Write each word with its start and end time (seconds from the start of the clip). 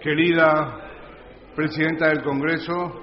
Querida 0.00 0.78
Presidenta 1.56 2.08
del 2.08 2.22
Congreso, 2.22 3.02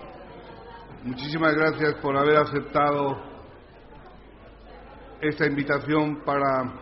muchísimas 1.03 1.53
gracias 1.55 1.95
por 1.95 2.15
haber 2.15 2.37
aceptado 2.37 3.21
esta 5.19 5.45
invitación 5.45 6.23
para 6.23 6.73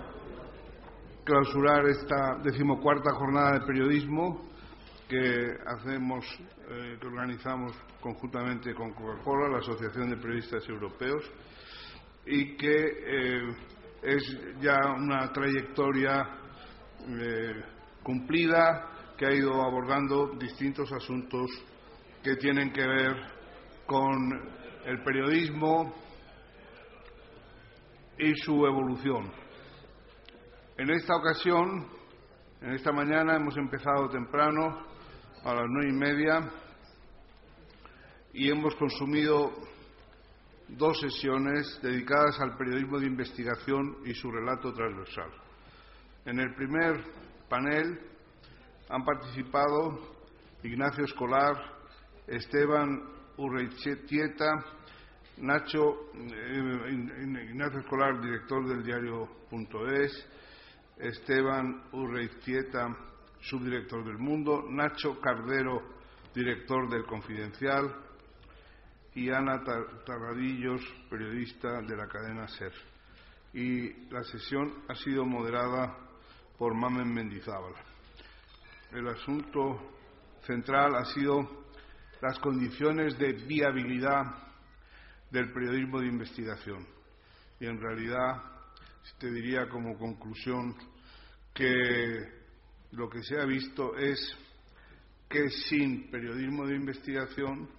clausurar 1.23 1.87
esta 1.87 2.35
decimocuarta 2.43 3.11
jornada 3.13 3.53
de 3.53 3.65
periodismo 3.65 4.51
que 5.09 5.57
hacemos, 5.65 6.25
eh, 6.69 6.97
que 7.01 7.07
organizamos 7.07 7.73
conjuntamente 8.01 8.75
con 8.75 8.93
Coca-Cola, 8.93 9.49
la 9.49 9.57
Asociación 9.57 10.11
de 10.11 10.17
Periodistas 10.17 10.69
Europeos, 10.69 11.23
y 12.27 12.57
que 12.57 12.75
eh, 12.75 13.55
es 14.03 14.23
ya 14.59 14.77
una 14.97 15.31
trayectoria 15.31 16.27
eh, 17.07 17.63
cumplida 18.03 19.15
que 19.17 19.25
ha 19.25 19.33
ido 19.33 19.63
abordando 19.63 20.35
distintos 20.37 20.91
asuntos 20.91 21.49
que 22.21 22.35
tienen 22.35 22.71
que 22.73 22.85
ver 22.85 23.15
con 23.85 24.15
el 24.85 25.01
periodismo 25.03 25.93
y 28.19 28.35
su 28.35 28.65
evolución. 28.65 29.31
En 30.77 30.89
esta 30.91 31.15
ocasión, 31.15 31.87
en 32.61 32.73
esta 32.73 32.91
mañana, 32.91 33.35
hemos 33.35 33.55
empezado 33.57 34.09
temprano, 34.09 34.85
a 35.43 35.53
las 35.53 35.65
nueve 35.69 35.89
y 35.89 35.93
media, 35.93 36.51
y 38.33 38.51
hemos 38.51 38.75
consumido 38.75 39.51
dos 40.69 40.99
sesiones 40.99 41.79
dedicadas 41.81 42.39
al 42.39 42.57
periodismo 42.57 42.99
de 42.99 43.07
investigación 43.07 43.97
y 44.05 44.13
su 44.13 44.31
relato 44.31 44.73
transversal. 44.73 45.31
En 46.25 46.39
el 46.39 46.53
primer 46.55 47.03
panel 47.47 47.99
han 48.89 49.03
participado 49.03 50.17
Ignacio 50.63 51.05
Escolar, 51.05 51.55
Esteban 52.27 53.01
Urreichetieta, 53.37 54.65
Nacho 55.37 56.11
eh, 56.13 57.49
Ignacio 57.49 57.79
Escolar, 57.79 58.19
director 58.21 58.67
del 58.67 58.83
diario.es, 58.83 60.27
Esteban 60.97 61.83
Urreichetieta, 61.93 62.87
subdirector 63.39 64.03
del 64.03 64.17
Mundo, 64.17 64.65
Nacho 64.69 65.19
Cardero, 65.21 65.81
director 66.33 66.89
del 66.89 67.05
Confidencial, 67.05 68.06
y 69.17 69.31
Ana 69.31 69.63
Tarradillos, 70.05 70.79
periodista 71.09 71.81
de 71.81 71.97
la 71.97 72.07
cadena 72.07 72.47
SER. 72.49 72.71
Y 73.51 74.11
la 74.11 74.23
sesión 74.23 74.83
ha 74.87 74.93
sido 74.93 75.25
moderada 75.25 75.97
por 76.55 76.75
Mamen 76.75 77.11
Mendizábal. 77.11 77.73
El 78.91 79.07
asunto 79.07 79.95
central 80.45 80.93
ha 80.97 81.05
sido 81.05 81.65
las 82.21 82.37
condiciones 82.37 83.17
de 83.17 83.33
viabilidad 83.33 84.21
del 85.31 85.51
periodismo 85.51 85.99
de 85.99 86.09
investigación. 86.09 86.85
Y 87.59 87.65
en 87.65 87.81
realidad, 87.81 88.43
te 89.17 89.31
diría 89.31 89.67
como 89.67 89.97
conclusión 89.97 90.75
que 91.55 91.73
lo 92.91 93.09
que 93.09 93.23
se 93.23 93.41
ha 93.41 93.45
visto 93.45 93.97
es 93.97 94.37
que 95.27 95.49
sin 95.49 96.11
periodismo 96.11 96.67
de 96.67 96.75
investigación 96.75 97.76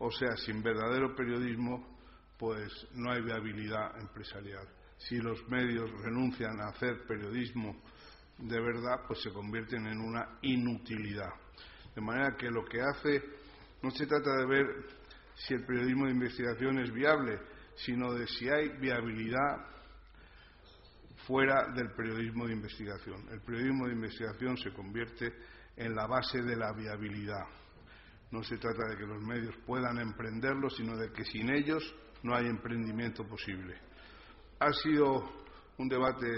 o 0.00 0.10
sea, 0.10 0.34
sin 0.36 0.62
verdadero 0.62 1.14
periodismo, 1.14 1.98
pues 2.38 2.72
no 2.94 3.12
hay 3.12 3.22
viabilidad 3.22 4.00
empresarial. 4.00 4.66
Si 4.96 5.18
los 5.18 5.46
medios 5.48 5.90
renuncian 6.02 6.58
a 6.60 6.68
hacer 6.68 7.06
periodismo 7.06 7.76
de 8.38 8.58
verdad, 8.58 9.02
pues 9.06 9.20
se 9.22 9.30
convierten 9.30 9.86
en 9.86 10.00
una 10.00 10.38
inutilidad. 10.40 11.30
De 11.94 12.00
manera 12.00 12.34
que 12.34 12.50
lo 12.50 12.64
que 12.64 12.80
hace 12.80 13.22
no 13.82 13.90
se 13.90 14.06
trata 14.06 14.36
de 14.38 14.46
ver 14.46 14.66
si 15.34 15.52
el 15.52 15.66
periodismo 15.66 16.06
de 16.06 16.12
investigación 16.12 16.78
es 16.78 16.90
viable, 16.92 17.38
sino 17.76 18.14
de 18.14 18.26
si 18.26 18.48
hay 18.48 18.70
viabilidad 18.78 19.66
fuera 21.26 21.72
del 21.74 21.92
periodismo 21.92 22.46
de 22.46 22.54
investigación. 22.54 23.28
El 23.30 23.42
periodismo 23.42 23.86
de 23.86 23.92
investigación 23.92 24.56
se 24.56 24.72
convierte 24.72 25.34
en 25.76 25.94
la 25.94 26.06
base 26.06 26.40
de 26.40 26.56
la 26.56 26.72
viabilidad. 26.72 27.44
No 28.30 28.42
se 28.44 28.56
trata 28.58 28.88
de 28.88 28.96
que 28.96 29.06
los 29.06 29.22
medios 29.22 29.56
puedan 29.66 29.98
emprenderlo, 29.98 30.70
sino 30.70 30.96
de 30.96 31.12
que 31.12 31.24
sin 31.24 31.50
ellos 31.50 31.82
no 32.22 32.34
hay 32.34 32.46
emprendimiento 32.46 33.26
posible. 33.26 33.76
Ha 34.60 34.72
sido 34.72 35.44
un 35.78 35.88
debate 35.88 36.28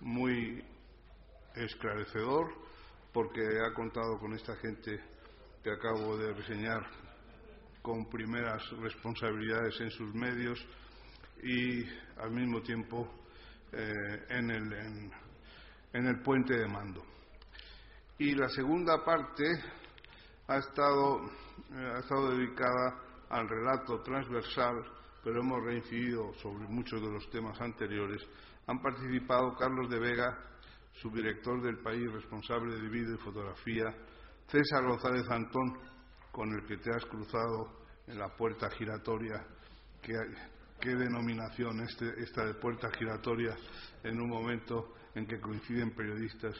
muy 0.00 0.62
esclarecedor 1.54 2.52
porque 3.12 3.40
ha 3.40 3.72
contado 3.72 4.18
con 4.18 4.34
esta 4.34 4.54
gente 4.56 5.00
que 5.62 5.70
acabo 5.70 6.18
de 6.18 6.34
reseñar 6.34 6.86
con 7.80 8.08
primeras 8.10 8.62
responsabilidades 8.80 9.80
en 9.80 9.90
sus 9.90 10.12
medios 10.12 10.58
y 11.42 11.84
al 12.18 12.30
mismo 12.30 12.60
tiempo 12.60 13.08
eh, 13.72 14.26
en, 14.28 14.50
el, 14.50 14.72
en 15.92 16.06
el 16.06 16.20
puente 16.20 16.58
de 16.58 16.66
mando. 16.66 17.02
Y 18.18 18.34
la 18.34 18.48
segunda 18.48 19.04
parte 19.04 19.44
ha 20.48 20.56
estado, 20.58 21.22
eh, 21.72 21.92
ha 21.96 21.98
estado 21.98 22.30
dedicada 22.30 23.02
al 23.30 23.48
relato 23.48 24.00
transversal, 24.02 24.84
pero 25.22 25.40
hemos 25.40 25.62
reincidido 25.64 26.32
sobre 26.34 26.68
muchos 26.68 27.00
de 27.00 27.10
los 27.10 27.28
temas 27.30 27.60
anteriores. 27.60 28.22
Han 28.66 28.80
participado 28.80 29.56
Carlos 29.56 29.90
de 29.90 29.98
Vega, 29.98 30.38
subdirector 30.92 31.62
del 31.62 31.78
país 31.78 32.10
responsable 32.12 32.80
de 32.80 32.88
vídeo 32.88 33.14
y 33.14 33.18
fotografía, 33.18 33.94
César 34.46 34.84
González 34.86 35.28
Antón, 35.28 35.78
con 36.30 36.52
el 36.52 36.64
que 36.66 36.76
te 36.76 36.90
has 36.94 37.04
cruzado 37.06 37.80
en 38.06 38.18
la 38.18 38.28
puerta 38.28 38.70
giratoria. 38.70 39.44
¿Qué, 40.00 40.94
denominación 40.94 41.80
este, 41.80 42.06
esta 42.22 42.44
de 42.44 42.54
puerta 42.54 42.88
giratoria 42.96 43.56
en 44.04 44.20
un 44.20 44.28
momento 44.28 44.94
en 45.16 45.26
que 45.26 45.40
coinciden 45.40 45.92
periodistas 45.92 46.54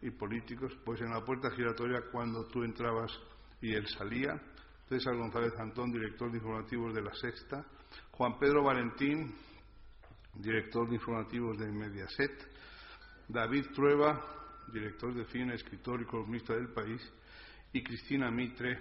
y 0.00 0.10
políticos? 0.10 0.72
Pues 0.82 1.00
en 1.02 1.10
la 1.10 1.22
puerta 1.24 1.50
giratoria 1.50 2.00
cuando 2.10 2.46
tú 2.46 2.64
entrabas 2.64 3.12
y 3.60 3.74
él 3.74 3.86
salía. 3.86 4.40
César 4.88 5.14
González 5.14 5.52
Antón, 5.58 5.92
director 5.92 6.30
de 6.30 6.38
informativos 6.38 6.94
de 6.94 7.02
La 7.02 7.12
Sexta. 7.12 7.66
Juan 8.12 8.38
Pedro 8.38 8.64
Valentín, 8.64 9.34
director 10.34 10.88
de 10.88 10.94
informativos 10.94 11.58
de 11.58 11.70
Mediaset. 11.70 12.48
David 13.28 13.66
Trueba, 13.74 14.64
director 14.72 15.14
de 15.14 15.26
cine, 15.26 15.54
escritor 15.54 16.00
y 16.00 16.06
columnista 16.06 16.54
del 16.54 16.72
país. 16.72 17.02
Y 17.74 17.82
Cristina 17.82 18.30
Mitre, 18.30 18.78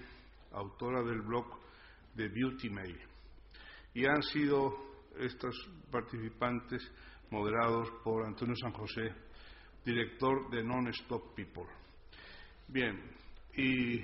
autora 0.54 1.04
del 1.04 1.22
blog 1.22 1.60
de 2.16 2.30
Beauty 2.30 2.70
Mail. 2.70 2.98
Y 3.94 4.06
han 4.06 4.24
sido 4.24 4.74
estos 5.20 5.54
participantes 5.92 6.90
moderados 7.32 7.90
por 8.04 8.26
Antonio 8.26 8.56
San 8.56 8.72
José, 8.72 9.14
director 9.84 10.50
de 10.50 10.64
Non-Stop 10.64 11.36
People. 11.36 11.66
Bien, 12.68 13.02
y 13.56 14.04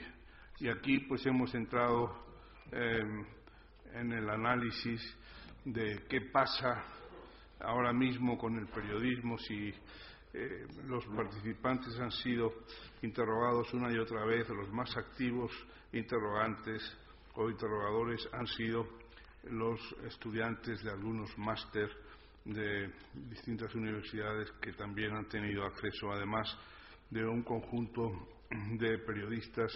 aquí 0.69 1.00
pues 1.00 1.25
hemos 1.25 1.53
entrado 1.53 2.25
em, 2.72 3.25
en 3.94 4.11
el 4.11 4.29
análisis 4.29 5.01
de 5.66 6.06
qué 6.09 6.22
pasa 6.31 6.84
ahora 7.59 7.94
mismo 7.94 8.38
con 8.38 8.57
el 8.57 8.67
periodismo, 8.67 9.38
si 9.38 9.73
eh, 10.34 10.67
los 10.85 11.05
participantes 11.05 11.97
han 12.00 12.11
sido 12.11 12.51
interrogados 13.01 13.73
una 13.73 13.91
y 13.91 13.97
otra 13.97 14.25
vez, 14.25 14.50
los 14.50 14.72
más 14.72 14.95
activos 14.97 15.51
interrogantes 15.91 16.81
o 17.35 17.50
interrogadores 17.50 18.28
han 18.34 18.47
sido 18.47 18.88
los 19.51 19.79
estudiantes 20.05 20.84
de 20.84 20.91
algunos 20.91 21.38
máster 21.38 21.90
de 22.46 22.92
distintas 23.14 23.73
universidades 23.76 24.52
que 24.62 24.73
también 24.73 25.16
han 25.16 25.28
tenido 25.28 25.66
acceso, 25.66 26.12
además 26.12 26.47
de 27.09 27.26
un 27.26 27.44
conjunto 27.44 28.12
de 28.78 28.97
periodistas 29.00 29.72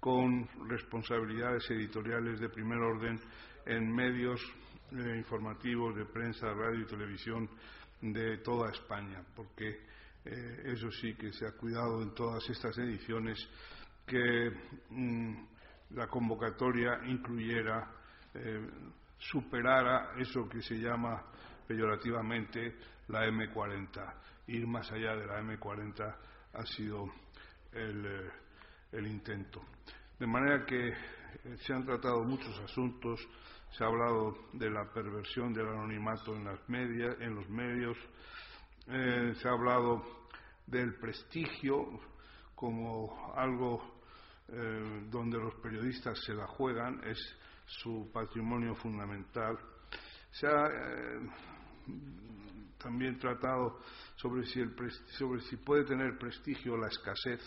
con 0.00 0.48
responsabilidades 0.68 1.70
editoriales 1.70 2.40
de 2.40 2.48
primer 2.48 2.78
orden 2.78 3.20
en 3.66 3.94
medios 3.94 4.40
eh, 4.92 5.16
informativos 5.16 5.94
de 5.94 6.06
prensa, 6.06 6.52
radio 6.52 6.80
y 6.80 6.86
televisión 6.86 7.48
de 8.00 8.38
toda 8.38 8.70
España, 8.70 9.22
porque 9.36 9.68
eh, 10.24 10.62
eso 10.64 10.90
sí 10.90 11.14
que 11.14 11.32
se 11.32 11.46
ha 11.46 11.52
cuidado 11.52 12.02
en 12.02 12.14
todas 12.14 12.48
estas 12.48 12.76
ediciones 12.78 13.38
que 14.06 14.50
mm, 14.90 15.34
la 15.90 16.06
convocatoria 16.06 17.00
incluyera, 17.06 17.90
eh, 18.34 18.68
superara 19.18 20.14
eso 20.18 20.48
que 20.48 20.62
se 20.62 20.76
llama 20.76 21.22
peyorativamente 21.70 22.74
la 23.06 23.28
M40. 23.28 24.14
Ir 24.48 24.66
más 24.66 24.90
allá 24.90 25.14
de 25.14 25.24
la 25.24 25.40
M40 25.40 26.16
ha 26.54 26.66
sido 26.66 27.08
el 27.72 29.06
intento. 29.06 29.62
De 30.18 30.26
manera 30.26 30.66
que 30.66 30.88
eh, 30.88 30.94
se 31.60 31.72
han 31.72 31.86
tratado 31.86 32.24
muchos 32.24 32.58
asuntos, 32.58 33.20
se 33.70 33.84
ha 33.84 33.86
hablado 33.86 34.48
de 34.52 34.68
la 34.68 34.92
perversión 34.92 35.52
del 35.52 35.68
anonimato 35.68 36.34
en, 36.34 36.44
las 36.44 36.68
medias, 36.68 37.16
en 37.20 37.36
los 37.36 37.48
medios, 37.48 37.96
eh, 38.88 39.32
se 39.40 39.48
ha 39.48 39.52
hablado 39.52 40.02
del 40.66 40.96
prestigio 40.96 42.00
como 42.56 43.32
algo 43.36 44.00
eh, 44.48 45.06
donde 45.08 45.38
los 45.38 45.54
periodistas 45.54 46.18
se 46.26 46.34
la 46.34 46.48
juegan, 46.48 47.00
es 47.04 47.18
su 47.64 48.10
patrimonio 48.12 48.74
fundamental. 48.74 49.56
Se 50.32 50.48
ha 50.48 50.66
eh, 50.66 51.20
también 52.78 53.18
tratado 53.18 53.80
sobre 54.16 54.46
si, 54.46 54.60
el, 54.60 54.74
sobre 55.18 55.40
si 55.42 55.56
puede 55.56 55.84
tener 55.84 56.18
prestigio 56.18 56.76
la 56.76 56.88
escasez, 56.88 57.40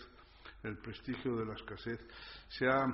el 0.63 0.77
prestigio 0.77 1.35
de 1.35 1.45
la 1.45 1.55
escasez. 1.55 1.99
Se 2.49 2.67
ha, 2.67 2.85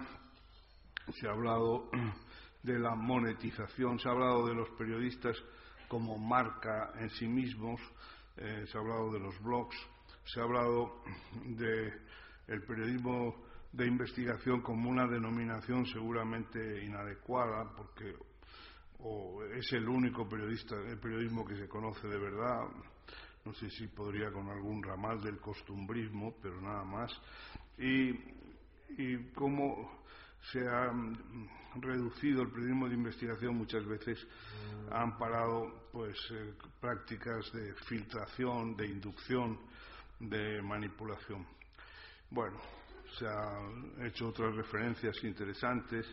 se 1.19 1.27
ha 1.27 1.31
hablado 1.31 1.89
de 2.63 2.79
la 2.79 2.95
monetización, 2.95 3.99
se 3.99 4.07
ha 4.07 4.11
hablado 4.11 4.47
de 4.47 4.55
los 4.55 4.69
periodistas 4.71 5.37
como 5.87 6.17
marca 6.17 6.91
en 6.99 7.09
sí 7.11 7.27
mismos, 7.27 7.81
eh, 8.37 8.65
se 8.71 8.77
ha 8.77 8.81
hablado 8.81 9.11
de 9.11 9.19
los 9.19 9.41
blogs, 9.41 9.75
se 10.25 10.39
ha 10.39 10.43
hablado 10.43 11.03
de 11.45 11.93
el 12.47 12.63
periodismo 12.63 13.35
de 13.71 13.85
investigación 13.85 14.61
como 14.61 14.89
una 14.89 15.07
denominación 15.07 15.85
seguramente 15.85 16.83
inadecuada 16.83 17.71
porque 17.75 18.15
o 18.99 19.43
es 19.43 19.71
el 19.73 19.87
único 19.87 20.27
periodista 20.27 20.75
el 20.75 20.99
periodismo 20.99 21.45
que 21.45 21.55
se 21.55 21.67
conoce 21.67 22.07
de 22.07 22.17
verdad. 22.17 22.67
No 23.45 23.53
sé 23.53 23.69
si 23.69 23.87
podría 23.87 24.31
con 24.31 24.49
algún 24.49 24.83
ramal 24.83 25.21
del 25.21 25.39
costumbrismo 25.39 26.35
pero 26.41 26.61
nada 26.61 26.83
más. 26.83 27.11
Y, 27.77 28.09
y 28.97 29.31
cómo 29.33 30.03
se 30.51 30.67
ha 30.67 30.91
reducido 31.79 32.41
el 32.41 32.49
periodismo 32.49 32.87
de 32.87 32.95
investigación 32.95 33.55
muchas 33.55 33.85
veces 33.85 34.25
han 34.91 35.17
parado 35.17 35.89
pues 35.91 36.17
eh, 36.31 36.53
prácticas 36.79 37.51
de 37.53 37.73
filtración 37.87 38.75
de 38.75 38.87
inducción 38.87 39.59
de 40.19 40.61
manipulación. 40.61 41.45
Bueno 42.29 42.79
se 43.17 43.27
han 43.27 43.93
hecho 44.05 44.27
otras 44.27 44.55
referencias 44.55 45.15
interesantes 45.23 46.05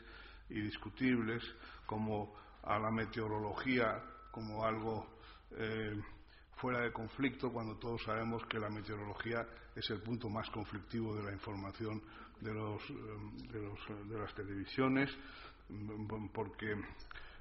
y 0.49 0.61
discutibles, 0.61 1.43
como 1.85 2.35
a 2.67 2.79
la 2.79 2.91
meteorología 2.91 4.03
como 4.31 4.65
algo 4.65 5.07
eh, 5.53 5.99
fuera 6.57 6.81
de 6.81 6.93
conflicto, 6.93 7.53
cuando 7.53 7.77
todos 7.77 8.03
sabemos 8.03 8.45
que 8.47 8.59
la 8.59 8.69
meteorología 8.69 9.47
es 9.75 9.89
el 9.91 10.01
punto 10.03 10.29
más 10.29 10.49
conflictivo 10.51 11.15
de 11.15 11.23
la 11.23 11.33
información 11.33 12.03
de, 12.41 12.53
los, 12.53 12.83
eh, 12.91 12.95
los, 13.53 14.09
de 14.09 14.19
las 14.19 14.35
televisiones, 14.35 15.11
mm, 15.69 16.29
porque 16.33 16.75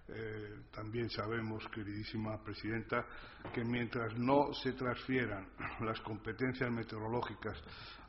eh, 0.08 0.60
también 0.72 1.10
sabemos, 1.10 1.68
queridísima 1.70 2.38
presidenta, 2.44 3.06
que 3.54 3.64
mientras 3.64 4.16
no 4.18 4.54
se 4.54 4.74
transfieran 4.74 5.48
las 5.82 6.00
competencias 6.02 6.70
meteorológicas 6.72 7.58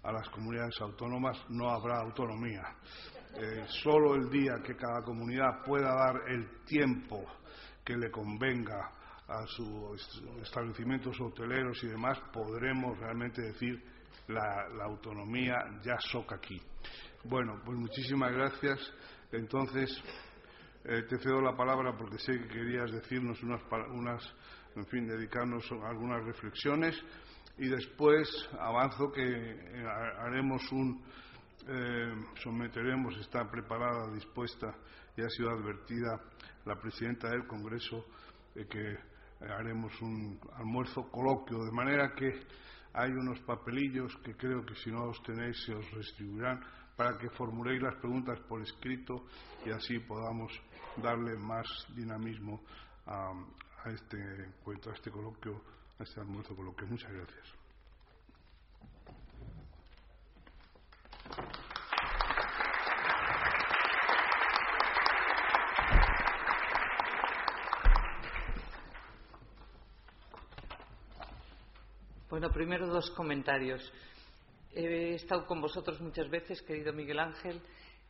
a 0.03 0.13
las 0.13 0.29
comunidades 0.29 0.79
autónomas, 0.81 1.39
no 1.49 1.71
habrá 1.71 2.01
autonomía. 2.01 2.63
Eh, 3.39 3.65
solo 3.83 4.15
el 4.15 4.31
día 4.31 4.63
que 4.65 4.75
cada 4.75 5.03
comunidad 5.03 5.63
pueda 5.65 5.95
dar 5.95 6.29
el 6.29 6.65
tiempo 6.65 7.25
que 7.85 7.97
le 7.97 8.11
convenga 8.11 8.91
a 9.29 9.47
sus 9.47 10.23
establecimientos 10.41 11.21
hoteleros 11.21 11.83
y 11.85 11.89
demás, 11.89 12.19
podremos 12.33 12.99
realmente 12.99 13.43
decir 13.43 13.83
la, 14.29 14.69
la 14.77 14.85
autonomía 14.85 15.57
ya 15.83 15.99
soca 15.99 16.37
aquí. 16.37 16.61
Bueno, 17.25 17.61
pues 17.65 17.77
muchísimas 17.77 18.33
gracias. 18.33 18.79
Entonces, 19.33 19.91
eh, 20.85 21.03
te 21.09 21.19
cedo 21.19 21.41
la 21.41 21.57
palabra 21.57 21.97
porque 21.97 22.19
sé 22.19 22.33
que 22.39 22.47
querías 22.47 22.93
decirnos 22.93 23.43
unas, 23.43 23.61
unas, 23.91 24.23
en 24.77 24.87
fin, 24.87 25.07
dedicarnos 25.07 25.69
algunas 25.85 26.25
reflexiones 26.25 26.97
y 27.59 27.67
después 27.67 28.29
avanzo 28.59 29.11
que 29.11 29.23
eh, 29.23 29.85
haremos 30.21 30.63
un, 30.71 31.03
eh, 31.69 32.15
someteremos, 32.43 33.17
está 33.19 33.49
preparada, 33.51 34.13
dispuesta 34.13 34.75
y 35.17 35.23
ha 35.23 35.29
sido 35.29 35.51
advertida 35.51 36.21
la 36.65 36.77
presidenta 36.77 37.29
del 37.29 37.47
Congreso 37.47 38.05
que 38.55 38.97
haremos 39.41 39.93
un 40.01 40.41
almuerzo 40.55 41.11
coloquio, 41.11 41.59
de 41.65 41.73
manera 41.73 42.15
que 42.15 42.47
hay 42.95 43.11
unos 43.11 43.39
papelillos 43.41 44.17
que 44.25 44.35
creo 44.35 44.65
que 44.65 44.75
si 44.77 44.91
no 44.91 45.07
los 45.07 45.23
tenéis 45.23 45.57
se 45.65 45.75
os 45.75 45.91
restituirán 45.91 46.61
para 46.97 47.19
que 47.19 47.29
formuléis 47.31 47.83
las 47.83 47.95
preguntas 47.97 48.41
por 48.49 48.63
escrito 48.63 49.27
y 49.67 49.71
así 49.71 49.99
podamos 49.99 50.51
darle 51.03 51.37
más 51.37 51.67
dinamismo 51.95 52.63
a, 53.07 53.33
este 53.93 54.17
encuentro, 54.47 54.93
a 54.93 54.95
este 54.95 55.11
coloquio, 55.11 55.63
a 55.99 56.03
este 56.03 56.21
almuerzo 56.21 56.57
coloquio. 56.57 56.87
Muchas 56.87 57.13
gracias. 57.13 57.66
Bueno, 72.37 72.53
primero 72.53 72.87
dos 72.87 73.11
comentarios. 73.13 73.81
He 74.75 75.15
estado 75.15 75.47
con 75.47 75.59
vosotros 75.59 75.99
muchas 76.03 76.29
veces, 76.29 76.61
querido 76.61 76.93
Miguel 76.93 77.19
Ángel, 77.19 77.63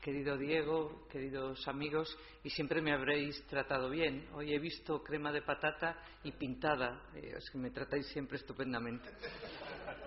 querido 0.03 0.37
Diego, 0.37 1.07
queridos 1.09 1.69
amigos, 1.69 2.19
y 2.43 2.51
siempre 2.51 2.83
me 2.83 2.93
habréis 2.93 3.41
tratado 3.47 3.89
bien. 3.89 4.29
Hoy 4.35 4.53
he 4.53 4.59
visto 4.59 5.01
crema 5.01 5.31
de 5.31 5.43
patata 5.43 6.03
y 6.25 6.33
pintada, 6.33 7.05
eh, 7.15 7.35
es 7.37 7.49
que 7.51 7.59
me 7.59 7.71
tratáis 7.71 8.05
siempre 8.09 8.39
estupendamente. 8.39 9.09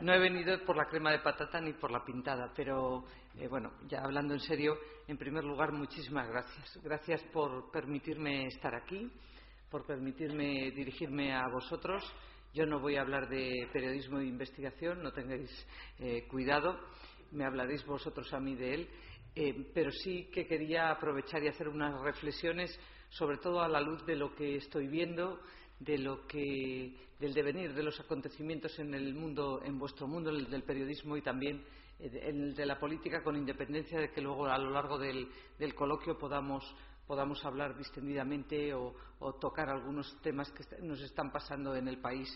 No 0.02 0.14
he 0.14 0.20
venido 0.20 0.66
por 0.66 0.76
la 0.76 0.90
crema 0.90 1.14
de 1.14 1.20
patata 1.20 1.62
ni 1.62 1.72
por 1.72 1.90
la 1.90 2.04
pintada, 2.04 2.52
pero 2.54 3.06
eh, 3.38 3.48
bueno, 3.48 3.72
ya 3.88 4.02
hablando 4.02 4.34
en 4.34 4.42
serio, 4.42 4.78
en 5.08 5.18
primer 5.18 5.46
lugar, 5.46 5.72
muchísimas 5.72 6.28
gracias. 6.28 6.78
Gracias 6.84 7.24
por 7.32 7.72
permitirme 7.72 8.48
estar 8.48 8.76
aquí, 8.76 9.10
por 9.72 9.86
permitirme 9.86 10.72
dirigirme 10.72 11.34
a 11.34 11.48
vosotros 11.48 12.04
yo 12.54 12.66
no 12.66 12.80
voy 12.80 12.96
a 12.96 13.02
hablar 13.02 13.30
de 13.30 13.68
periodismo 13.72 14.20
de 14.20 14.26
investigación, 14.26 15.04
no 15.04 15.12
tengáis 15.12 15.50
eh, 16.00 16.28
cuidado, 16.28 16.80
me 17.32 17.46
hablaréis 17.46 17.86
vosotros 17.86 18.34
a 18.34 18.40
mí 18.40 18.56
de 18.56 18.74
él, 18.74 18.90
eh, 19.36 19.72
pero 19.74 19.92
sí 19.92 20.30
que 20.34 20.48
quería 20.48 20.90
aprovechar 20.90 21.44
y 21.44 21.48
hacer 21.48 21.68
unas 21.68 22.02
reflexiones, 22.02 22.78
sobre 23.10 23.38
todo 23.38 23.62
a 23.62 23.68
la 23.68 23.82
luz 23.82 24.06
de 24.06 24.16
lo 24.16 24.34
que 24.36 24.56
estoy 24.56 24.88
viendo, 24.88 25.40
de 25.80 25.98
lo 25.98 26.26
que, 26.28 26.96
del 27.20 27.34
devenir 27.34 27.74
de 27.74 27.84
los 27.84 28.00
acontecimientos 28.00 28.78
en 28.80 28.94
el 28.94 29.14
mundo, 29.14 29.62
en 29.64 29.78
vuestro 29.78 30.08
mundo, 30.08 30.32
el 30.32 30.50
del 30.50 30.64
periodismo 30.64 31.16
y 31.16 31.22
también 31.22 31.64
eh, 32.00 32.20
el 32.24 32.56
de 32.56 32.66
la 32.66 32.80
política, 32.80 33.24
con 33.24 33.36
independencia 33.36 34.00
de 34.00 34.12
que 34.12 34.22
luego 34.22 34.48
a 34.48 34.58
lo 34.58 34.72
largo 34.72 34.98
del, 34.98 35.30
del 35.60 35.76
coloquio 35.76 36.18
podamos 36.18 36.64
podamos 37.10 37.44
hablar 37.44 37.76
distendidamente 37.76 38.72
o, 38.72 38.94
tocar 39.42 39.68
algunos 39.68 40.16
temas 40.22 40.52
que 40.52 40.64
nos 40.84 41.02
están 41.02 41.32
pasando 41.32 41.76
en 41.76 41.88
el 41.88 41.98
país, 41.98 42.30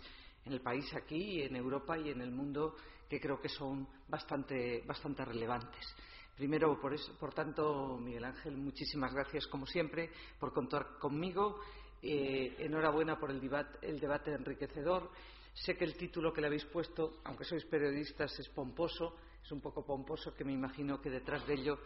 en 0.44 0.54
el 0.54 0.62
país 0.62 0.92
aquí, 0.96 1.44
en 1.44 1.56
Europa 1.56 1.96
y 1.96 2.10
en 2.10 2.22
el 2.22 2.32
mundo, 2.32 2.76
que 3.08 3.20
creo 3.20 3.40
que 3.40 3.50
son 3.50 3.88
bastante, 4.08 4.82
bastante 4.88 5.24
relevantes. 5.26 5.96
Primero, 6.36 6.82
por, 6.82 6.92
eso, 6.92 7.16
por 7.20 7.36
tanto, 7.36 8.00
Miguel 8.00 8.26
Ángel, 8.26 8.58
muchísimas 8.58 9.14
gracias, 9.14 9.46
como 9.46 9.68
siempre, 9.68 10.10
por 10.40 10.52
contar 10.52 10.98
conmigo. 10.98 11.60
Eh, 12.02 12.56
enhorabuena 12.58 13.20
por 13.20 13.30
el 13.30 13.40
debate, 13.40 13.78
el 13.88 14.00
debate 14.00 14.34
enriquecedor. 14.34 15.12
Sé 15.54 15.78
que 15.78 15.86
el 15.86 15.96
título 15.96 16.34
que 16.34 16.42
le 16.42 16.48
habéis 16.48 16.66
puesto, 16.66 17.22
aunque 17.26 17.46
sois 17.46 17.64
periodistas, 17.66 18.40
es 18.40 18.50
pomposo, 18.50 19.18
es 19.44 19.52
un 19.52 19.62
poco 19.62 19.86
pomposo, 19.86 20.34
que 20.34 20.44
me 20.44 20.52
imagino 20.52 21.00
que 21.00 21.12
detrás 21.12 21.46
de 21.46 21.54
ello 21.54 21.78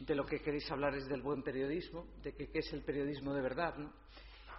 de 0.00 0.14
lo 0.14 0.24
que 0.26 0.40
queréis 0.40 0.70
hablar 0.70 0.94
es 0.94 1.06
del 1.08 1.22
buen 1.22 1.42
periodismo, 1.42 2.06
de 2.22 2.34
qué 2.34 2.50
es 2.52 2.72
el 2.72 2.82
periodismo 2.82 3.32
de 3.32 3.40
verdad, 3.40 3.76
¿no? 3.76 3.92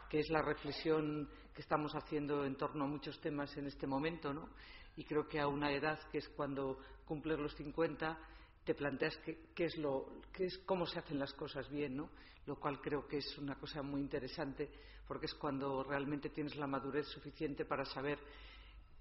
que 0.10 0.20
es 0.20 0.30
la 0.30 0.42
reflexión 0.42 1.30
que 1.54 1.62
estamos 1.62 1.94
haciendo 1.94 2.46
en 2.46 2.56
torno 2.56 2.86
a 2.86 2.88
muchos 2.88 3.20
temas 3.20 3.56
en 3.58 3.68
este 3.68 3.88
momento, 3.88 4.34
¿no? 4.34 4.50
Y 4.96 5.04
creo 5.04 5.28
que 5.28 5.40
a 5.40 5.48
una 5.48 5.72
edad 5.72 6.00
que 6.12 6.20
es 6.20 6.30
cuando 6.30 6.80
cumples 7.06 7.40
los 7.40 7.56
50 7.56 8.18
te 8.64 8.74
planteas 8.74 9.18
qué, 9.18 9.66
es 9.66 9.78
lo, 9.78 10.22
qué 10.34 10.46
es 10.46 10.58
cómo 10.60 10.86
se 10.86 11.00
hacen 11.00 11.20
las 11.20 11.34
cosas 11.34 11.70
bien, 11.70 11.96
¿no? 11.96 12.10
Lo 12.46 12.60
cual 12.60 12.82
creo 12.82 13.08
que 13.08 13.18
es 13.18 13.38
una 13.38 13.56
cosa 13.56 13.82
muy 13.82 14.02
interesante 14.02 14.70
porque 15.08 15.26
es 15.26 15.36
cuando 15.36 15.84
realmente 15.84 16.30
tienes 16.30 16.56
la 16.56 16.68
madurez 16.68 17.08
suficiente 17.08 17.66
para 17.66 17.86
saber 17.86 18.20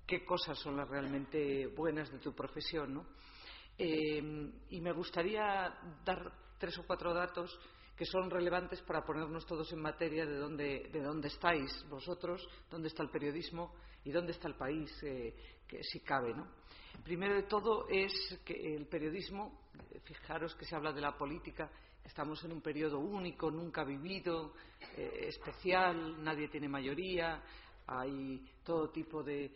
qué 0.07 0.25
cosas 0.25 0.59
son 0.59 0.77
las 0.77 0.89
realmente 0.89 1.67
buenas 1.69 2.11
de 2.11 2.19
tu 2.19 2.35
profesión, 2.35 2.95
¿no? 2.95 3.07
Eh, 3.79 4.53
y 4.71 4.81
me 4.81 4.93
gustaría 4.93 5.75
dar 6.05 6.33
tres 6.59 6.79
o 6.79 6.87
cuatro 6.87 7.13
datos 7.13 7.59
que 7.97 8.05
son 8.05 8.31
relevantes 8.31 8.83
para 8.83 9.05
ponernos 9.05 9.47
todos 9.47 9.73
en 9.73 9.81
materia 9.81 10.27
de 10.27 10.37
dónde, 10.37 10.91
de 10.93 11.03
dónde 11.03 11.29
estáis 11.29 11.71
vosotros, 11.89 12.47
dónde 12.71 12.89
está 12.89 13.03
el 13.03 13.11
periodismo 13.11 13.75
y 14.05 14.13
dónde 14.13 14.33
está 14.33 14.49
el 14.49 14.55
país, 14.55 14.91
eh, 15.03 15.35
que 15.67 15.83
si 15.83 16.01
cabe. 16.01 16.35
¿no? 16.35 16.47
Primero 17.03 17.35
de 17.35 17.45
todo 17.45 17.87
es 17.89 18.13
que 18.45 18.75
el 18.75 18.87
periodismo, 18.87 19.61
fijaros 20.05 20.55
que 20.55 20.67
se 20.67 20.77
habla 20.77 20.93
de 20.93 21.01
la 21.01 21.17
política, 21.17 21.71
Estamos 22.07 22.43
en 22.45 22.53
un 22.53 22.61
periodo 22.61 23.01
único, 23.01 23.51
nunca 23.51 23.83
vivido, 23.83 24.53
eh, 24.97 25.27
especial, 25.27 26.23
nadie 26.23 26.47
tiene 26.49 26.69
mayoría, 26.69 27.43
hay 27.85 28.49
todo 28.63 28.91
tipo 28.91 29.25
de, 29.25 29.51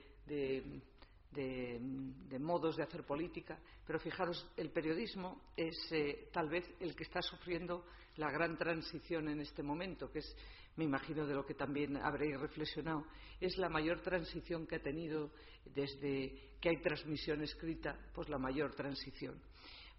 modos 2.40 2.76
de 2.76 2.82
hacer 2.82 3.04
política, 3.04 3.58
pero 3.86 4.00
fijaros, 4.00 4.46
el 4.56 4.70
periodismo 4.70 5.42
es 5.56 5.76
eh, 5.92 6.28
tal 6.32 6.48
vez 6.48 6.64
el 6.80 6.94
que 6.96 7.04
está 7.04 7.22
sufriendo 7.22 7.84
la 8.16 8.30
gran 8.30 8.56
transición 8.56 9.28
en 9.28 9.40
este 9.40 9.62
momento, 9.62 10.10
que 10.10 10.18
es, 10.18 10.36
me 10.76 10.84
imagino, 10.84 11.26
de 11.26 11.34
lo 11.34 11.46
que 11.46 11.54
también 11.54 11.96
habréis 11.96 12.38
reflexionado, 12.38 13.06
es 13.40 13.56
la 13.58 13.68
mayor 13.68 14.00
transición 14.00 14.66
que 14.66 14.76
ha 14.76 14.82
tenido 14.82 15.30
desde 15.64 16.56
que 16.60 16.68
hay 16.68 16.80
transmisión 16.80 17.42
escrita, 17.42 17.98
pues 18.12 18.28
la 18.28 18.38
mayor 18.38 18.74
transición, 18.74 19.40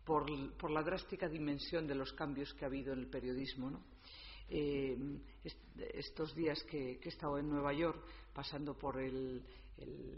por, 0.06 0.30
la 0.70 0.84
drástica 0.84 1.28
dimensión 1.28 1.88
de 1.88 1.96
los 1.96 2.14
cambios 2.14 2.54
que 2.54 2.66
ha 2.66 2.68
habido 2.68 2.94
en 2.94 3.00
el 3.00 3.08
periodismo. 3.08 3.84
Eh, 4.50 4.98
estos 5.94 6.36
días 6.36 6.62
que, 6.64 7.00
he 7.02 7.08
estado 7.08 7.38
en 7.38 7.50
Nueva 7.50 7.74
York, 7.74 8.04
pasando 8.34 8.78
por 8.78 9.00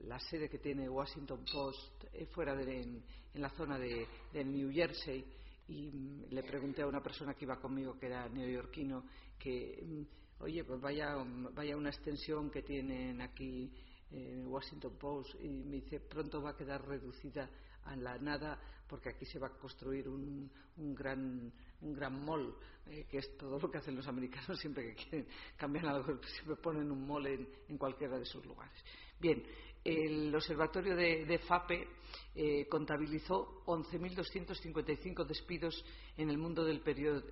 la 0.06 0.20
sede 0.20 0.50
que 0.50 0.60
tiene 0.60 0.90
Washington 0.90 1.44
Post 1.52 2.06
eh, 2.14 2.26
fuera 2.28 2.56
de, 2.56 2.82
en, 2.82 3.04
la 3.36 3.50
zona 3.50 3.78
de, 3.78 4.08
New 4.34 4.72
Jersey, 4.72 5.26
y 5.68 5.92
le 6.30 6.44
pregunté 6.44 6.82
a 6.82 6.88
una 6.88 7.02
persona 7.02 7.34
que 7.34 7.46
iba 7.46 7.60
conmigo, 7.60 7.98
que 7.98 8.08
era 8.08 8.28
neoyorquino, 8.30 9.06
que, 9.40 9.82
mm, 9.82 10.44
oye, 10.44 10.64
pues 10.64 10.80
vaya, 10.82 11.16
vaya 11.54 11.78
una 11.78 11.90
extensión 11.90 12.50
que 12.52 12.62
tienen 12.62 13.22
aquí 13.22 13.72
en 14.14 14.48
Washington 14.48 14.98
Post 14.98 15.36
y 15.42 15.50
me 15.50 15.78
dice 15.78 16.00
pronto 16.00 16.42
va 16.42 16.52
a 16.52 16.56
quedar 16.56 16.86
reducida 16.88 17.50
a 17.86 17.96
la 17.96 18.18
nada 18.18 18.60
porque 18.88 19.10
aquí 19.10 19.26
se 19.26 19.40
va 19.40 19.48
a 19.48 19.58
construir 19.58 20.08
un, 20.08 20.50
gran 20.76 21.52
un 21.82 21.94
gran 21.94 22.24
mall 22.24 22.56
eh, 22.86 23.06
que 23.10 23.18
es 23.18 23.38
todo 23.38 23.60
lo 23.60 23.70
que 23.72 23.78
hacen 23.78 23.96
los 23.96 24.08
americanos 24.08 24.60
siempre 24.60 24.94
que 24.94 24.96
quieren 24.96 25.28
cambiar 25.58 25.88
algo 25.88 26.20
siempre 26.24 26.56
ponen 26.58 26.92
un 26.92 27.06
mall 27.06 27.26
en, 27.28 27.78
cualquiera 27.78 28.18
de 28.18 28.26
sus 28.26 28.46
lugares 28.46 28.78
bien 29.24 29.44
el 29.84 30.34
observatorio 30.36 30.96
de, 30.96 31.40
FAPE 31.40 31.88
eh, 32.36 32.68
contabilizó 32.70 33.64
11.255 33.66 35.26
despidos 35.26 35.84
en 36.16 36.30
el 36.30 36.38
mundo 36.38 36.64
del, 36.64 36.82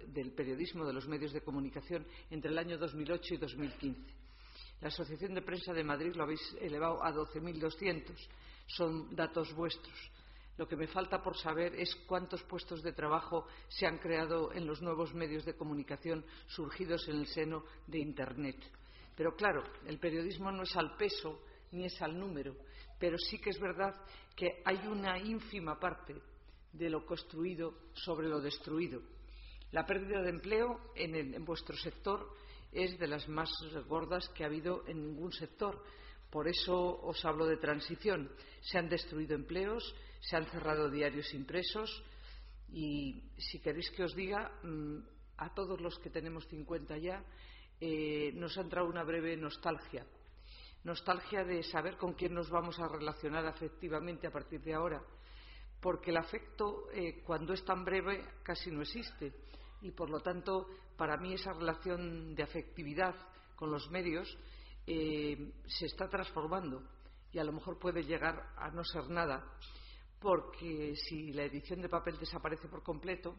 del 0.08 0.32
periodismo 0.32 0.86
de 0.86 0.94
los 0.94 1.08
medios 1.08 1.32
de 1.32 1.42
comunicación 1.42 2.06
entre 2.30 2.52
el 2.52 2.58
año 2.58 2.78
2008 2.78 3.36
y 3.36 3.38
2015 3.38 4.22
la 4.82 4.88
Asociación 4.88 5.36
de 5.36 5.44
Prensa 5.44 5.74
de 5.74 5.84
Madrid 5.84 6.16
lo 6.16 6.24
habéis 6.24 6.42
elevado 6.60 7.04
a 7.04 7.14
12.200. 7.14 8.16
Son 8.66 9.16
datos 9.16 9.54
vuestros. 9.54 9.94
Lo 10.58 10.68
que 10.68 10.76
me 10.76 10.88
falta 10.88 11.22
por 11.22 11.38
saber 11.38 11.76
es 11.76 11.96
cuántos 12.08 12.42
puestos 12.44 12.82
de 12.82 12.92
trabajo 12.92 13.46
se 13.68 13.86
han 13.86 14.00
creado 14.00 14.52
en 14.52 14.66
los 14.66 14.82
nuevos 14.82 15.14
medios 15.14 15.46
de 15.46 15.56
comunicación 15.56 16.26
surgidos 16.48 17.08
en 17.10 17.18
el 17.18 17.28
seno 17.28 17.64
de 17.86 18.00
Internet. 18.00 18.58
Pero 19.16 19.36
claro, 19.36 19.64
el 19.86 20.00
periodismo 20.00 20.52
no 20.52 20.64
es 20.64 20.76
al 20.76 20.98
peso 20.98 21.42
ni 21.72 21.86
es 21.86 22.02
al 22.02 22.18
número, 22.18 22.56
pero 23.00 23.18
sí 23.18 23.40
que 23.40 23.50
es 23.50 23.60
verdad 23.60 23.96
que 24.36 24.62
hay 24.66 24.88
una 24.88 25.18
ínfima 25.20 25.80
parte 25.80 26.16
de 26.74 26.90
lo 26.90 27.06
construido 27.06 27.74
sobre 27.94 28.28
lo 28.28 28.40
destruido. 28.40 29.02
La 29.72 29.86
pérdida 29.86 30.22
de 30.22 30.30
empleo 30.30 30.92
en, 30.96 31.46
vuestro 31.46 31.76
sector 31.78 32.36
es 32.72 32.98
de 33.00 33.08
las 33.08 33.28
más 33.28 33.50
gordas 33.88 34.28
que 34.30 34.44
ha 34.44 34.48
habido 34.48 34.86
en 34.88 35.02
ningún 35.02 35.32
sector. 35.32 35.84
Por 36.30 36.48
eso 36.48 37.02
os 37.02 37.24
hablo 37.26 37.46
de 37.46 37.58
transición. 37.58 38.32
Se 38.62 38.78
han 38.78 38.90
destruido 38.90 39.36
empleos, 39.36 39.96
se 40.22 40.36
han 40.36 40.46
cerrado 40.46 40.90
diarios 40.90 41.34
impresos 41.34 42.04
y, 42.72 43.24
si 43.38 43.60
queréis 43.60 43.90
que 43.92 44.04
os 44.04 44.16
diga, 44.16 44.60
mm, 44.64 44.98
a 45.38 45.54
todos 45.54 45.80
los 45.82 45.98
que 46.00 46.10
tenemos 46.10 46.48
50 46.48 46.98
ya, 46.98 47.24
eh, 47.80 48.32
nos 48.36 48.58
ha 48.58 48.62
entrado 48.62 48.88
una 48.88 49.04
breve 49.04 49.36
nostalgia. 49.36 50.06
Nostalgia 50.84 51.44
de 51.44 51.64
saber 51.64 51.98
con 51.98 52.14
quién 52.14 52.34
nos 52.34 52.50
vamos 52.50 52.80
a 52.80 52.88
relacionar 52.88 53.46
afectivamente 53.46 54.28
a 54.28 54.32
partir 54.32 54.62
de 54.62 54.74
ahora. 54.74 55.02
Porque 55.80 56.12
el 56.12 56.18
afecto, 56.18 56.90
eh, 56.94 57.22
cuando 57.24 57.54
es 57.54 57.64
tan 57.64 57.86
breve, 57.86 58.24
casi 58.44 58.72
no 58.72 58.82
existe 58.82 59.34
y 59.82 59.92
por 59.92 60.10
lo 60.10 60.20
tanto 60.20 60.68
para 60.96 61.18
mí 61.18 61.34
esa 61.34 61.54
relación 61.54 62.36
de 62.36 62.44
afectividad 62.44 63.16
con 63.56 63.72
los 63.72 63.90
medios 63.90 64.38
eh, 64.86 65.54
se 65.68 65.88
está 65.88 66.08
transformando 66.08 66.84
y 67.32 67.40
a 67.40 67.44
lo 67.44 67.52
mejor 67.52 67.80
puede 67.80 68.04
llegar 68.04 68.54
a 68.58 68.70
no 68.70 68.84
ser 68.84 69.10
nada 69.10 69.44
porque 70.20 70.96
si 70.96 71.34
la 71.34 71.44
edición 71.44 71.82
de 71.82 71.90
papel 71.90 72.18
desaparece 72.20 72.68
por 72.68 72.84
completo 72.84 73.36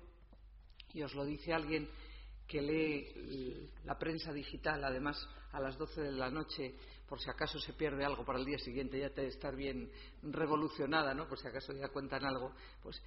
y 0.92 1.02
os 1.02 1.14
lo 1.14 1.24
dice 1.24 1.52
alguien 1.52 1.88
que 2.46 2.60
lee 2.60 3.70
la 3.84 3.98
prensa 3.98 4.32
digital, 4.32 4.84
además 4.84 5.16
a 5.52 5.60
las 5.60 5.76
12 5.78 6.00
de 6.02 6.12
la 6.12 6.30
noche, 6.30 6.74
por 7.08 7.20
si 7.20 7.30
acaso 7.30 7.58
se 7.58 7.72
pierde 7.74 8.04
algo 8.04 8.24
para 8.24 8.38
el 8.38 8.44
día 8.44 8.58
siguiente, 8.58 8.98
ya 8.98 9.10
te 9.10 9.26
estar 9.26 9.54
bien 9.54 9.90
revolucionada, 10.22 11.14
¿no? 11.14 11.28
Por 11.28 11.38
si 11.38 11.46
acaso 11.46 11.72
ya 11.72 11.88
cuentan 11.88 12.24
algo, 12.24 12.52
pues. 12.82 13.02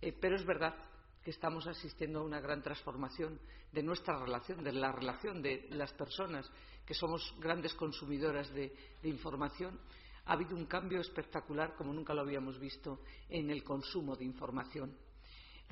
Eh, 0.00 0.12
pero 0.18 0.36
es 0.36 0.44
verdad 0.44 0.74
que 1.22 1.30
estamos 1.30 1.66
asistiendo 1.66 2.20
a 2.20 2.24
una 2.24 2.40
gran 2.40 2.62
transformación 2.62 3.38
de 3.70 3.82
nuestra 3.82 4.18
relación, 4.18 4.62
de 4.64 4.72
la 4.72 4.90
relación 4.90 5.40
de 5.40 5.68
las 5.70 5.92
personas 5.92 6.50
que 6.84 6.94
somos 6.94 7.34
grandes 7.38 7.74
consumidoras 7.74 8.52
de, 8.52 8.72
información. 9.04 9.78
Ha 10.26 10.34
habido 10.34 10.56
un 10.56 10.66
cambio 10.66 11.00
espectacular 11.00 11.74
como 11.76 11.92
nunca 11.92 12.14
lo 12.14 12.22
habíamos 12.22 12.58
visto 12.58 13.00
en 13.28 13.50
el 13.50 13.62
consumo 13.62 14.16
de 14.16 14.24
información. 14.24 14.96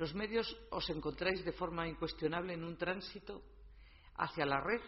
Los 0.01 0.15
medios 0.15 0.49
os 0.73 0.89
encontráis 0.89 1.45
de 1.45 1.53
forma 1.53 1.85
incuestionable 1.85 2.57
en 2.57 2.63
un 2.63 2.75
tránsito 2.75 3.39
hacia 4.15 4.47
la 4.47 4.59
red, 4.59 4.81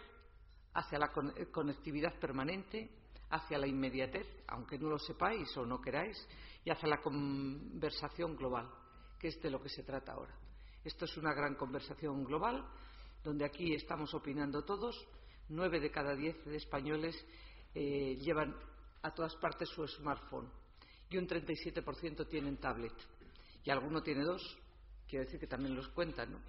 hacia 0.74 0.98
la 0.98 1.14
conectividad 1.52 2.18
permanente, 2.18 2.90
hacia 3.30 3.60
la 3.60 3.68
inmediatez, 3.68 4.26
aunque 4.48 4.80
no 4.80 4.90
lo 4.90 4.98
sepáis 4.98 5.56
o 5.56 5.68
no 5.68 5.80
queráis, 5.80 6.18
y 6.66 6.72
hacia 6.72 6.90
la 6.90 6.98
conversación 6.98 8.36
global, 8.36 8.68
que 9.20 9.28
es 9.28 9.40
de 9.40 9.52
lo 9.52 9.62
que 9.62 9.70
se 9.70 9.84
trata 9.84 10.14
ahora. 10.14 10.36
Esto 10.84 11.06
es 11.06 11.16
una 11.16 11.36
gran 11.36 11.54
conversación 11.54 12.24
global, 12.24 12.66
donde 13.24 13.46
aquí 13.46 13.76
estamos 13.76 14.16
opinando 14.16 14.66
todos. 14.66 14.98
Nueve 15.50 15.80
de 15.80 15.92
cada 15.92 16.16
diez 16.16 16.36
españoles 16.48 17.16
eh, 17.76 18.16
llevan 18.16 18.56
a 19.04 19.14
todas 19.14 19.36
partes 19.36 19.70
su 19.70 19.86
smartphone 19.86 20.50
y 21.08 21.18
un 21.18 21.28
37% 21.28 22.28
tienen 22.28 22.58
tablet. 22.58 22.96
Y 23.64 23.70
alguno 23.70 24.02
tiene 24.02 24.24
dos, 24.24 24.42
quiero 25.08 25.26
decir 25.26 25.40
que 25.40 25.48
también 25.48 25.76
los 25.76 25.88
cuentan. 25.90 26.32
¿no? 26.32 26.40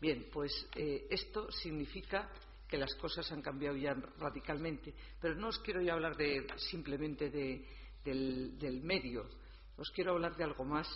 Bien, 0.00 0.28
pues 0.32 0.68
eh, 0.74 1.06
esto 1.10 1.50
significa 1.50 2.30
que 2.68 2.78
las 2.78 2.94
cosas 2.96 3.30
han 3.32 3.42
cambiado 3.42 3.76
ya 3.76 3.94
radicalmente. 4.18 4.92
Pero 5.20 5.34
no 5.34 5.48
os 5.48 5.58
quiero 5.60 5.80
ya 5.80 5.92
hablar 5.92 6.16
de, 6.16 6.46
simplemente 6.56 7.30
del 7.30 8.80
medio, 8.82 9.28
os 9.76 9.90
quiero 9.90 10.12
hablar 10.12 10.36
de 10.36 10.44
algo 10.44 10.64
más 10.64 10.88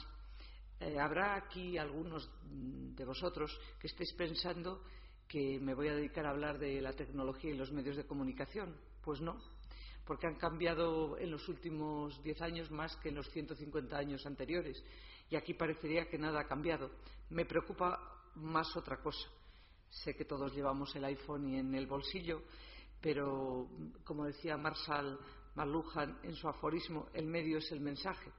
eh, 0.80 0.98
habrá 0.98 1.34
aquí 1.34 1.76
algunos 1.76 2.30
de 2.42 3.04
vosotros 3.04 3.52
que 3.78 3.86
estéis 3.86 4.14
pensando 4.14 4.82
que 5.28 5.60
me 5.60 5.74
voy 5.74 5.88
a 5.88 5.94
dedicar 5.94 6.24
a 6.24 6.30
hablar 6.30 6.58
de 6.58 6.80
la 6.80 6.94
tecnología 6.94 7.50
y 7.50 7.56
los 7.56 7.70
medios 7.70 7.96
de 7.96 8.06
comunicación. 8.06 8.74
Pues 9.02 9.20
no, 9.20 9.38
porque 10.06 10.26
han 10.26 10.36
cambiado 10.36 11.18
en 11.18 11.30
los 11.30 11.46
últimos 11.48 12.22
diez 12.22 12.40
años 12.40 12.70
más 12.70 12.96
que 12.96 13.10
en 13.10 13.16
los 13.16 13.28
150 13.30 13.96
años 13.96 14.24
anteriores. 14.24 14.82
Y 15.30 15.36
aquí 15.36 15.54
parecería 15.54 16.08
que 16.08 16.18
nada 16.18 16.40
ha 16.40 16.48
cambiado. 16.48 16.90
Me 17.30 17.44
preocupa 17.44 17.98
más 18.34 18.76
otra 18.76 18.98
cosa. 18.98 19.28
Sé 19.88 20.14
que 20.14 20.24
todos 20.24 20.54
llevamos 20.54 20.94
el 20.96 21.04
iPhone 21.04 21.48
y 21.48 21.58
en 21.58 21.74
el 21.74 21.86
bolsillo, 21.86 22.42
pero 23.00 23.68
como 24.04 24.24
decía 24.24 24.56
Marshall 24.56 25.18
McLuhan 25.54 26.18
en 26.22 26.34
su 26.34 26.48
aforismo, 26.48 27.08
el 27.14 27.26
medio 27.26 27.58
es 27.58 27.70
el 27.72 27.80
mensaje. 27.80 28.30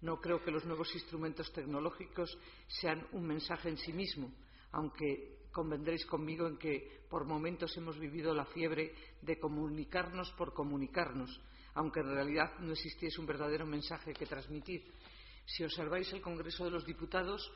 No 0.00 0.20
creo 0.20 0.42
que 0.42 0.50
los 0.50 0.64
nuevos 0.64 0.92
instrumentos 0.94 1.52
tecnológicos 1.52 2.36
sean 2.66 3.06
un 3.12 3.26
mensaje 3.26 3.68
en 3.68 3.78
sí 3.78 3.92
mismo, 3.92 4.32
aunque 4.72 5.46
convendréis 5.52 6.04
conmigo 6.06 6.46
en 6.46 6.56
que 6.56 7.04
por 7.08 7.24
momentos 7.24 7.76
hemos 7.76 7.98
vivido 7.98 8.34
la 8.34 8.46
fiebre 8.46 8.94
de 9.20 9.38
comunicarnos 9.38 10.32
por 10.32 10.52
comunicarnos, 10.52 11.40
aunque 11.74 12.00
en 12.00 12.14
realidad 12.14 12.58
no 12.60 12.72
existiese 12.72 13.20
un 13.20 13.26
verdadero 13.26 13.66
mensaje 13.66 14.12
que 14.12 14.26
transmitir. 14.26 14.82
Si 15.44 15.64
observáis 15.64 16.12
el 16.12 16.20
Congreso 16.20 16.64
de 16.64 16.70
los 16.70 16.86
Diputados, 16.86 17.50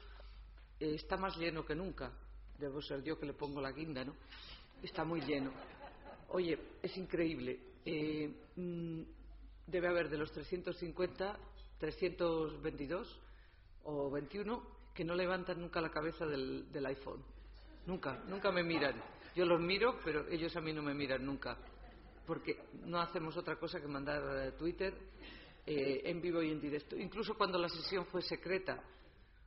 eh, 0.81 0.95
está 0.95 1.17
más 1.17 1.37
lleno 1.37 1.65
que 1.65 1.75
nunca. 1.75 2.13
Debo 2.59 2.81
ser 2.83 3.03
yo 3.03 3.19
que 3.19 3.27
le 3.27 3.33
pongo 3.33 3.61
la 3.61 3.73
guinda, 3.73 4.05
¿no? 4.05 4.15
Está 4.83 5.05
muy 5.05 5.21
lleno. 5.21 5.53
Oye, 6.29 6.59
es 6.83 6.97
increíble. 6.97 7.61
Eh, 7.85 8.35
mm, 8.57 9.03
debe 9.67 9.89
haber 9.89 10.09
de 10.09 10.19
los 10.19 10.33
350 10.33 11.39
322 11.79 13.21
o 13.85 14.11
21 14.11 14.63
que 14.95 15.05
no 15.05 15.15
levantan 15.15 15.61
nunca 15.61 15.81
la 15.81 15.91
cabeza 15.91 16.25
del, 16.25 16.87
iPhone. 16.87 17.23
Nunca, 17.85 18.23
nunca 18.27 18.51
me 18.51 18.63
miran. 18.63 18.95
Yo 19.35 19.45
los 19.45 19.61
miro, 19.61 20.01
pero 20.03 20.27
ellos 20.29 20.57
a 20.57 20.61
mí 20.63 20.73
no 20.73 20.83
me 20.83 20.95
miran 20.95 21.25
nunca. 21.25 21.59
Porque 22.27 22.59
no 22.85 22.99
hacemos 22.99 23.37
otra 23.37 23.57
cosa 23.57 23.81
que 23.81 23.87
mandar 23.87 24.53
Twitter 24.53 24.95
eh, 25.67 26.03
en 26.05 26.21
vivo 26.21 26.41
y 26.43 26.53
en 26.53 26.61
directo. 26.61 26.97
Incluso 26.97 27.35
cuando 27.35 27.59
la 27.59 27.69
sesión 27.69 28.07
fue 28.07 28.23
secreta. 28.23 28.81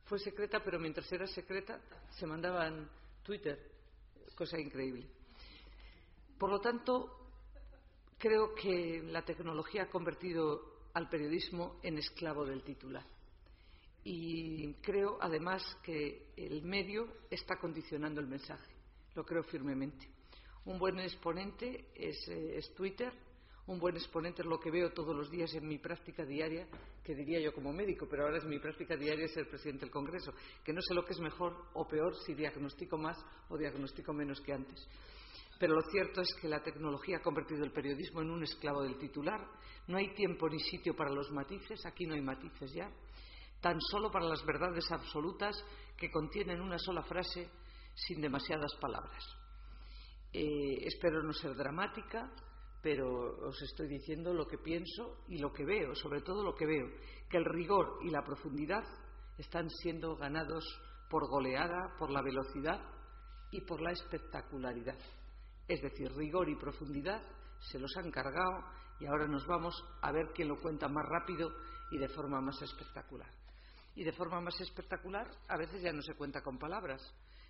Fue 0.04 0.18
secreta, 0.18 0.62
pero 0.62 0.78
mientras 0.78 1.10
era 1.12 1.26
secreta 1.26 1.80
se 2.10 2.26
mandaban 2.26 2.90
Twitter, 3.22 3.58
cosa 4.34 4.58
increíble. 4.58 5.06
Por 6.38 6.50
lo 6.50 6.60
tanto, 6.60 7.16
creo 8.18 8.54
que 8.54 9.02
la 9.04 9.24
tecnología 9.24 9.84
ha 9.84 9.88
convertido 9.88 10.88
al 10.94 11.08
periodismo 11.08 11.78
en 11.82 11.96
esclavo 11.96 12.44
del 12.44 12.62
titular. 12.62 13.04
Y 14.04 14.74
creo, 14.82 15.18
además, 15.20 15.62
que 15.82 16.32
el 16.36 16.62
medio 16.62 17.08
está 17.30 17.56
condicionando 17.56 18.20
el 18.20 18.26
mensaje. 18.26 18.74
Lo 19.14 19.24
creo 19.24 19.42
firmemente. 19.44 20.08
Un 20.64 20.78
buen 20.78 20.98
exponente 21.00 21.86
es, 21.94 22.28
eh, 22.28 22.58
es 22.58 22.74
Twitter, 22.74 23.12
un 23.70 23.78
buen 23.78 23.94
exponente 23.94 24.42
es 24.42 24.48
lo 24.48 24.58
que 24.58 24.70
veo 24.70 24.90
todos 24.90 25.14
los 25.14 25.30
días 25.30 25.54
en 25.54 25.66
mi 25.66 25.78
práctica 25.78 26.24
diaria, 26.24 26.66
que 27.04 27.14
diría 27.14 27.38
yo 27.38 27.54
como 27.54 27.72
médico, 27.72 28.06
pero 28.10 28.24
ahora 28.24 28.38
es 28.38 28.44
mi 28.44 28.58
práctica 28.58 28.96
diaria 28.96 29.28
ser 29.28 29.48
presidente 29.48 29.82
del 29.84 29.92
Congreso, 29.92 30.34
que 30.64 30.72
no 30.72 30.80
sé 30.82 30.92
lo 30.92 31.04
que 31.04 31.12
es 31.12 31.20
mejor 31.20 31.68
o 31.74 31.86
peor 31.86 32.16
si 32.26 32.34
diagnostico 32.34 32.98
más 32.98 33.16
o 33.48 33.56
diagnostico 33.56 34.12
menos 34.12 34.40
que 34.40 34.54
antes. 34.54 34.88
Pero 35.60 35.74
lo 35.74 35.82
cierto 35.82 36.20
es 36.20 36.34
que 36.40 36.48
la 36.48 36.60
tecnología 36.64 37.18
ha 37.18 37.22
convertido 37.22 37.62
el 37.62 37.70
periodismo 37.70 38.22
en 38.22 38.30
un 38.30 38.42
esclavo 38.42 38.82
del 38.82 38.98
titular. 38.98 39.46
No 39.86 39.98
hay 39.98 40.12
tiempo 40.14 40.48
ni 40.48 40.58
sitio 40.58 40.96
para 40.96 41.12
los 41.12 41.30
matices, 41.30 41.86
aquí 41.86 42.06
no 42.06 42.14
hay 42.14 42.22
matices 42.22 42.72
ya, 42.72 42.90
tan 43.60 43.80
solo 43.80 44.10
para 44.10 44.26
las 44.26 44.44
verdades 44.44 44.90
absolutas 44.90 45.54
que 45.96 46.10
contienen 46.10 46.60
una 46.60 46.78
sola 46.78 47.04
frase 47.04 47.48
sin 47.94 48.20
demasiadas 48.20 48.74
palabras. 48.80 49.22
Eh, 50.32 50.86
espero 50.86 51.22
no 51.22 51.32
ser 51.32 51.54
dramática, 51.54 52.32
pero 52.82 53.46
os 53.46 53.60
estoy 53.62 53.88
diciendo 53.88 54.32
lo 54.32 54.46
que 54.46 54.58
pienso 54.58 55.24
y 55.28 55.38
lo 55.38 55.52
que 55.52 55.64
veo, 55.64 55.94
sobre 55.94 56.22
todo 56.22 56.42
lo 56.42 56.54
que 56.54 56.66
veo, 56.66 56.86
que 57.28 57.36
el 57.36 57.44
rigor 57.44 57.98
y 58.02 58.10
la 58.10 58.22
profundidad 58.22 58.84
están 59.36 59.68
siendo 59.68 60.16
ganados 60.16 60.64
por 61.10 61.28
goleada, 61.28 61.94
por 61.98 62.10
la 62.10 62.22
velocidad 62.22 62.80
y 63.50 63.60
por 63.62 63.80
la 63.80 63.92
espectacularidad. 63.92 64.98
Es 65.68 65.82
decir, 65.82 66.10
rigor 66.12 66.48
y 66.48 66.56
profundidad 66.56 67.22
se 67.70 67.78
los 67.78 67.94
han 67.96 68.10
cargado 68.10 68.64
y 68.98 69.06
ahora 69.06 69.26
nos 69.26 69.46
vamos 69.46 69.74
a 70.02 70.12
ver 70.12 70.30
quién 70.34 70.48
lo 70.48 70.60
cuenta 70.60 70.88
más 70.88 71.06
rápido 71.06 71.50
y 71.90 71.98
de 71.98 72.08
forma 72.08 72.40
más 72.40 72.60
espectacular. 72.62 73.30
Y 73.94 74.04
de 74.04 74.12
forma 74.12 74.40
más 74.40 74.58
espectacular 74.60 75.28
a 75.48 75.56
veces 75.58 75.82
ya 75.82 75.92
no 75.92 76.02
se 76.02 76.14
cuenta 76.14 76.42
con 76.42 76.58
palabras, 76.58 77.02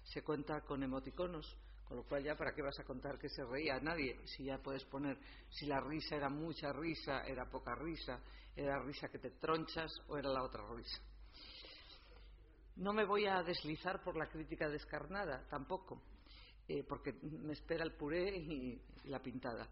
se 0.04 0.22
cuenta 0.22 0.62
con 0.62 0.82
emoticonos, 0.82 1.56
con 1.90 1.97
lo 1.97 2.04
cual 2.04 2.23
ya 2.23 2.37
para 2.37 2.54
qué 2.54 2.62
vas 2.62 2.78
a 2.78 2.85
contar 2.85 3.18
que 3.18 3.28
se 3.28 3.44
reía 3.44 3.80
nadie, 3.80 4.16
si 4.25 4.44
ya 4.44 4.59
puedes 4.59 4.85
poner 4.85 5.18
si 5.49 5.66
la 5.66 5.80
risa 5.80 6.14
era 6.14 6.28
mucha 6.28 6.73
risa, 6.73 7.25
era 7.26 7.50
poca 7.50 7.75
risa, 7.75 8.20
era 8.54 8.80
risa 8.80 9.09
que 9.09 9.18
te 9.18 9.32
tronchas 9.32 9.90
o 10.06 10.16
era 10.16 10.28
la 10.28 10.44
otra 10.44 10.62
risa. 10.73 11.02
No 12.76 12.92
me 12.92 13.04
voy 13.04 13.26
a 13.26 13.42
deslizar 13.42 14.04
por 14.04 14.16
la 14.16 14.28
crítica 14.28 14.68
descarnada, 14.68 15.44
tampoco, 15.50 16.00
eh, 16.68 16.85
porque 16.88 17.12
me 17.23 17.54
espera 17.54 17.82
el 17.82 17.97
puré 17.97 18.37
y, 18.37 18.80
la 19.06 19.18
pintada. 19.18 19.68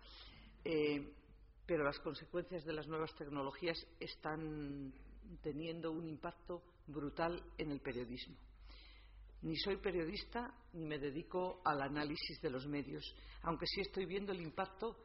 Eh, 0.64 1.14
pero 1.64 1.84
las 1.84 2.00
consecuencias 2.00 2.64
de 2.64 2.72
las 2.72 2.88
nuevas 2.88 3.14
tecnologías 3.14 3.78
están 4.00 4.92
teniendo 5.40 5.92
un 5.92 6.08
impacto 6.08 6.64
brutal 6.88 7.40
en 7.58 7.70
el 7.70 7.80
periodismo. 7.80 8.34
Ni 9.42 9.56
soy 9.56 9.76
periodista 9.76 10.52
ni 10.72 10.84
me 10.84 10.98
dedico 10.98 11.60
al 11.64 11.80
análisis 11.80 12.40
de 12.40 12.50
los 12.50 12.66
medios, 12.66 13.14
aunque 13.42 13.66
sí 13.66 13.80
estoy 13.80 14.04
viendo 14.04 14.32
el 14.32 14.40
impacto, 14.40 14.96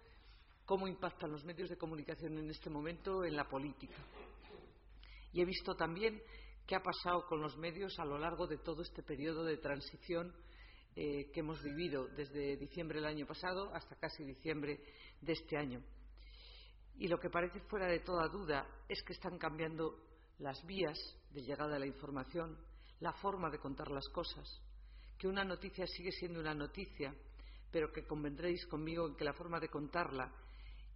cómo 0.66 0.88
impactan 0.88 1.32
los 1.32 1.44
medios 1.44 1.70
de 1.70 1.78
comunicación 1.78 2.38
en 2.38 2.50
este 2.50 2.70
momento 2.70 3.24
en 3.24 3.36
la 3.36 3.48
política. 3.48 3.98
Y 5.34 5.42
he 5.42 5.46
visto 5.46 5.76
también 5.76 6.22
qué 6.66 6.76
ha 6.76 6.82
pasado 6.82 7.26
con 7.28 7.42
los 7.42 7.58
medios 7.58 8.00
a 8.00 8.06
lo 8.06 8.18
largo 8.18 8.48
de 8.48 8.58
todo 8.58 8.82
este 8.82 9.04
periodo 9.04 9.44
de 9.44 9.58
transición 9.58 10.34
eh, 10.96 11.32
que 11.32 11.40
hemos 11.42 11.62
vivido 11.62 12.08
desde 12.08 12.58
diciembre 12.58 13.00
del 13.00 13.10
año 13.10 13.26
pasado 13.26 13.74
hasta 13.74 13.96
casi 13.96 14.24
diciembre 14.24 14.80
de 15.22 15.34
este 15.34 15.58
año. 15.58 15.84
Y 16.96 17.08
lo 17.08 17.20
que 17.20 17.30
parece 17.30 17.60
fuera 17.62 17.88
de 17.88 18.00
toda 18.00 18.28
duda 18.30 18.68
es 18.88 19.02
que 19.04 19.14
están 19.14 19.38
cambiando 19.38 19.98
las 20.40 20.64
vías 20.66 20.98
de 21.32 21.42
llegada 21.42 21.74
de 21.74 21.80
la 21.80 21.88
información, 21.88 22.58
la 23.04 23.12
forma 23.12 23.50
de 23.50 23.60
contar 23.60 23.92
las 23.92 24.08
cosas, 24.08 24.62
que 25.18 25.28
una 25.28 25.44
noticia 25.44 25.86
sigue 25.86 26.14
siendo 26.14 26.40
una 26.40 26.54
noticia, 26.54 27.14
pero 27.70 27.92
que 27.92 28.08
convendréis 28.08 28.66
conmigo 28.68 29.06
en 29.06 29.16
que 29.18 29.26
la 29.26 29.34
forma 29.34 29.60
de 29.60 29.68
contarla 29.68 30.32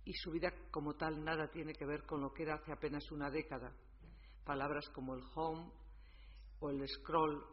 y 0.06 0.14
su 0.14 0.32
vida 0.32 0.54
como 0.72 0.96
tal 0.96 1.22
nada 1.22 1.52
tiene 1.52 1.74
que 1.74 1.86
ver 1.86 2.06
con 2.06 2.22
lo 2.22 2.32
que 2.32 2.44
era 2.44 2.56
hace 2.56 2.72
apenas 2.72 3.12
una 3.12 3.30
década. 3.30 3.74
Palabras 4.46 4.88
como 4.92 5.16
el 5.16 5.24
home 5.36 5.70
o 6.62 6.70
el 6.70 6.88
scroll 6.88 7.44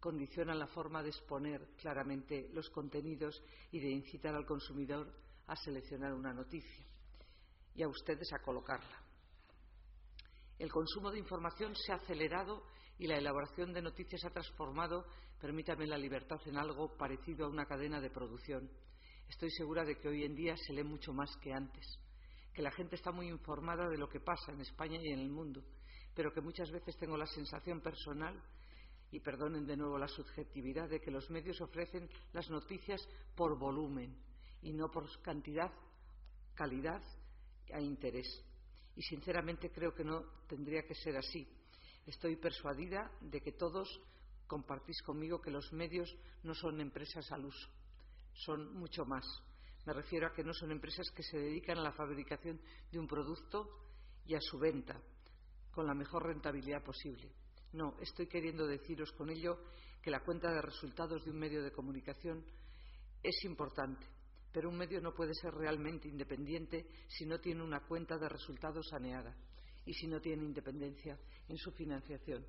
condicionan 0.00 0.58
la 0.58 0.68
forma 0.68 1.02
de 1.02 1.10
exponer 1.10 1.74
claramente 1.76 2.48
los 2.54 2.70
contenidos 2.70 3.42
y 3.72 3.78
de 3.78 3.90
incitar 3.90 4.34
al 4.34 4.46
consumidor 4.46 5.12
a 5.48 5.56
seleccionar 5.56 6.14
una 6.14 6.32
noticia 6.32 6.86
y 7.74 7.82
a 7.82 7.88
ustedes 7.88 8.32
a 8.32 8.42
colocarla. 8.42 9.02
El 10.58 10.72
consumo 10.72 11.10
de 11.10 11.18
información 11.18 11.74
se 11.76 11.92
ha 11.92 11.96
acelerado 11.96 12.64
y 13.02 13.08
la 13.08 13.18
elaboración 13.18 13.72
de 13.72 13.82
noticias 13.82 14.24
ha 14.24 14.30
transformado, 14.30 15.04
permítame 15.40 15.88
la 15.88 15.98
libertad, 15.98 16.40
en 16.46 16.56
algo 16.56 16.96
parecido 16.96 17.46
a 17.46 17.48
una 17.48 17.66
cadena 17.66 18.00
de 18.00 18.10
producción. 18.10 18.70
Estoy 19.28 19.50
segura 19.50 19.84
de 19.84 19.98
que 19.98 20.06
hoy 20.06 20.22
en 20.22 20.36
día 20.36 20.56
se 20.56 20.72
lee 20.72 20.84
mucho 20.84 21.12
más 21.12 21.36
que 21.38 21.52
antes, 21.52 21.84
que 22.54 22.62
la 22.62 22.70
gente 22.70 22.94
está 22.94 23.10
muy 23.10 23.26
informada 23.26 23.88
de 23.88 23.98
lo 23.98 24.08
que 24.08 24.20
pasa 24.20 24.52
en 24.52 24.60
España 24.60 25.00
y 25.02 25.08
en 25.08 25.18
el 25.18 25.30
mundo, 25.30 25.64
pero 26.14 26.32
que 26.32 26.40
muchas 26.40 26.70
veces 26.70 26.96
tengo 26.96 27.16
la 27.16 27.26
sensación 27.26 27.80
personal 27.80 28.40
y 29.10 29.18
perdonen 29.18 29.66
de 29.66 29.76
nuevo 29.76 29.98
la 29.98 30.06
subjetividad 30.06 30.88
de 30.88 31.00
que 31.00 31.10
los 31.10 31.28
medios 31.28 31.60
ofrecen 31.60 32.08
las 32.32 32.48
noticias 32.50 33.04
por 33.34 33.58
volumen 33.58 34.16
y 34.62 34.72
no 34.72 34.92
por 34.92 35.08
cantidad, 35.22 35.72
calidad 36.54 37.02
e 37.66 37.82
interés 37.82 38.28
y 38.94 39.02
sinceramente 39.02 39.72
creo 39.72 39.92
que 39.92 40.04
no 40.04 40.22
tendría 40.46 40.84
que 40.84 40.94
ser 40.94 41.16
así. 41.16 41.48
Estoy 42.06 42.36
persuadida 42.36 43.10
de 43.20 43.40
que 43.40 43.52
todos 43.52 43.88
compartís 44.46 45.00
conmigo 45.02 45.40
que 45.40 45.50
los 45.50 45.72
medios 45.72 46.14
no 46.42 46.54
son 46.54 46.80
empresas 46.80 47.30
al 47.32 47.44
uso, 47.44 47.68
son 48.34 48.74
mucho 48.74 49.04
más. 49.04 49.24
Me 49.86 49.92
refiero 49.92 50.26
a 50.26 50.32
que 50.32 50.44
no 50.44 50.52
son 50.52 50.72
empresas 50.72 51.10
que 51.10 51.22
se 51.22 51.38
dedican 51.38 51.78
a 51.78 51.82
la 51.82 51.92
fabricación 51.92 52.60
de 52.90 52.98
un 52.98 53.06
producto 53.06 53.68
y 54.26 54.34
a 54.34 54.40
su 54.40 54.58
venta 54.58 55.00
con 55.70 55.86
la 55.86 55.94
mejor 55.94 56.26
rentabilidad 56.26 56.82
posible. 56.82 57.32
No, 57.72 57.96
estoy 58.00 58.26
queriendo 58.26 58.66
deciros 58.66 59.10
con 59.12 59.30
ello 59.30 59.58
que 60.02 60.10
la 60.10 60.20
cuenta 60.20 60.52
de 60.52 60.60
resultados 60.60 61.24
de 61.24 61.30
un 61.30 61.38
medio 61.38 61.62
de 61.62 61.72
comunicación 61.72 62.44
es 63.22 63.44
importante, 63.44 64.06
pero 64.52 64.68
un 64.68 64.76
medio 64.76 65.00
no 65.00 65.14
puede 65.14 65.34
ser 65.34 65.54
realmente 65.54 66.08
independiente 66.08 66.86
si 67.08 67.24
no 67.24 67.40
tiene 67.40 67.62
una 67.62 67.80
cuenta 67.86 68.18
de 68.18 68.28
resultados 68.28 68.88
saneada 68.90 69.34
y 69.84 69.92
si 69.94 70.06
no 70.06 70.20
tiene 70.20 70.44
independencia 70.44 71.18
en 71.48 71.56
su 71.56 71.70
financiación. 71.72 72.44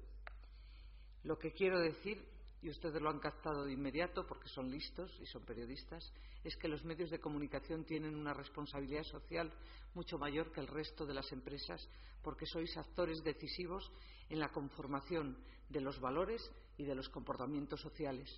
Lo 1.23 1.37
que 1.37 1.51
quiero 1.51 1.79
decir, 1.79 2.23
y 2.61 2.69
ustedes 2.69 3.01
lo 3.01 3.09
han 3.09 3.19
captado 3.19 3.65
de 3.65 3.73
inmediato 3.73 4.25
porque 4.27 4.47
son 4.47 4.69
listos 4.69 5.11
y 5.21 5.25
son 5.25 5.43
periodistas, 5.45 6.13
es 6.43 6.55
que 6.57 6.67
los 6.67 6.83
medios 6.83 7.09
de 7.09 7.19
comunicación 7.19 7.85
tienen 7.85 8.15
una 8.15 8.33
responsabilidad 8.33 9.03
social 9.03 9.51
mucho 9.93 10.17
mayor 10.17 10.51
que 10.51 10.61
el 10.61 10.67
resto 10.67 11.05
de 11.05 11.13
las 11.13 11.31
empresas 11.31 11.87
porque 12.21 12.45
sois 12.45 12.75
actores 12.77 13.23
decisivos 13.23 13.91
en 14.29 14.39
la 14.39 14.49
conformación 14.49 15.37
de 15.69 15.81
los 15.81 15.99
valores 15.99 16.41
y 16.77 16.83
de 16.83 16.95
los 16.95 17.09
comportamientos 17.09 17.81
sociales 17.81 18.29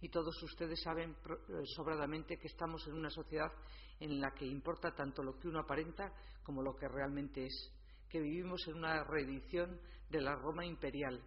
y 0.00 0.08
todos 0.08 0.40
ustedes 0.42 0.80
saben 0.82 1.10
eh, 1.10 1.62
sobradamente 1.74 2.36
que 2.38 2.48
estamos 2.48 2.86
en 2.86 2.94
una 2.94 3.10
sociedad 3.10 3.50
en 3.98 4.20
la 4.20 4.32
que 4.32 4.44
importa 4.44 4.94
tanto 4.94 5.22
lo 5.22 5.38
que 5.38 5.48
uno 5.48 5.60
aparenta 5.60 6.12
como 6.42 6.62
lo 6.62 6.76
que 6.76 6.86
realmente 6.88 7.46
es, 7.46 7.72
que 8.08 8.20
vivimos 8.20 8.66
en 8.68 8.76
una 8.76 9.04
reedición 9.04 9.80
de 10.10 10.20
la 10.20 10.34
Roma 10.36 10.64
imperial, 10.64 11.22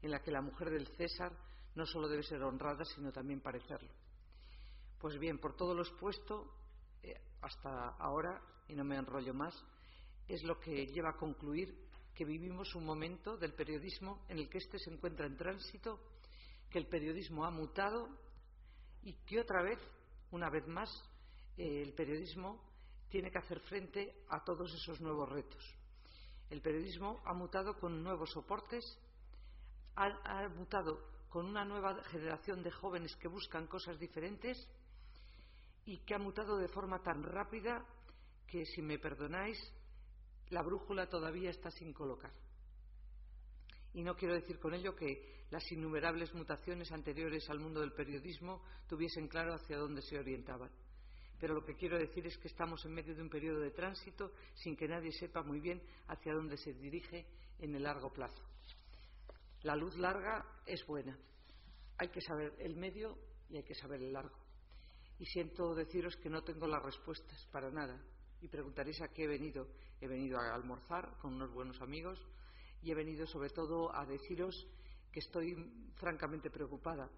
en 0.00 0.10
la 0.10 0.20
que 0.20 0.30
la 0.30 0.40
mujer 0.40 0.70
del 0.70 0.86
César 0.96 1.32
no 1.74 1.86
solo 1.86 2.08
debe 2.08 2.22
ser 2.22 2.42
honrada, 2.42 2.84
sino 2.84 3.12
también 3.12 3.40
parecerlo. 3.40 3.90
Pues 4.98 5.18
bien, 5.18 5.38
por 5.38 5.56
todo 5.56 5.74
lo 5.74 5.82
expuesto 5.82 6.54
eh, 7.02 7.20
hasta 7.40 7.88
ahora, 7.98 8.40
y 8.68 8.74
no 8.74 8.84
me 8.84 8.96
enrollo 8.96 9.34
más, 9.34 9.54
es 10.28 10.42
lo 10.44 10.58
que 10.60 10.86
lleva 10.86 11.10
a 11.10 11.16
concluir 11.16 11.76
que 12.14 12.24
vivimos 12.24 12.74
un 12.74 12.84
momento 12.84 13.36
del 13.36 13.54
periodismo 13.54 14.24
en 14.28 14.38
el 14.38 14.48
que 14.48 14.58
éste 14.58 14.78
se 14.78 14.90
encuentra 14.90 15.26
en 15.26 15.36
tránsito 15.36 15.98
que 16.70 16.78
el 16.78 16.86
periodismo 16.86 17.44
ha 17.44 17.50
mutado 17.50 18.08
y 19.02 19.14
que 19.26 19.40
otra 19.40 19.62
vez, 19.62 19.78
una 20.30 20.48
vez 20.50 20.66
más, 20.66 20.90
eh, 21.56 21.82
el 21.82 21.92
periodismo 21.94 22.62
tiene 23.08 23.30
que 23.30 23.38
hacer 23.38 23.60
frente 23.60 24.24
a 24.28 24.42
todos 24.42 24.72
esos 24.72 25.00
nuevos 25.00 25.28
retos. 25.28 25.81
El 26.52 26.60
periodismo 26.60 27.22
ha 27.24 27.32
mutado 27.32 27.78
con 27.78 28.02
nuevos 28.02 28.30
soportes, 28.30 28.84
ha, 29.96 30.46
mutado 30.50 31.00
con 31.30 31.46
una 31.46 31.64
nueva 31.64 32.04
generación 32.04 32.62
de 32.62 32.70
jóvenes 32.70 33.16
que 33.16 33.26
buscan 33.26 33.66
cosas 33.66 33.98
diferentes 33.98 34.68
y 35.86 35.96
que 36.00 36.14
ha 36.14 36.18
mutado 36.18 36.58
de 36.58 36.68
forma 36.68 37.02
tan 37.02 37.22
rápida 37.22 37.82
que, 38.46 38.66
si 38.66 38.82
me 38.82 38.98
perdonáis, 38.98 39.58
la 40.50 40.60
brújula 40.60 41.08
todavía 41.08 41.48
está 41.48 41.70
sin 41.70 41.94
colocar. 41.94 42.32
Y 43.94 44.02
no 44.02 44.14
quiero 44.14 44.34
decir 44.34 44.58
con 44.58 44.74
ello 44.74 44.94
que 44.94 45.46
las 45.50 45.72
innumerables 45.72 46.34
mutaciones 46.34 46.92
anteriores 46.92 47.48
al 47.48 47.60
mundo 47.60 47.80
del 47.80 47.94
periodismo 47.94 48.62
tuviesen 48.86 49.26
claro 49.26 49.54
hacia 49.54 49.78
dónde 49.78 50.02
se 50.02 50.18
orientaban. 50.18 50.70
Pero 51.42 51.54
lo 51.54 51.64
que 51.64 51.74
quiero 51.74 51.98
decir 51.98 52.24
es 52.24 52.38
que 52.38 52.46
estamos 52.46 52.84
en 52.84 52.94
medio 52.94 53.16
de 53.16 53.20
un 53.20 53.28
periodo 53.28 53.58
de 53.58 53.72
tránsito 53.72 54.30
sin 54.54 54.76
que 54.76 54.86
nadie 54.86 55.10
sepa 55.10 55.42
muy 55.42 55.58
bien 55.58 55.82
hacia 56.06 56.34
dónde 56.34 56.56
se 56.56 56.72
dirige 56.72 57.26
en 57.58 57.74
el 57.74 57.82
largo 57.82 58.12
plazo. 58.12 58.40
La 59.62 59.74
luz 59.74 59.96
larga 59.96 60.46
es 60.64 60.86
buena. 60.86 61.18
Hay 61.98 62.10
que 62.10 62.20
saber 62.20 62.54
el 62.60 62.76
medio 62.76 63.18
y 63.48 63.56
hay 63.56 63.64
que 63.64 63.74
saber 63.74 64.00
el 64.00 64.12
largo. 64.12 64.38
Y 65.18 65.26
siento 65.26 65.74
deciros 65.74 66.16
que 66.18 66.30
no 66.30 66.44
tengo 66.44 66.68
las 66.68 66.80
respuestas 66.80 67.44
para 67.50 67.72
nada. 67.72 68.00
Y 68.40 68.46
preguntaréis 68.46 69.02
a 69.02 69.08
qué 69.08 69.24
he 69.24 69.26
venido. 69.26 69.66
He 70.00 70.06
venido 70.06 70.38
a 70.38 70.54
almorzar 70.54 71.18
con 71.18 71.34
unos 71.34 71.52
buenos 71.52 71.80
amigos 71.80 72.24
y 72.82 72.92
he 72.92 72.94
venido 72.94 73.26
sobre 73.26 73.50
todo 73.50 73.92
a 73.92 74.06
deciros 74.06 74.54
que 75.10 75.18
estoy 75.18 75.56
francamente 75.96 76.50
preocupada. 76.50 77.10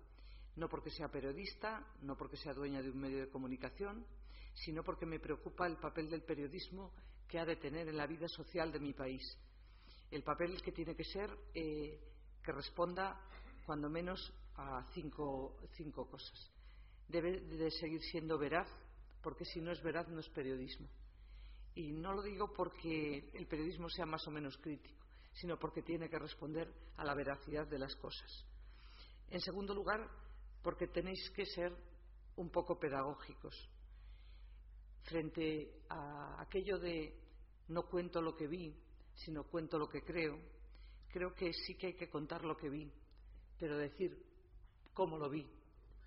No 0.57 0.69
porque 0.69 0.91
sea 0.91 1.09
periodista, 1.09 1.85
no 2.03 2.17
porque 2.17 2.37
sea 2.37 2.55
dueña 2.55 2.81
de 2.83 2.91
un 2.91 3.01
medio 3.01 3.21
de 3.21 3.29
comunicación, 3.29 4.07
sino 4.55 4.85
porque 4.85 5.07
me 5.07 5.19
preocupa 5.19 5.67
el 5.67 5.77
papel 5.77 6.09
del 6.09 6.23
periodismo 6.23 6.93
que 7.29 7.39
ha 7.39 7.45
de 7.45 7.57
tener 7.57 7.89
en 7.89 7.97
la 7.97 8.07
vida 8.07 8.29
social 8.29 8.71
de 8.71 8.79
mi 8.79 8.93
país. 8.93 9.23
El 10.11 10.23
papel 10.23 10.63
que 10.63 10.73
tiene 10.73 10.95
que 10.95 11.05
ser 11.05 11.31
eh, 11.55 12.01
que 12.43 12.53
responda, 12.53 13.21
cuando 13.67 13.89
menos, 13.89 14.33
a 14.57 14.85
cinco, 14.93 15.57
cinco 15.73 16.09
cosas. 16.09 16.53
Debe 17.09 17.41
de 17.41 17.71
seguir 17.71 18.01
siendo 18.03 18.39
veraz, 18.39 18.69
porque 19.23 19.45
si 19.45 19.61
no 19.61 19.73
es 19.73 19.83
veraz 19.83 20.09
no 20.09 20.21
es 20.21 20.29
periodismo. 20.29 20.89
Y 21.75 21.91
no 21.91 22.13
lo 22.13 22.23
digo 22.23 22.53
porque 22.53 23.31
el 23.33 23.47
periodismo 23.47 23.89
sea 23.89 24.07
más 24.07 24.27
o 24.29 24.31
menos 24.31 24.57
crítico, 24.59 25.05
sino 25.33 25.59
porque 25.59 25.83
tiene 25.83 26.09
que 26.09 26.19
responder 26.19 26.73
a 26.97 27.05
la 27.05 27.15
veracidad 27.15 27.67
de 27.67 27.79
las 27.79 27.97
cosas. 27.97 28.45
En 29.31 29.41
segundo 29.41 29.75
lugar, 29.75 30.09
porque 30.65 30.89
tenéis 30.89 31.31
que 31.31 31.45
ser 31.45 31.77
un 32.37 32.49
poco 32.49 32.81
pedagógicos. 32.81 33.55
Frente 35.03 35.83
a 35.91 36.41
aquello 36.41 36.79
de 36.79 37.15
no 37.69 37.83
cuento 37.83 38.23
lo 38.23 38.35
que 38.35 38.47
vi, 38.47 38.75
sino 39.15 39.45
cuento 39.45 39.79
lo 39.79 39.87
que 39.87 40.03
creo, 40.03 40.39
creo 41.13 41.35
que 41.35 41.53
sí 41.53 41.75
que 41.77 41.89
hay 41.89 41.95
que 41.95 42.09
contar 42.09 42.43
lo 42.45 42.57
que 42.57 42.71
vi, 42.71 42.91
pero 43.59 43.77
decir 43.77 44.19
cómo 44.95 45.19
lo 45.19 45.29
vi 45.29 45.47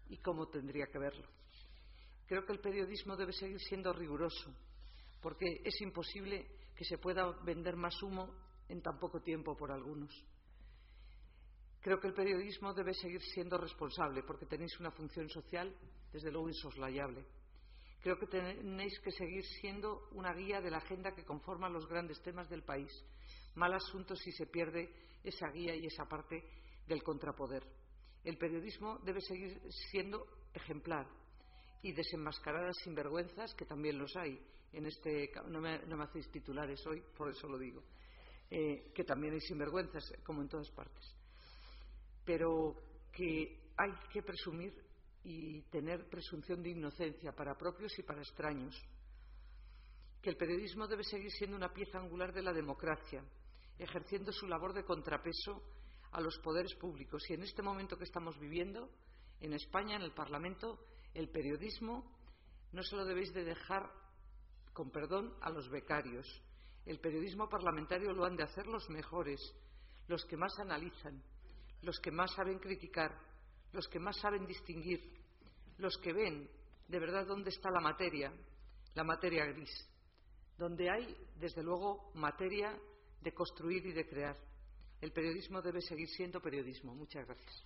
y 0.09 0.17
cómo 0.17 0.47
tendría 0.47 0.87
que 0.87 0.97
verlo. 0.97 1.27
Creo 2.25 2.43
que 2.43 2.53
el 2.53 2.59
periodismo 2.59 3.15
debe 3.15 3.33
seguir 3.33 3.59
siendo 3.61 3.93
riguroso, 3.93 4.51
porque 5.21 5.61
es 5.63 5.79
imposible 5.81 6.47
que 6.75 6.83
se 6.83 6.97
pueda 6.97 7.31
vender 7.43 7.75
más 7.75 8.01
humo 8.01 8.33
en 8.67 8.81
tan 8.81 8.97
poco 8.97 9.21
tiempo 9.21 9.55
por 9.55 9.71
algunos. 9.71 10.11
Creo 11.87 12.01
que 12.01 12.07
el 12.07 12.13
periodismo 12.13 12.73
debe 12.73 12.93
seguir 12.93 13.21
siendo 13.21 13.57
responsable, 13.57 14.21
porque 14.21 14.45
tenéis 14.45 14.77
una 14.77 14.91
función 14.91 15.29
social, 15.29 15.73
desde 16.11 16.29
luego, 16.29 16.49
insoslayable. 16.49 17.23
Creo 18.01 18.19
que 18.19 18.27
tenéis 18.27 18.99
que 18.99 19.09
seguir 19.11 19.45
siendo 19.61 20.09
una 20.11 20.33
guía 20.33 20.59
de 20.59 20.69
la 20.69 20.79
agenda 20.79 21.15
que 21.15 21.23
conforma 21.23 21.69
los 21.69 21.87
grandes 21.87 22.21
temas 22.21 22.49
del 22.49 22.63
país. 22.63 22.91
Mal 23.55 23.73
asunto 23.73 24.17
si 24.17 24.33
se 24.33 24.47
pierde 24.47 24.93
esa 25.23 25.47
guía 25.47 25.77
y 25.77 25.85
esa 25.85 26.03
parte 26.03 26.43
del 26.85 27.01
contrapoder. 27.03 27.63
El 28.21 28.37
periodismo 28.37 28.99
debe 29.05 29.21
seguir 29.21 29.57
siendo 29.89 30.27
ejemplar 30.53 31.07
y 31.83 31.93
desenmascarar 31.93 32.69
sinvergüenzas, 32.83 33.55
que 33.55 33.63
también 33.63 33.97
los 33.97 34.13
hay. 34.17 34.37
En 34.73 34.87
este, 34.87 35.31
no, 35.47 35.61
me, 35.61 35.79
no 35.85 35.95
me 35.95 36.03
hacéis 36.03 36.29
titulares 36.31 36.85
hoy, 36.85 37.01
por 37.15 37.29
eso 37.29 37.47
lo 37.47 37.57
digo. 37.57 37.81
Eh, 38.49 38.91
que 38.93 39.05
también 39.05 39.35
hay 39.35 39.39
sinvergüenzas, 39.39 40.03
como 40.25 40.41
en 40.41 40.49
todas 40.49 40.69
partes. 40.71 41.15
Pero 42.27 42.75
que 43.13 43.71
hay 43.77 43.93
que 44.11 44.21
presumir 44.21 44.73
y 45.23 45.61
tener 45.71 46.09
presunción 46.09 46.61
de 46.61 46.71
inocencia 46.71 47.31
para 47.31 47.57
propios 47.57 47.97
y 47.97 48.03
para 48.03 48.21
extraños. 48.21 48.75
Que 50.21 50.31
el 50.31 50.35
periodismo 50.35 50.87
debe 50.87 51.05
seguir 51.05 51.31
siendo 51.31 51.55
una 51.55 51.71
pieza 51.71 51.99
angular 51.99 52.33
de 52.33 52.41
la 52.41 52.51
democracia, 52.51 53.23
ejerciendo 53.79 54.33
su 54.33 54.45
labor 54.45 54.73
de 54.73 54.83
contrapeso 54.83 55.63
a 56.11 56.19
los 56.19 56.37
poderes 56.39 56.75
públicos. 56.75 57.23
Y 57.29 57.33
en 57.33 57.43
este 57.43 57.61
momento 57.61 57.97
que 57.97 58.03
estamos 58.03 58.37
viviendo, 58.37 58.89
en 59.39 59.53
España, 59.53 59.95
en 59.95 60.01
el 60.01 60.11
Parlamento, 60.11 60.79
el 61.13 61.29
periodismo 61.29 62.11
no 62.73 62.83
se 62.83 62.97
lo 62.97 63.05
debéis 63.05 63.33
de 63.33 63.45
dejar, 63.45 63.89
con 64.73 64.91
perdón, 64.91 65.33
a 65.39 65.49
los 65.49 65.69
becarios. 65.69 66.27
El 66.85 66.99
periodismo 66.99 67.47
parlamentario 67.47 68.11
lo 68.11 68.25
han 68.25 68.35
de 68.35 68.43
hacer 68.43 68.67
los 68.67 68.89
mejores, 68.89 69.39
los 70.07 70.25
que 70.25 70.35
más 70.35 70.57
analizan, 70.59 71.23
los 71.81 71.99
que 71.99 72.11
más 72.11 72.33
saben 72.33 72.59
criticar, 72.59 73.11
los 73.73 73.87
que 73.87 73.99
más 73.99 74.17
saben 74.17 74.45
distinguir, 74.45 75.01
los 75.77 75.97
que 75.97 76.13
ven 76.13 76.49
de 76.87 76.99
verdad 76.99 77.25
dónde 77.25 77.49
está 77.49 77.69
la 77.69 77.81
materia, 77.81 78.31
la 78.95 79.03
materia 79.03 79.45
gris, 79.45 79.89
donde 80.57 80.89
hay, 80.89 81.15
desde 81.35 81.63
luego, 81.63 82.11
materia 82.15 82.77
de 83.21 83.33
construir 83.33 83.85
y 83.85 83.93
de 83.93 84.07
crear. 84.07 84.37
El 85.01 85.11
periodismo 85.11 85.61
debe 85.61 85.81
seguir 85.81 86.09
siendo 86.09 86.41
periodismo. 86.41 86.95
Muchas 86.95 87.25
gracias. 87.25 87.63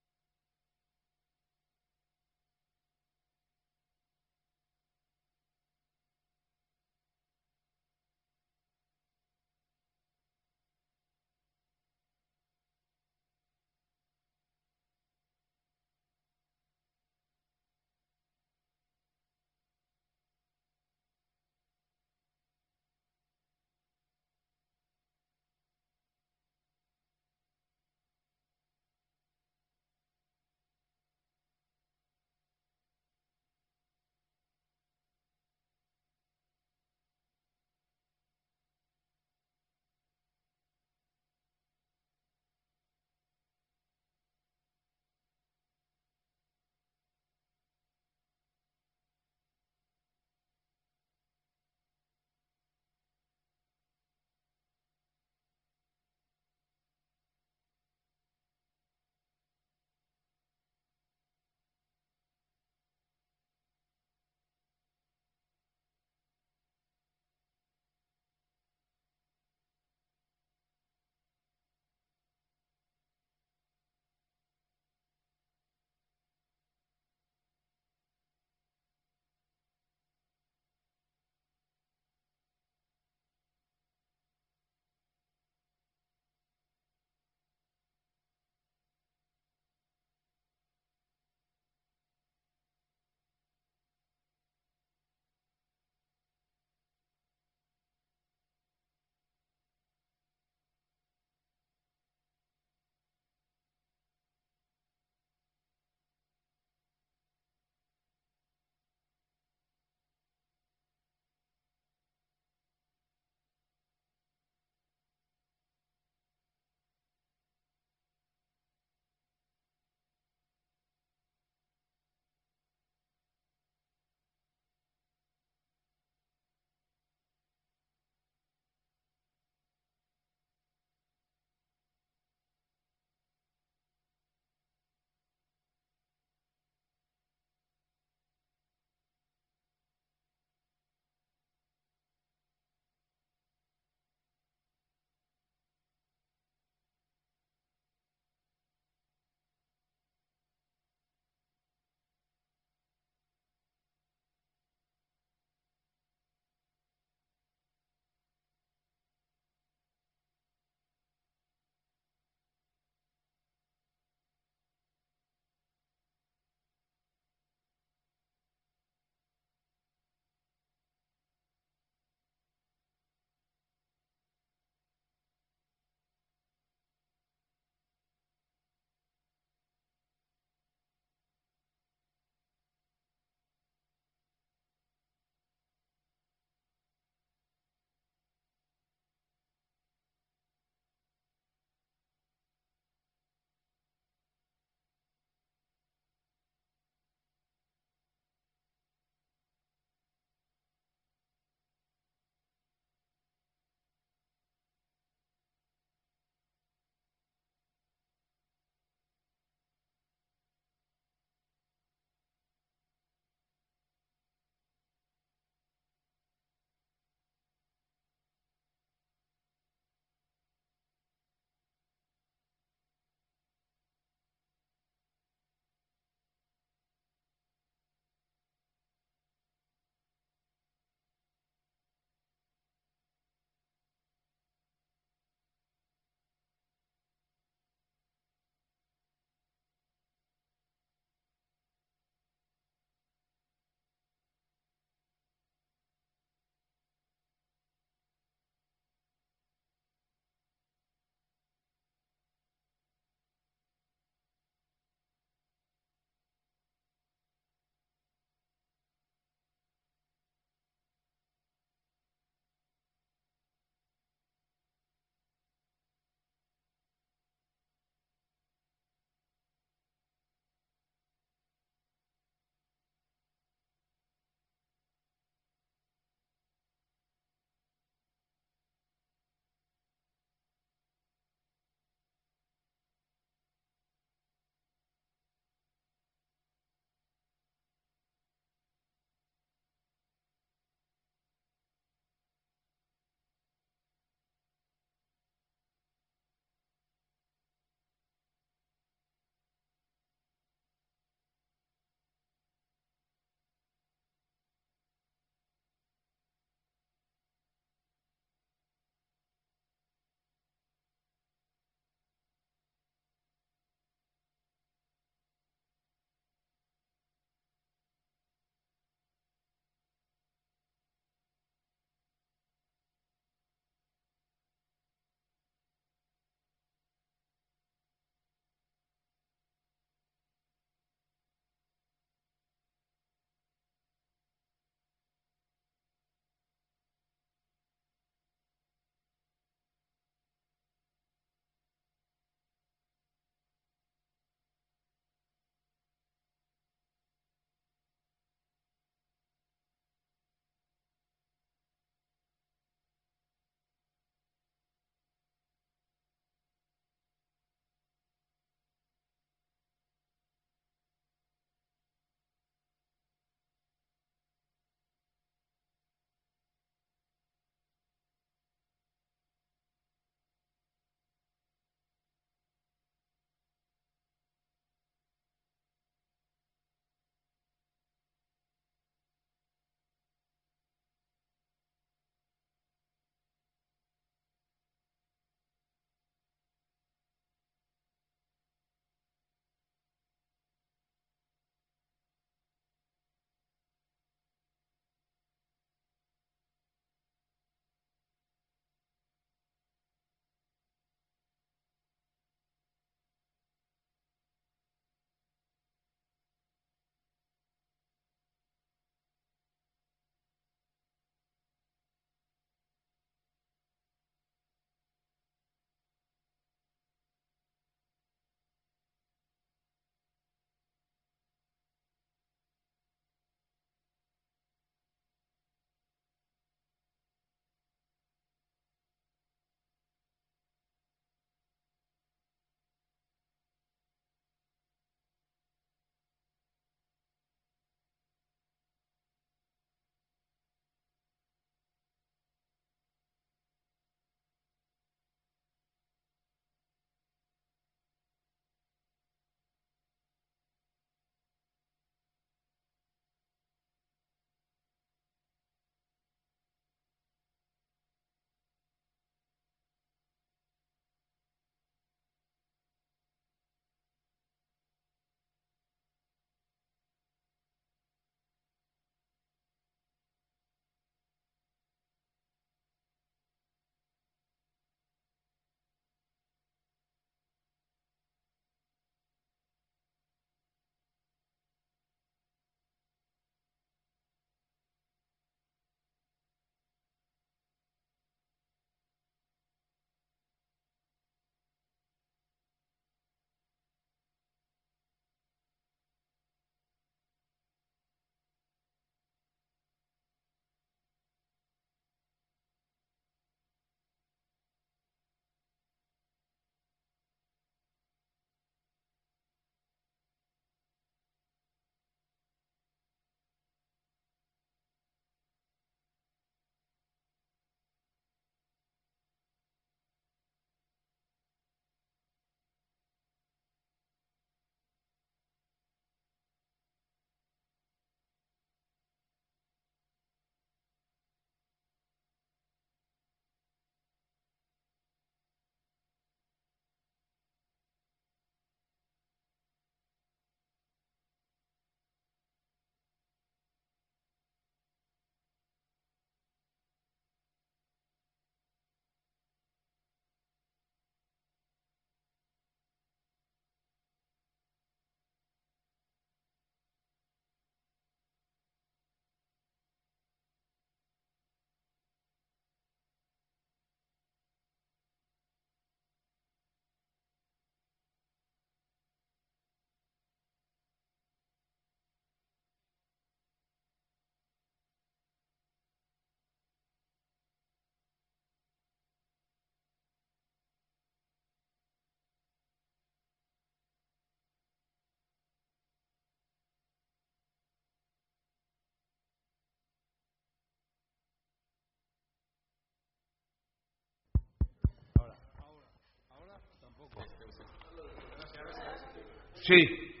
Sí. 599.34 600.00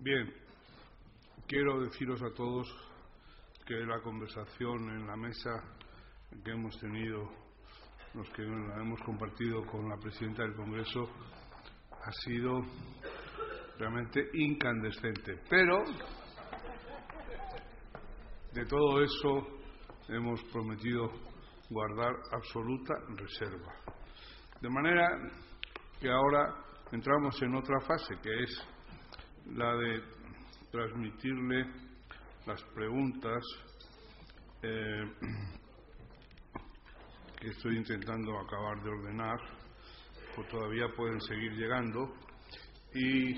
Bien. 0.00 0.32
Quiero 1.46 1.80
deciros 1.80 2.20
a 2.22 2.34
todos 2.34 2.66
que 3.66 3.74
la 3.74 4.00
conversación 4.00 4.90
en 4.90 5.06
la 5.06 5.16
mesa 5.16 5.50
que 6.44 6.50
hemos 6.50 6.78
tenido, 6.80 7.30
los 8.14 8.28
que 8.30 8.42
la 8.42 8.80
hemos 8.80 9.00
compartido 9.02 9.64
con 9.66 9.88
la 9.88 9.96
presidenta 9.96 10.42
del 10.42 10.54
Congreso, 10.54 11.08
ha 12.02 12.12
sido 12.24 12.62
realmente 13.78 14.28
incandescente. 14.34 15.40
Pero 15.48 15.84
de 18.52 18.64
todo 18.66 19.02
eso 19.02 19.46
hemos 20.08 20.42
prometido 20.44 21.10
guardar 21.68 22.14
absoluta 22.32 22.94
reserva. 23.16 23.95
De 24.60 24.68
manera 24.70 25.06
que 26.00 26.10
ahora 26.10 26.54
entramos 26.92 27.40
en 27.42 27.54
otra 27.54 27.78
fase, 27.80 28.14
que 28.22 28.42
es 28.42 28.66
la 29.54 29.76
de 29.76 30.02
transmitirle 30.70 31.66
las 32.46 32.62
preguntas 32.74 33.42
eh, 34.62 35.04
que 37.40 37.48
estoy 37.48 37.76
intentando 37.76 38.38
acabar 38.38 38.82
de 38.82 38.90
ordenar, 38.90 39.38
pues 40.34 40.48
todavía 40.48 40.86
pueden 40.96 41.20
seguir 41.20 41.52
llegando, 41.52 42.14
y, 42.94 43.36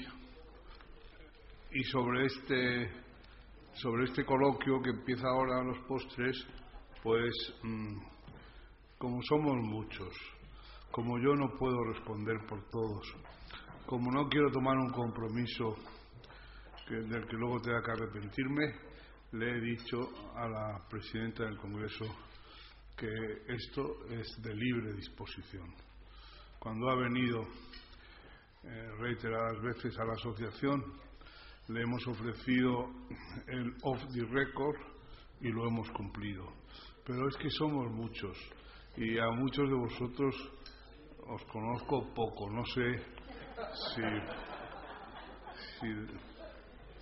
y 1.72 1.82
sobre 1.90 2.26
este 2.26 2.92
sobre 3.74 4.04
este 4.04 4.24
coloquio 4.24 4.80
que 4.82 4.90
empieza 4.90 5.26
ahora 5.28 5.60
a 5.60 5.64
los 5.64 5.78
postres, 5.86 6.46
pues 7.02 7.32
mm, 7.62 7.98
como 8.98 9.20
somos 9.22 9.56
muchos, 9.62 10.12
como 10.90 11.18
yo 11.18 11.34
no 11.34 11.56
puedo 11.58 11.84
responder 11.84 12.38
por 12.48 12.62
todos, 12.70 13.06
como 13.86 14.10
no 14.10 14.28
quiero 14.28 14.50
tomar 14.50 14.76
un 14.76 14.90
compromiso 14.90 15.76
del 16.88 17.26
que 17.26 17.36
luego 17.36 17.60
tenga 17.60 17.82
que 17.82 17.92
arrepentirme, 17.92 18.74
le 19.32 19.50
he 19.50 19.60
dicho 19.60 20.08
a 20.34 20.48
la 20.48 20.88
presidenta 20.88 21.44
del 21.44 21.58
Congreso 21.58 22.06
que 22.96 23.08
esto 23.46 24.06
es 24.10 24.26
de 24.42 24.54
libre 24.54 24.94
disposición. 24.94 25.72
Cuando 26.58 26.88
ha 26.90 26.96
venido 26.96 27.42
eh, 28.64 28.90
reiteradas 28.98 29.62
veces 29.62 29.96
a 29.98 30.04
la 30.04 30.14
asociación, 30.14 30.82
le 31.68 31.82
hemos 31.82 32.06
ofrecido 32.08 32.90
el 33.46 33.74
off 33.82 34.02
the 34.12 34.24
record 34.24 34.76
y 35.40 35.48
lo 35.48 35.68
hemos 35.68 35.88
cumplido. 35.90 36.44
Pero 37.04 37.28
es 37.28 37.36
que 37.36 37.50
somos 37.50 37.90
muchos 37.92 38.36
y 38.96 39.18
a 39.18 39.30
muchos 39.30 39.68
de 39.68 39.76
vosotros 39.76 40.34
os 41.28 41.44
conozco 41.44 42.12
poco. 42.14 42.48
No 42.50 42.64
sé 42.64 42.98
si, 43.94 44.02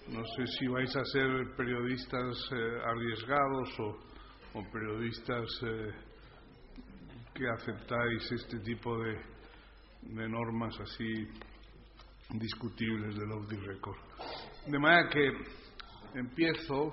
no 0.08 0.24
sé 0.24 0.46
si 0.58 0.66
vais 0.66 0.94
a 0.96 1.04
ser 1.04 1.54
periodistas 1.56 2.50
eh, 2.52 2.80
arriesgados 2.84 3.80
o, 3.80 4.62
periodistas 4.72 5.62
eh, 5.62 5.92
que 7.34 7.46
aceptáis 7.48 8.32
este 8.32 8.58
tipo 8.60 8.96
de, 8.98 9.18
normas 10.28 10.78
así 10.80 11.28
discutibles 12.30 13.16
del 13.16 13.46
the 13.48 13.56
record. 13.66 13.98
De 14.66 14.78
manera 14.78 15.08
que 15.10 15.30
empiezo, 16.14 16.92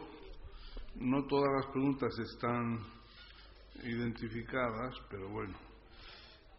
no 0.96 1.26
todas 1.26 1.50
las 1.56 1.72
preguntas 1.72 2.12
están 2.20 2.80
identificadas, 3.84 4.96
pero 5.10 5.30
bueno, 5.30 5.58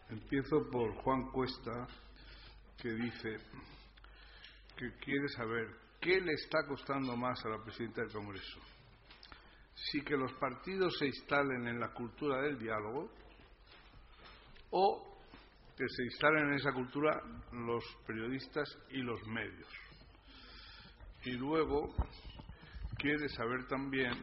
empiezo 0.09 0.69
por 0.71 0.93
Juan 0.95 1.31
Cuesta, 1.31 1.87
que 2.77 2.89
dice 2.89 3.37
que 4.75 4.91
quiere 4.97 5.27
saber 5.29 5.67
qué 5.99 6.19
le 6.19 6.33
está 6.33 6.59
costando 6.67 7.15
más 7.15 7.43
a 7.45 7.49
la 7.49 7.63
presidenta 7.63 8.01
del 8.01 8.11
Congreso. 8.11 8.59
Si 9.73 10.01
que 10.01 10.15
los 10.15 10.33
partidos 10.33 10.97
se 10.97 11.07
instalen 11.07 11.67
en 11.67 11.79
la 11.79 11.93
cultura 11.93 12.41
del 12.41 12.59
diálogo 12.59 13.11
o 14.71 15.15
que 15.75 15.85
se 15.89 16.03
instalen 16.03 16.47
en 16.49 16.53
esa 16.53 16.71
cultura 16.71 17.21
los 17.51 17.83
periodistas 18.05 18.69
y 18.89 18.97
los 18.97 19.25
medios. 19.27 19.67
Y 21.23 21.31
luego 21.31 21.93
quiere 22.97 23.27
saber 23.29 23.67
también 23.67 24.13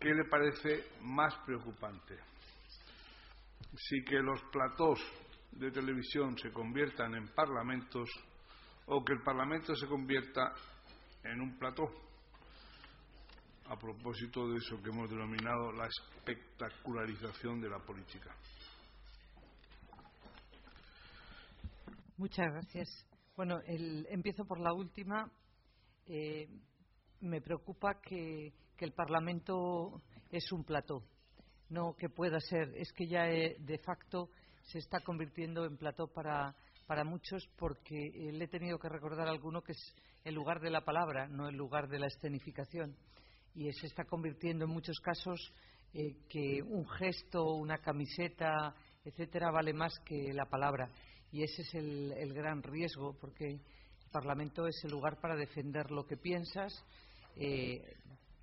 qué 0.00 0.14
le 0.14 0.24
parece 0.24 0.84
más 1.02 1.34
preocupante. 1.44 2.18
Si 3.76 4.04
que 4.04 4.18
los 4.20 4.40
platós 4.52 4.98
de 5.52 5.70
televisión 5.70 6.36
se 6.38 6.52
conviertan 6.52 7.14
en 7.14 7.28
parlamentos 7.28 8.08
o 8.86 9.04
que 9.04 9.12
el 9.12 9.22
parlamento 9.22 9.74
se 9.74 9.86
convierta 9.86 10.52
en 11.24 11.40
un 11.40 11.58
plató 11.58 11.88
a 13.66 13.76
propósito 13.76 14.48
de 14.48 14.56
eso 14.56 14.82
que 14.82 14.88
hemos 14.88 15.10
denominado 15.10 15.72
la 15.72 15.86
espectacularización 15.86 17.60
de 17.60 17.68
la 17.68 17.78
política. 17.78 18.34
Muchas 22.16 22.46
gracias. 22.50 22.88
Bueno, 23.36 23.60
empiezo 23.64 24.44
por 24.44 24.58
la 24.58 24.72
última. 24.72 25.30
Eh, 26.06 26.48
me 27.20 27.40
preocupa 27.40 28.00
que, 28.00 28.52
el 28.78 28.92
Parlamento 28.92 30.00
es 30.30 30.50
un 30.52 30.64
plató. 30.64 31.02
No 31.70 31.94
que 31.94 32.08
pueda 32.08 32.40
ser, 32.40 32.74
es 32.76 32.92
que 32.92 33.06
ya 33.06 33.28
eh, 33.30 33.56
de 33.58 33.78
facto 33.78 34.30
se 34.62 34.78
está 34.78 35.00
convirtiendo 35.00 35.64
en 35.64 35.76
plató 35.76 36.06
para, 36.08 36.54
para 36.86 37.04
muchos 37.04 37.46
porque 37.56 37.94
eh, 37.94 38.32
le 38.32 38.44
he 38.44 38.48
tenido 38.48 38.78
que 38.78 38.88
recordar 38.88 39.28
a 39.28 39.30
alguno 39.30 39.62
que 39.62 39.72
es 39.72 39.94
el 40.24 40.34
lugar 40.34 40.60
de 40.60 40.70
la 40.70 40.84
palabra, 40.84 41.28
no 41.28 41.48
el 41.48 41.56
lugar 41.56 41.88
de 41.88 41.98
la 41.98 42.06
escenificación. 42.06 42.96
Y 43.54 43.70
se 43.72 43.86
está 43.86 44.04
convirtiendo 44.04 44.64
en 44.64 44.70
muchos 44.70 45.00
casos 45.00 45.52
que 45.90 46.62
un 46.62 46.86
gesto, 46.86 47.54
una 47.54 47.78
camiseta, 47.78 48.74
etcétera, 49.04 49.50
vale 49.50 49.72
más 49.72 49.98
que 50.04 50.34
la 50.34 50.44
palabra 50.44 50.90
y 51.30 51.42
ese 51.42 51.62
es 51.62 51.74
el, 51.74 52.32
gran 52.32 52.62
riesgo, 52.62 53.14
porque 53.20 53.46
el 53.46 53.60
Parlamento 54.10 54.66
es 54.66 54.82
el 54.84 54.90
lugar 54.90 55.20
para 55.20 55.36
defender 55.36 55.90
lo 55.90 56.06
que 56.06 56.16
piensas, 56.16 56.72
eh, 57.36 57.82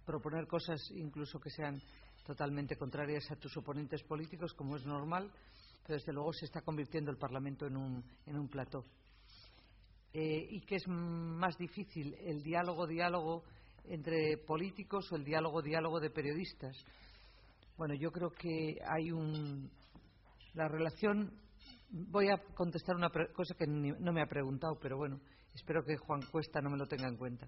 proponer 0.05 0.47
cosas 0.47 0.79
incluso 0.91 1.39
que 1.39 1.49
sean 1.49 1.81
totalmente 2.25 2.75
contrarias 2.75 3.29
a 3.31 3.35
tus 3.35 3.55
oponentes 3.57 4.03
políticos, 4.03 4.53
como 4.53 4.75
es 4.75 4.85
normal, 4.85 5.31
pero 5.83 5.97
desde 5.97 6.11
luego 6.11 6.33
se 6.33 6.45
está 6.45 6.61
convirtiendo 6.61 7.11
el 7.11 7.17
Parlamento 7.17 7.67
en 7.67 7.77
un, 7.77 8.03
en 8.25 8.37
un 8.37 8.47
plató. 8.47 8.85
Eh, 10.11 10.47
¿Y 10.49 10.61
qué 10.61 10.75
es 10.75 10.87
más 10.87 11.57
difícil, 11.57 12.15
el 12.15 12.41
diálogo-diálogo 12.41 13.43
entre 13.85 14.37
políticos 14.37 15.11
o 15.11 15.15
el 15.15 15.23
diálogo-diálogo 15.23 15.99
de 15.99 16.09
periodistas? 16.09 16.75
Bueno, 17.77 17.93
yo 17.93 18.11
creo 18.11 18.31
que 18.31 18.77
hay 18.87 19.11
un. 19.11 19.69
La 20.53 20.67
relación 20.67 21.31
voy 21.89 22.29
a 22.29 22.37
contestar 22.55 22.95
una 22.95 23.09
cosa 23.09 23.53
que 23.55 23.67
no 23.67 24.13
me 24.13 24.21
ha 24.21 24.27
preguntado, 24.27 24.79
pero 24.81 24.97
bueno, 24.97 25.19
espero 25.53 25.83
que 25.83 25.97
Juan 25.97 26.21
Cuesta 26.31 26.61
no 26.61 26.69
me 26.69 26.77
lo 26.77 26.87
tenga 26.87 27.07
en 27.07 27.17
cuenta. 27.17 27.47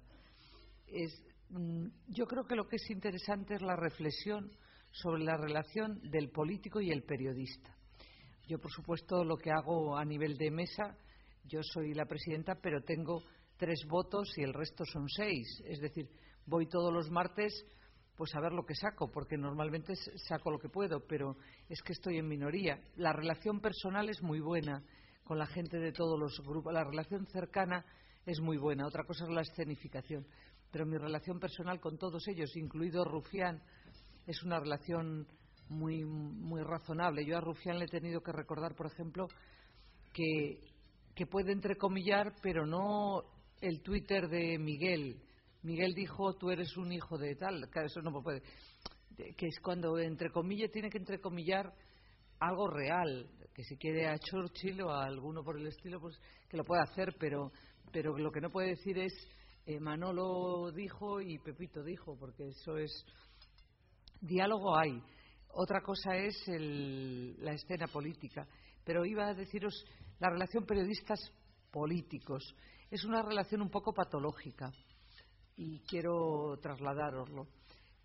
Mm, 1.49 1.87
yo 2.09 2.25
creo 2.25 2.45
que 2.45 2.55
lo 2.55 2.67
que 2.67 2.75
es 2.75 2.89
interesante 2.89 3.55
es 3.55 3.61
la 3.61 3.75
reflexión 3.75 4.51
sobre 4.91 5.23
la 5.23 5.37
relación 5.37 5.99
del 6.09 6.29
político 6.29 6.81
y 6.81 6.91
el 6.91 7.03
periodista. 7.03 7.75
Yo, 8.47 8.59
por 8.59 8.71
supuesto, 8.71 9.23
lo 9.23 9.37
que 9.37 9.51
hago 9.51 9.97
a 9.97 10.05
nivel 10.05 10.37
de 10.37 10.51
mesa, 10.51 10.97
yo 11.43 11.61
soy 11.61 11.93
la 11.93 12.05
presidenta, 12.05 12.55
pero 12.55 12.81
tengo 12.81 13.23
tres 13.57 13.85
votos 13.87 14.29
y 14.37 14.43
el 14.43 14.53
resto 14.53 14.85
son 14.85 15.07
seis. 15.09 15.61
Es 15.65 15.79
decir, 15.79 16.09
voy 16.45 16.67
todos 16.67 16.93
los 16.93 17.09
martes 17.09 17.65
pues 18.17 18.33
a 18.33 18.41
ver 18.41 18.51
lo 18.51 18.65
que 18.65 18.73
saco, 18.73 19.11
porque 19.11 19.37
normalmente 19.37 19.93
saco 20.27 20.49
lo 20.49 20.57
que 20.57 20.69
puedo, 20.69 21.05
pero 21.05 21.37
es 21.69 21.81
que 21.83 21.93
estoy 21.93 22.17
en 22.17 22.27
minoría. 22.27 22.81
La 22.95 23.13
relación 23.13 23.61
personal 23.61 24.09
es 24.09 24.23
muy 24.23 24.39
buena 24.39 24.83
con 25.23 25.37
la 25.37 25.45
gente 25.45 25.77
de 25.77 25.91
todos 25.91 26.19
los 26.19 26.39
grupos, 26.43 26.73
la 26.73 26.83
relación 26.83 27.27
cercana 27.27 27.85
es 28.25 28.41
muy 28.41 28.57
buena, 28.57 28.87
otra 28.87 29.03
cosa 29.03 29.25
es 29.25 29.29
la 29.29 29.41
escenificación, 29.41 30.25
pero 30.71 30.85
mi 30.85 30.97
relación 30.97 31.39
personal 31.39 31.79
con 31.79 31.97
todos 31.97 32.27
ellos, 32.27 32.55
incluido 32.57 33.05
Rufián, 33.05 33.61
es 34.27 34.43
una 34.43 34.59
relación 34.59 35.25
muy, 35.69 36.05
muy 36.05 36.61
razonable. 36.61 37.25
Yo 37.25 37.37
a 37.37 37.41
Rufián 37.41 37.79
le 37.79 37.85
he 37.85 37.87
tenido 37.87 38.21
que 38.21 38.31
recordar, 38.31 38.75
por 38.75 38.87
ejemplo, 38.87 39.27
que, 40.13 40.59
que 41.15 41.25
puede 41.25 41.51
entrecomillar, 41.51 42.35
pero 42.43 42.65
no 42.65 43.23
el 43.61 43.81
Twitter 43.81 44.27
de 44.29 44.59
Miguel, 44.59 45.19
Miguel 45.63 45.93
dijo, 45.93 46.33
tú 46.35 46.51
eres 46.51 46.77
un 46.77 46.91
hijo 46.91 47.17
de 47.17 47.35
tal, 47.35 47.69
que 47.71 47.85
eso 47.85 48.01
no 48.01 48.21
puede. 48.21 48.41
Que 49.15 49.47
es 49.47 49.59
cuando, 49.61 49.97
entre 49.97 50.29
comillas, 50.29 50.71
tiene 50.71 50.89
que 50.89 50.99
entrecomillar 50.99 51.73
algo 52.39 52.69
real, 52.69 53.27
que 53.53 53.63
si 53.63 53.75
quiere 53.77 54.07
a 54.07 54.19
Churchill 54.19 54.81
o 54.83 54.91
a 54.91 55.05
alguno 55.05 55.43
por 55.43 55.57
el 55.57 55.67
estilo, 55.67 55.99
pues 55.99 56.19
que 56.47 56.57
lo 56.57 56.63
pueda 56.63 56.83
hacer, 56.83 57.15
pero, 57.19 57.51
pero 57.91 58.15
lo 58.17 58.31
que 58.31 58.41
no 58.41 58.51
puede 58.51 58.69
decir 58.69 58.99
es 58.99 59.11
eh, 59.65 59.81
Manolo 59.81 60.71
dijo 60.71 61.19
y 61.19 61.39
Pepito 61.39 61.83
dijo, 61.83 62.17
porque 62.17 62.47
eso 62.47 62.77
es. 62.77 63.05
Diálogo 64.21 64.77
hay. 64.77 65.01
Otra 65.49 65.81
cosa 65.81 66.15
es 66.15 66.43
la 66.47 67.53
escena 67.53 67.87
política. 67.87 68.47
Pero 68.83 69.05
iba 69.05 69.27
a 69.27 69.33
deciros 69.33 69.85
la 70.19 70.29
relación 70.29 70.65
periodistas 70.65 71.19
políticos. 71.71 72.55
Es 72.89 73.03
una 73.03 73.21
relación 73.21 73.61
un 73.61 73.69
poco 73.69 73.93
patológica 73.93 74.71
y 75.55 75.79
quiero 75.81 76.57
trasladároslo. 76.61 77.47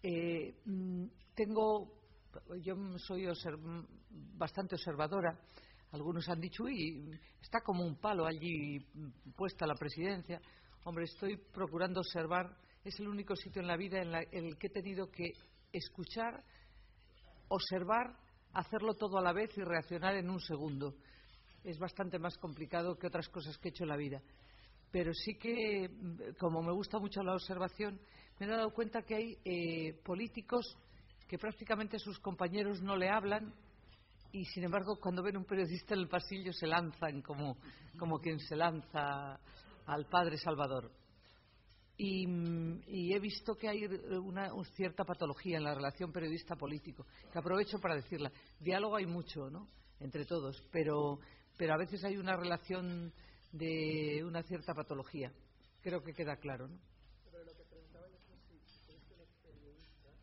Eh, 0.03 0.61
mm, 0.65 1.05
tengo, 1.35 1.93
yo 2.61 2.75
soy 2.99 3.27
bastante 4.11 4.75
observadora. 4.75 5.39
Algunos 5.93 6.29
han 6.29 6.41
dicho, 6.41 6.69
y 6.69 7.11
está 7.41 7.61
como 7.61 7.85
un 7.85 7.97
palo 7.97 8.27
allí 8.27 8.79
puesta 9.37 9.67
la 9.67 9.75
presidencia. 9.75 10.41
Hombre, 10.85 11.05
estoy 11.05 11.37
procurando 11.37 12.01
observar. 12.01 12.57
Es 12.83 12.99
el 12.99 13.09
único 13.09 13.37
sitio 13.37 13.61
en 13.61 13.69
la 13.69 13.77
vida 13.77 14.01
en 14.01 14.45
el 14.45 14.57
que 14.59 14.67
he 14.67 14.71
tenido 14.71 15.11
que 15.11 15.33
escuchar 15.73 16.45
observar, 17.53 18.17
hacerlo 18.55 18.95
todo 18.95 19.19
a 19.19 19.23
la 19.23 19.33
vez 19.33 19.51
y 19.57 19.63
reaccionar 19.63 20.17
en 20.17 20.31
un 20.31 20.41
segundo. 20.41 20.95
Es 21.65 21.79
bastante 21.79 22.19
más 22.19 22.37
complicado 22.39 22.97
que 22.97 23.07
otras 23.07 23.29
cosas 23.29 23.57
que 23.59 23.69
he 23.69 23.71
hecho 23.71 23.85
en 23.85 23.91
la 23.91 23.97
vida. 23.97 24.21
Pero 24.91 25.13
sí 25.15 25.37
que, 25.37 25.91
como 26.39 26.63
me 26.63 26.73
gusta 26.73 26.99
mucho 26.99 27.23
la 27.23 27.35
observación, 27.35 28.01
me 28.39 28.47
he 28.47 28.49
dado 28.49 28.73
cuenta 28.73 29.03
que 29.03 29.15
hay 29.15 29.39
eh, 29.45 29.95
políticos 30.05 30.77
que 31.29 31.39
prácticamente 31.39 31.99
sus 31.99 32.19
compañeros 32.19 32.83
no 32.83 32.97
le 32.97 33.09
hablan 33.09 33.55
y, 34.33 34.45
sin 34.47 34.65
embargo, 34.65 34.99
cuando 35.01 35.23
ven 35.23 35.37
un 35.37 35.45
periodista 35.45 35.95
en 35.95 36.01
el 36.01 36.09
pasillo 36.09 36.53
se 36.53 36.67
lanzan 36.67 37.23
como, 37.23 37.57
como 37.99 38.19
quien 38.19 38.39
se 38.41 38.57
lanza 38.57 39.39
al 39.87 40.07
Padre 40.07 40.37
Salvador. 40.39 40.91
Y, 41.97 43.13
he 43.13 43.21
visto 43.21 43.55
que 43.55 43.69
hay 43.69 43.85
una, 43.85 44.51
cierta 44.75 45.05
patología 45.05 45.59
en 45.59 45.65
la 45.65 45.75
relación 45.75 46.11
periodista-político, 46.13 47.07
que 47.31 47.39
aprovecho 47.39 47.79
para 47.79 47.97
decirla. 47.97 48.33
Diálogo 48.59 48.97
hay 48.97 49.07
mucho, 49.07 49.51
¿no? 49.51 49.67
Entre 50.01 50.25
todos, 50.25 50.61
pero, 50.73 51.21
pero 51.57 51.75
a 51.75 51.77
veces 51.77 52.03
hay 52.05 52.17
una 52.17 52.37
relación 52.37 53.13
de 53.53 54.25
una 54.25 54.43
cierta 54.43 54.75
patología. 54.75 55.33
Creo 55.83 56.03
que 56.03 56.15
queda 56.15 56.37
claro, 56.37 56.69
¿no? 56.69 56.79
Pero 57.31 57.45
lo 57.45 57.55
que 57.55 57.65
preguntaba 57.65 58.07
es 58.07 58.13
si, 58.49 58.59
crees 58.87 59.03
que 59.05 59.17
los 59.17 59.29
periodistas 59.43 60.15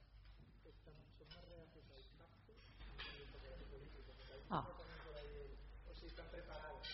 están, 0.65 0.93
son 1.17 1.27
más 1.29 1.47
reacios 1.47 1.85
al 1.91 2.03
pacto 2.17 2.53
ah. 4.49 4.67
o 5.89 5.95
si 5.95 6.07
están 6.07 6.27
preparados. 6.31 6.87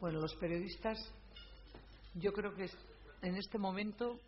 Bueno, 0.00 0.20
los 0.20 0.34
periodistas, 0.36 0.98
yo 2.14 2.32
creo 2.32 2.54
que 2.54 2.70
en 3.22 3.36
este 3.36 3.58
momento 3.58 4.18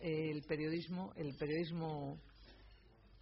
el 0.00 0.42
periodismo, 0.42 1.12
el 1.16 1.34
periodismo 1.36 2.18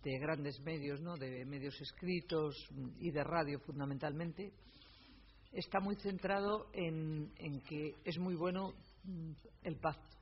de 0.03 0.19
grandes 0.19 0.59
medios, 0.61 1.01
¿no? 1.01 1.17
de 1.17 1.45
medios 1.45 1.81
escritos 1.81 2.57
y 2.99 3.11
de 3.11 3.23
radio 3.23 3.61
fundamentalmente, 3.61 4.53
está 5.53 5.81
muy 5.81 5.97
centrado 5.97 6.67
en, 6.73 7.31
que 7.69 7.95
es 8.05 8.19
muy 8.19 8.35
bueno 8.35 8.75
mm, 9.05 9.33
el 9.63 9.77
pacto. 9.77 10.17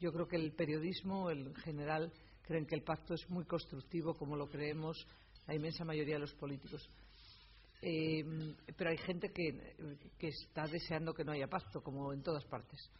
Yo 0.00 0.12
creo 0.12 0.26
que 0.26 0.36
el 0.36 0.52
periodismo, 0.52 1.30
en 1.30 1.54
general, 1.56 2.12
creen 2.42 2.66
que 2.66 2.74
el 2.74 2.82
pacto 2.82 3.14
es 3.14 3.28
muy 3.28 3.44
constructivo, 3.44 4.14
como 4.14 4.34
lo 4.34 4.48
creemos 4.48 5.06
la 5.46 5.54
inmensa 5.54 5.84
mayoría 5.84 6.14
de 6.14 6.20
los 6.20 6.34
políticos. 6.34 6.88
Eh, 7.82 8.24
pero 8.76 8.90
hay 8.90 8.98
gente 8.98 9.30
que 9.30 10.28
está 10.28 10.66
deseando 10.66 11.14
que 11.14 11.24
no 11.24 11.32
haya 11.32 11.46
pacto, 11.46 11.82
como 11.82 12.12
en 12.12 12.22
todas 12.22 12.44
partes. 12.46 12.90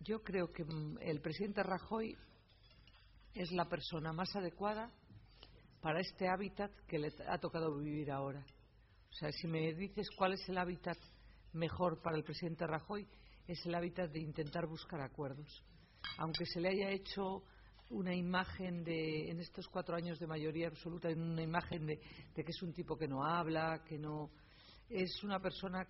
Yo 0.00 0.22
creo 0.22 0.52
que 0.52 0.64
mm, 0.64 0.98
el 1.00 1.20
presidente 1.20 1.62
Rajoy 1.62 2.16
es 3.34 3.52
la 3.52 3.68
persona 3.68 4.12
más 4.12 4.34
adecuada 4.34 4.90
para 5.80 6.00
este 6.00 6.28
hábitat 6.28 6.72
que 6.86 6.98
le 6.98 7.12
ha 7.28 7.38
tocado 7.38 7.76
vivir 7.76 8.10
ahora. 8.10 8.44
O 9.10 9.12
sea, 9.12 9.30
si 9.32 9.46
me 9.46 9.72
dices 9.74 10.08
cuál 10.16 10.32
es 10.32 10.48
el 10.48 10.58
hábitat 10.58 10.98
mejor 11.52 12.00
para 12.02 12.16
el 12.16 12.24
presidente 12.24 12.66
Rajoy, 12.66 13.06
es 13.46 13.64
el 13.64 13.74
hábitat 13.74 14.10
de 14.10 14.20
intentar 14.20 14.66
buscar 14.66 15.00
acuerdos. 15.00 15.62
Aunque 16.18 16.44
se 16.46 16.60
le 16.60 16.68
haya 16.68 16.90
hecho 16.90 17.42
una 17.90 18.14
imagen 18.14 18.82
de, 18.84 19.30
en 19.30 19.40
estos 19.40 19.68
cuatro 19.68 19.96
años 19.96 20.18
de 20.18 20.26
mayoría 20.26 20.68
absoluta, 20.68 21.08
una 21.08 21.42
imagen 21.42 21.86
de, 21.86 21.98
que 22.34 22.42
es 22.42 22.62
un 22.62 22.72
tipo 22.72 22.96
que 22.96 23.06
no 23.06 23.24
habla, 23.24 23.82
que 23.84 23.98
no. 23.98 24.30
Es 24.88 25.22
una 25.22 25.40
persona 25.40 25.86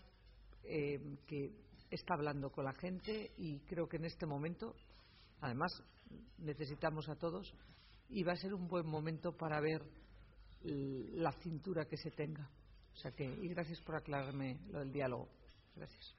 eh, 0.64 1.00
que 1.26 1.52
está 1.90 2.14
hablando 2.14 2.50
con 2.50 2.64
la 2.64 2.74
gente 2.74 3.32
y 3.36 3.60
creo 3.60 3.88
que 3.88 3.96
en 3.96 4.04
este 4.04 4.26
momento, 4.26 4.74
además, 5.40 5.72
necesitamos 6.38 7.08
a 7.08 7.16
todos 7.16 7.54
y 8.08 8.22
va 8.22 8.32
a 8.32 8.36
ser 8.36 8.54
un 8.54 8.68
buen 8.68 8.86
momento 8.86 9.36
para 9.36 9.60
ver 9.60 9.82
la 10.62 11.32
cintura 11.32 11.86
que 11.86 11.96
se 11.96 12.10
tenga. 12.10 12.48
O 12.92 12.96
sea 12.96 13.12
que, 13.12 13.24
y 13.24 13.48
gracias 13.48 13.80
por 13.80 13.96
aclararme 13.96 14.58
lo 14.70 14.80
del 14.80 14.92
diálogo. 14.92 15.28
Gracias. 15.74 16.14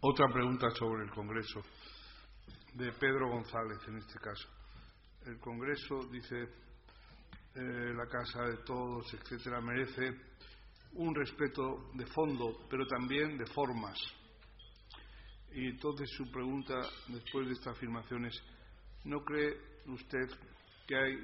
Otra 0.00 0.28
pregunta 0.28 0.68
sobre 0.70 1.04
el 1.04 1.10
Congreso, 1.10 1.62
de 2.74 2.92
Pedro 2.92 3.30
González 3.30 3.78
en 3.88 3.96
este 3.96 4.18
caso. 4.18 4.48
El 5.24 5.38
Congreso, 5.38 6.06
dice 6.10 6.42
eh, 7.54 7.94
la 7.94 8.06
Casa 8.06 8.42
de 8.42 8.58
Todos, 8.64 9.14
etcétera, 9.14 9.62
merece 9.62 10.33
un 10.96 11.14
respeto 11.14 11.90
de 11.94 12.06
fondo, 12.06 12.66
pero 12.70 12.86
también 12.86 13.36
de 13.36 13.46
formas. 13.46 13.98
Y 15.52 15.66
entonces 15.66 16.10
su 16.16 16.30
pregunta, 16.30 16.74
después 17.08 17.46
de 17.46 17.52
esta 17.52 17.70
afirmación, 17.70 18.26
es, 18.26 18.42
¿no 19.04 19.24
cree 19.24 19.56
usted 19.86 20.28
que 20.86 20.96
hay 20.96 21.16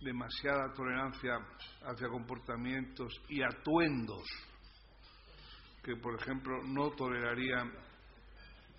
demasiada 0.00 0.72
tolerancia 0.74 1.38
hacia 1.82 2.08
comportamientos 2.08 3.20
y 3.28 3.42
atuendos 3.42 4.24
que, 5.82 5.96
por 5.96 6.20
ejemplo, 6.20 6.62
no 6.64 6.90
tolerarían 6.90 7.72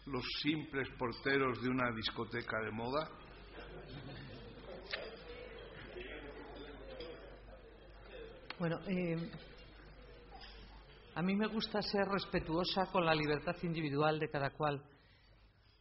los 0.05 0.23
simples 0.41 0.87
porteros 0.97 1.61
de 1.61 1.69
una 1.69 1.91
discoteca 1.95 2.59
de 2.61 2.71
moda? 2.71 3.09
Bueno, 8.57 8.79
eh, 8.87 9.17
a 11.15 11.21
mí 11.21 11.33
me 11.33 11.47
gusta 11.47 11.81
ser 11.81 12.05
respetuosa 12.07 12.87
con 12.91 13.05
la 13.05 13.15
libertad 13.15 13.55
individual 13.63 14.19
de 14.19 14.29
cada 14.29 14.49
cual. 14.49 14.83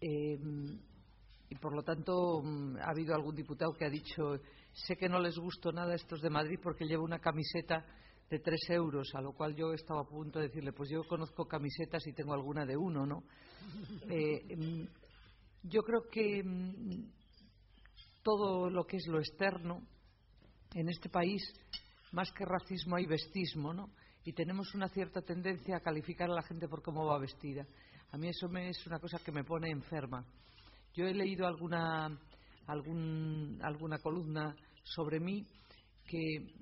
Eh, 0.00 0.38
y 1.50 1.54
por 1.56 1.74
lo 1.74 1.82
tanto 1.82 2.40
mm, 2.40 2.76
ha 2.76 2.90
habido 2.90 3.16
algún 3.16 3.34
diputado 3.34 3.72
que 3.72 3.84
ha 3.84 3.90
dicho 3.90 4.38
sé 4.72 4.96
que 4.96 5.08
no 5.08 5.18
les 5.18 5.36
gustó 5.36 5.72
nada 5.72 5.94
estos 5.94 6.20
de 6.20 6.30
Madrid 6.30 6.58
porque 6.62 6.84
llevo 6.84 7.04
una 7.04 7.18
camiseta 7.18 7.84
de 8.30 8.38
tres 8.38 8.60
euros, 8.70 9.08
a 9.14 9.20
lo 9.20 9.32
cual 9.32 9.56
yo 9.56 9.72
estaba 9.72 10.02
a 10.02 10.08
punto 10.08 10.38
de 10.38 10.46
decirle 10.46 10.72
pues 10.72 10.88
yo 10.90 11.02
conozco 11.04 11.46
camisetas 11.46 12.06
y 12.06 12.12
tengo 12.12 12.32
alguna 12.32 12.64
de 12.64 12.76
uno, 12.76 13.04
¿no? 13.04 13.24
Eh, 14.08 14.56
mm, 14.56 14.84
yo 15.64 15.82
creo 15.82 16.02
que 16.10 16.44
mm, 16.44 17.10
todo 18.22 18.70
lo 18.70 18.84
que 18.84 18.98
es 18.98 19.06
lo 19.08 19.18
externo 19.18 19.82
en 20.74 20.88
este 20.88 21.08
país, 21.08 21.42
más 22.12 22.30
que 22.32 22.44
racismo 22.44 22.96
hay 22.96 23.06
vestismo, 23.06 23.72
¿no? 23.72 23.90
Y 24.24 24.32
tenemos 24.32 24.74
una 24.74 24.88
cierta 24.88 25.20
tendencia 25.20 25.76
a 25.76 25.80
calificar 25.80 26.30
a 26.30 26.34
la 26.34 26.42
gente 26.42 26.66
por 26.66 26.82
cómo 26.82 27.04
va 27.04 27.18
vestida. 27.18 27.66
A 28.10 28.16
mí 28.16 28.28
eso 28.28 28.48
me, 28.48 28.70
es 28.70 28.86
una 28.86 28.98
cosa 28.98 29.18
que 29.18 29.32
me 29.32 29.44
pone 29.44 29.70
enferma. 29.70 30.24
Yo 30.94 31.06
he 31.06 31.12
leído 31.12 31.46
alguna, 31.46 32.18
alguna 32.66 33.98
columna 33.98 34.56
sobre 34.82 35.20
mí 35.20 35.46
que, 36.06 36.54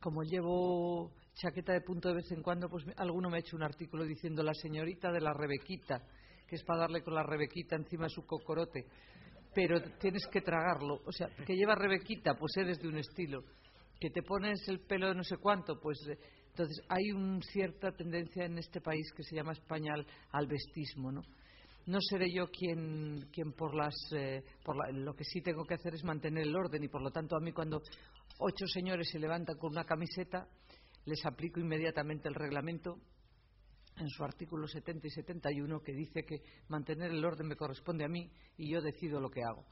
como 0.00 0.22
llevo 0.22 1.12
chaqueta 1.34 1.72
de 1.72 1.82
punto 1.82 2.08
de 2.08 2.16
vez 2.16 2.30
en 2.32 2.42
cuando, 2.42 2.68
pues 2.68 2.84
alguno 2.96 3.30
me 3.30 3.36
ha 3.36 3.40
hecho 3.40 3.56
un 3.56 3.62
artículo 3.62 4.04
diciendo 4.04 4.42
la 4.42 4.54
señorita 4.54 5.12
de 5.12 5.20
la 5.20 5.32
Rebequita, 5.32 6.02
que 6.48 6.56
es 6.56 6.64
para 6.64 6.80
darle 6.80 7.02
con 7.02 7.14
la 7.14 7.22
Rebequita 7.22 7.76
encima 7.76 8.04
de 8.04 8.10
su 8.10 8.26
cocorote. 8.26 8.86
Pero 9.54 9.80
tienes 10.00 10.26
que 10.32 10.40
tragarlo. 10.40 11.00
O 11.06 11.12
sea, 11.12 11.28
que 11.46 11.54
lleva 11.54 11.76
Rebequita, 11.76 12.34
pues 12.34 12.56
eres 12.56 12.80
de 12.80 12.88
un 12.88 12.98
estilo 12.98 13.44
que 14.00 14.10
te 14.10 14.22
pones 14.22 14.66
el 14.68 14.80
pelo 14.80 15.08
de 15.08 15.14
no 15.14 15.24
sé 15.24 15.36
cuánto, 15.38 15.80
pues 15.80 15.98
eh, 16.08 16.18
entonces 16.48 16.80
hay 16.88 17.10
una 17.10 17.40
cierta 17.42 17.92
tendencia 17.92 18.44
en 18.44 18.58
este 18.58 18.80
país 18.80 19.12
que 19.16 19.24
se 19.24 19.34
llama 19.34 19.52
español 19.52 20.06
al 20.30 20.46
vestismo, 20.46 21.10
¿no? 21.10 21.22
No 21.86 21.98
seré 22.00 22.32
yo 22.32 22.48
quien, 22.50 23.28
quien 23.30 23.52
por 23.52 23.74
las, 23.74 23.94
eh, 24.12 24.42
por 24.64 24.76
lo 24.94 25.14
que 25.14 25.24
sí 25.24 25.42
tengo 25.42 25.64
que 25.64 25.74
hacer 25.74 25.94
es 25.94 26.04
mantener 26.04 26.44
el 26.44 26.56
orden 26.56 26.82
y 26.82 26.88
por 26.88 27.02
lo 27.02 27.10
tanto 27.10 27.36
a 27.36 27.40
mí 27.40 27.52
cuando 27.52 27.82
ocho 28.38 28.66
señores 28.66 29.10
se 29.10 29.18
levantan 29.18 29.58
con 29.58 29.72
una 29.72 29.84
camiseta 29.84 30.48
les 31.04 31.24
aplico 31.26 31.60
inmediatamente 31.60 32.28
el 32.28 32.34
reglamento 32.34 32.98
en 33.98 34.08
su 34.08 34.24
artículo 34.24 34.66
70 34.66 35.06
y 35.06 35.10
71 35.10 35.80
que 35.80 35.92
dice 35.92 36.24
que 36.24 36.40
mantener 36.68 37.10
el 37.10 37.24
orden 37.24 37.48
me 37.48 37.56
corresponde 37.56 38.04
a 38.04 38.08
mí 38.08 38.30
y 38.56 38.70
yo 38.70 38.80
decido 38.80 39.20
lo 39.20 39.30
que 39.30 39.42
hago 39.42 39.64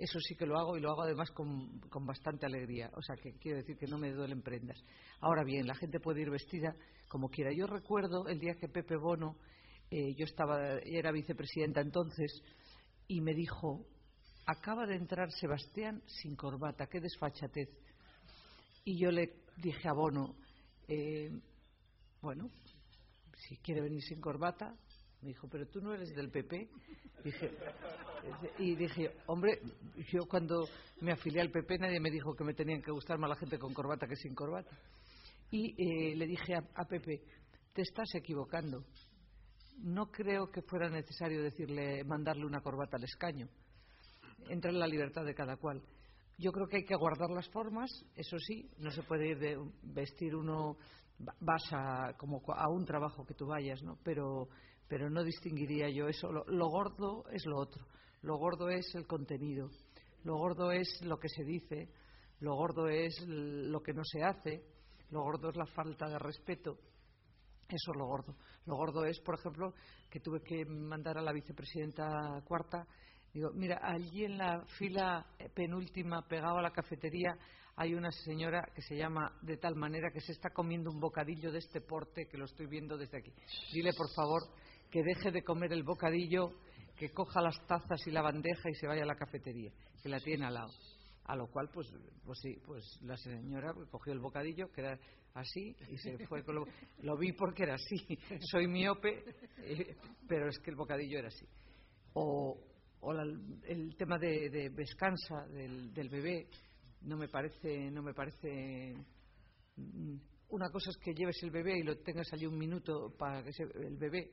eso 0.00 0.18
sí 0.18 0.34
que 0.34 0.46
lo 0.46 0.58
hago 0.58 0.76
y 0.76 0.80
lo 0.80 0.90
hago 0.90 1.02
además 1.02 1.30
con, 1.30 1.78
bastante 2.06 2.46
alegría. 2.46 2.90
O 2.94 3.02
sea, 3.02 3.16
que 3.16 3.34
quiero 3.34 3.58
decir 3.58 3.76
que 3.76 3.86
no 3.86 3.98
me 3.98 4.10
duelen 4.10 4.40
prendas. 4.40 4.82
Ahora 5.20 5.44
bien, 5.44 5.66
la 5.66 5.74
gente 5.74 6.00
puede 6.00 6.22
ir 6.22 6.30
vestida 6.30 6.74
como 7.08 7.28
quiera. 7.28 7.52
Yo 7.52 7.66
recuerdo 7.66 8.26
el 8.26 8.40
día 8.40 8.54
que 8.54 8.68
Pepe 8.68 8.96
Bono, 8.96 9.36
eh, 9.90 10.14
yo 10.16 10.24
estaba, 10.24 10.78
era 10.78 11.12
vicepresidenta 11.12 11.82
entonces, 11.82 12.42
y 13.08 13.20
me 13.20 13.34
dijo, 13.34 13.86
acaba 14.46 14.86
de 14.86 14.96
entrar 14.96 15.30
Sebastián 15.32 16.02
sin 16.06 16.34
corbata, 16.34 16.86
qué 16.86 17.00
desfachatez. 17.00 17.68
Y 18.84 18.98
yo 18.98 19.10
le 19.10 19.34
dije 19.58 19.86
a 19.86 19.92
Bono, 19.92 20.34
eh, 20.88 21.30
bueno, 22.22 22.48
si 23.36 23.58
quiere 23.58 23.82
venir 23.82 24.02
sin 24.02 24.20
corbata, 24.20 24.74
me 25.22 25.28
dijo, 25.28 25.48
pero 25.48 25.66
tú 25.66 25.80
no 25.80 25.92
eres 25.94 26.14
del 26.14 26.30
PP. 26.30 26.68
Dije, 27.24 27.50
y 28.58 28.74
dije, 28.74 29.10
hombre, 29.26 29.60
yo 30.10 30.20
cuando 30.28 30.66
me 31.00 31.12
afilié 31.12 31.40
al 31.42 31.50
PP 31.50 31.78
nadie 31.78 32.00
me 32.00 32.10
dijo 32.10 32.34
que 32.34 32.44
me 32.44 32.54
tenían 32.54 32.80
que 32.80 32.90
gustar 32.90 33.18
más 33.18 33.28
la 33.28 33.36
gente 33.36 33.58
con 33.58 33.74
corbata 33.74 34.06
que 34.06 34.16
sin 34.16 34.34
corbata. 34.34 34.70
Y 35.50 35.74
eh, 35.76 36.16
le 36.16 36.26
dije 36.26 36.54
a, 36.54 36.64
a 36.74 36.84
Pepe, 36.86 37.22
te 37.74 37.82
estás 37.82 38.14
equivocando. 38.14 38.84
No 39.78 40.06
creo 40.10 40.50
que 40.50 40.62
fuera 40.62 40.88
necesario 40.88 41.42
decirle, 41.42 42.04
mandarle 42.04 42.46
una 42.46 42.60
corbata 42.60 42.96
al 42.96 43.04
escaño. 43.04 43.48
Entra 44.48 44.70
en 44.70 44.78
la 44.78 44.86
libertad 44.86 45.24
de 45.24 45.34
cada 45.34 45.56
cual. 45.56 45.82
Yo 46.38 46.52
creo 46.52 46.66
que 46.66 46.78
hay 46.78 46.84
que 46.84 46.96
guardar 46.96 47.28
las 47.30 47.48
formas, 47.50 47.90
eso 48.16 48.38
sí, 48.38 48.70
no 48.78 48.90
se 48.90 49.02
puede 49.02 49.28
ir 49.28 49.38
de 49.38 49.58
vestir 49.82 50.34
uno 50.34 50.78
vas 51.40 51.62
a 51.72 52.14
como 52.16 52.42
a 52.48 52.68
un 52.70 52.84
trabajo 52.84 53.24
que 53.24 53.34
tú 53.34 53.46
vayas, 53.46 53.82
¿no? 53.82 53.98
Pero 54.02 54.48
pero 54.90 55.08
no 55.08 55.22
distinguiría 55.22 55.88
yo 55.88 56.08
eso. 56.08 56.32
Lo, 56.32 56.68
gordo 56.68 57.24
es 57.30 57.46
lo 57.46 57.58
otro. 57.58 57.86
Lo 58.22 58.36
gordo 58.38 58.68
es 58.68 58.92
el 58.96 59.06
contenido. 59.06 59.70
Lo 60.24 60.36
gordo 60.36 60.72
es 60.72 61.00
lo 61.02 61.16
que 61.16 61.28
se 61.28 61.44
dice. 61.44 61.88
Lo 62.40 62.56
gordo 62.56 62.88
es 62.88 63.14
lo 63.24 63.80
que 63.82 63.92
no 63.92 64.02
se 64.04 64.24
hace. 64.24 64.64
Lo 65.10 65.22
gordo 65.22 65.50
es 65.50 65.56
la 65.56 65.66
falta 65.66 66.08
de 66.08 66.18
respeto. 66.18 66.72
Eso 67.68 67.92
es 67.92 67.96
lo 67.96 68.06
gordo. 68.06 68.34
Lo 68.66 68.74
gordo 68.74 69.04
es, 69.04 69.20
por 69.20 69.38
ejemplo, 69.38 69.74
que 70.10 70.18
tuve 70.18 70.42
que 70.42 70.64
mandar 70.64 71.18
a 71.18 71.22
la 71.22 71.32
vicepresidenta 71.32 72.42
cuarta. 72.44 72.84
Digo, 73.32 73.52
mira, 73.54 73.78
allí 73.80 74.24
en 74.24 74.38
la 74.38 74.64
fila 74.76 75.24
penúltima, 75.54 76.26
pegado 76.26 76.58
a 76.58 76.62
la 76.62 76.72
cafetería, 76.72 77.38
hay 77.76 77.94
una 77.94 78.10
señora 78.10 78.68
que 78.74 78.82
se 78.82 78.96
llama 78.96 79.38
de 79.40 79.56
tal 79.56 79.76
manera 79.76 80.10
que 80.12 80.20
se 80.20 80.32
está 80.32 80.50
comiendo 80.50 80.90
un 80.90 80.98
bocadillo 80.98 81.52
de 81.52 81.58
este 81.58 81.80
porte 81.80 82.26
que 82.26 82.36
lo 82.36 82.46
estoy 82.46 82.66
viendo 82.66 82.98
desde 82.98 83.18
aquí. 83.18 83.32
Dile, 83.72 83.92
por 83.96 84.10
favor, 84.14 84.42
que 84.90 85.02
deje 85.02 85.30
de 85.30 85.42
comer 85.42 85.72
el 85.72 85.82
bocadillo, 85.82 86.52
que 86.96 87.10
coja 87.10 87.40
las 87.40 87.56
tazas 87.66 88.06
y 88.06 88.10
la 88.10 88.22
bandeja 88.22 88.68
y 88.68 88.74
se 88.74 88.86
vaya 88.86 89.02
a 89.04 89.06
la 89.06 89.14
cafetería, 89.14 89.72
que 90.02 90.08
la 90.08 90.20
tiene 90.20 90.46
al 90.46 90.54
lado. 90.54 90.70
A 91.24 91.36
lo 91.36 91.46
cual, 91.46 91.70
pues, 91.72 91.86
pues 92.24 92.38
sí, 92.40 92.56
pues 92.66 92.84
la 93.02 93.16
señora 93.16 93.72
cogió 93.90 94.12
el 94.12 94.18
bocadillo, 94.18 94.70
que 94.72 94.80
era 94.80 94.98
así, 95.34 95.76
y 95.88 95.96
se 95.98 96.26
fue 96.26 96.42
con 96.42 96.56
lo, 96.56 96.64
lo 97.02 97.16
vi 97.16 97.32
porque 97.32 97.62
era 97.62 97.74
así. 97.74 98.18
Soy 98.50 98.66
miope, 98.66 99.24
eh, 99.58 99.96
pero 100.26 100.48
es 100.48 100.58
que 100.58 100.70
el 100.70 100.76
bocadillo 100.76 101.18
era 101.18 101.28
así. 101.28 101.46
O, 102.14 102.58
el 103.68 103.96
tema 103.96 104.18
de, 104.18 104.50
de 104.50 104.70
descansa 104.70 105.46
del, 105.46 105.94
del, 105.94 106.08
bebé, 106.10 106.48
no 107.02 107.16
me 107.16 107.28
parece, 107.28 107.90
no 107.90 108.02
me 108.02 108.12
parece 108.12 108.94
mm, 109.76 110.16
una 110.50 110.70
cosa 110.70 110.90
es 110.90 110.96
que 110.98 111.14
lleves 111.14 111.42
el 111.42 111.50
bebé 111.50 111.78
y 111.78 111.82
lo 111.82 111.96
tengas 111.98 112.32
allí 112.32 112.46
un 112.46 112.58
minuto 112.58 113.14
para 113.18 113.42
que 113.42 113.50
el 113.74 113.96
bebé, 113.96 114.32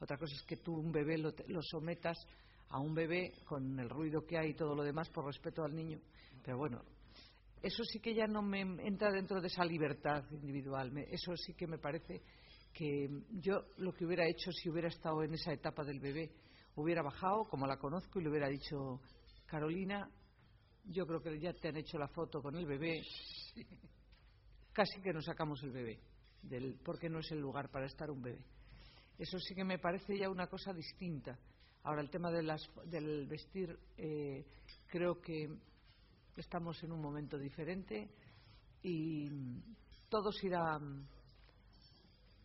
otra 0.00 0.16
cosa 0.16 0.34
es 0.34 0.42
que 0.42 0.56
tú 0.56 0.74
un 0.74 0.92
bebé 0.92 1.18
lo, 1.18 1.32
sometas 1.62 2.16
a 2.68 2.78
un 2.80 2.94
bebé 2.94 3.32
con 3.44 3.78
el 3.78 3.88
ruido 3.88 4.24
que 4.24 4.38
hay 4.38 4.50
y 4.50 4.54
todo 4.54 4.74
lo 4.74 4.82
demás 4.82 5.08
por 5.10 5.26
respeto 5.26 5.62
al 5.62 5.74
niño. 5.74 6.00
Pero 6.42 6.58
bueno, 6.58 6.82
eso 7.62 7.84
sí 7.84 8.00
que 8.00 8.14
ya 8.14 8.26
no 8.26 8.42
me 8.42 8.60
entra 8.60 9.10
dentro 9.12 9.40
de 9.40 9.46
esa 9.46 9.64
libertad 9.64 10.24
individual. 10.30 10.92
eso 11.10 11.36
sí 11.36 11.54
que 11.54 11.66
me 11.66 11.78
parece 11.78 12.22
que 12.72 13.08
yo 13.30 13.66
lo 13.76 13.92
que 13.92 14.04
hubiera 14.04 14.26
hecho 14.28 14.50
si 14.50 14.68
hubiera 14.68 14.88
estado 14.88 15.22
en 15.22 15.34
esa 15.34 15.52
etapa 15.52 15.84
del 15.84 16.00
bebé, 16.00 16.32
hubiera 16.74 17.02
bajado, 17.02 17.44
como 17.44 17.66
la 17.66 17.76
conozco, 17.76 18.18
y 18.18 18.24
le 18.24 18.30
hubiera 18.30 18.48
dicho, 18.48 19.00
Carolina, 19.46 20.10
yo 20.86 21.06
creo 21.06 21.22
que 21.22 21.38
ya 21.38 21.52
te 21.52 21.68
han 21.68 21.76
hecho 21.76 21.98
la 21.98 22.08
foto 22.08 22.42
con 22.42 22.56
el 22.56 22.66
bebé 22.66 23.00
casi 24.74 25.00
que 25.00 25.12
nos 25.12 25.24
sacamos 25.24 25.62
el 25.62 25.70
bebé, 25.70 25.98
del, 26.42 26.78
porque 26.84 27.08
no 27.08 27.20
es 27.20 27.30
el 27.30 27.40
lugar 27.40 27.70
para 27.70 27.86
estar 27.86 28.10
un 28.10 28.20
bebé. 28.20 28.44
Eso 29.16 29.38
sí 29.38 29.54
que 29.54 29.64
me 29.64 29.78
parece 29.78 30.18
ya 30.18 30.28
una 30.28 30.48
cosa 30.48 30.72
distinta. 30.74 31.38
Ahora, 31.84 32.02
el 32.02 32.10
tema 32.10 32.30
del 32.30 33.26
vestir, 33.26 33.78
eh, 33.96 34.44
creo 34.88 35.20
que 35.20 35.48
estamos 36.36 36.82
en 36.82 36.92
un 36.92 37.00
momento 37.00 37.38
diferente 37.38 38.10
y 38.82 39.30
todo 40.08 40.32
se 40.32 40.48
irá 40.48 40.78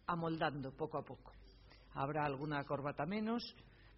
amoldando 0.05 0.71
poco 0.71 0.99
a 0.99 1.03
poco. 1.03 1.33
Habrá 1.93 2.25
alguna 2.25 2.63
corbata 2.65 3.05
menos, 3.05 3.55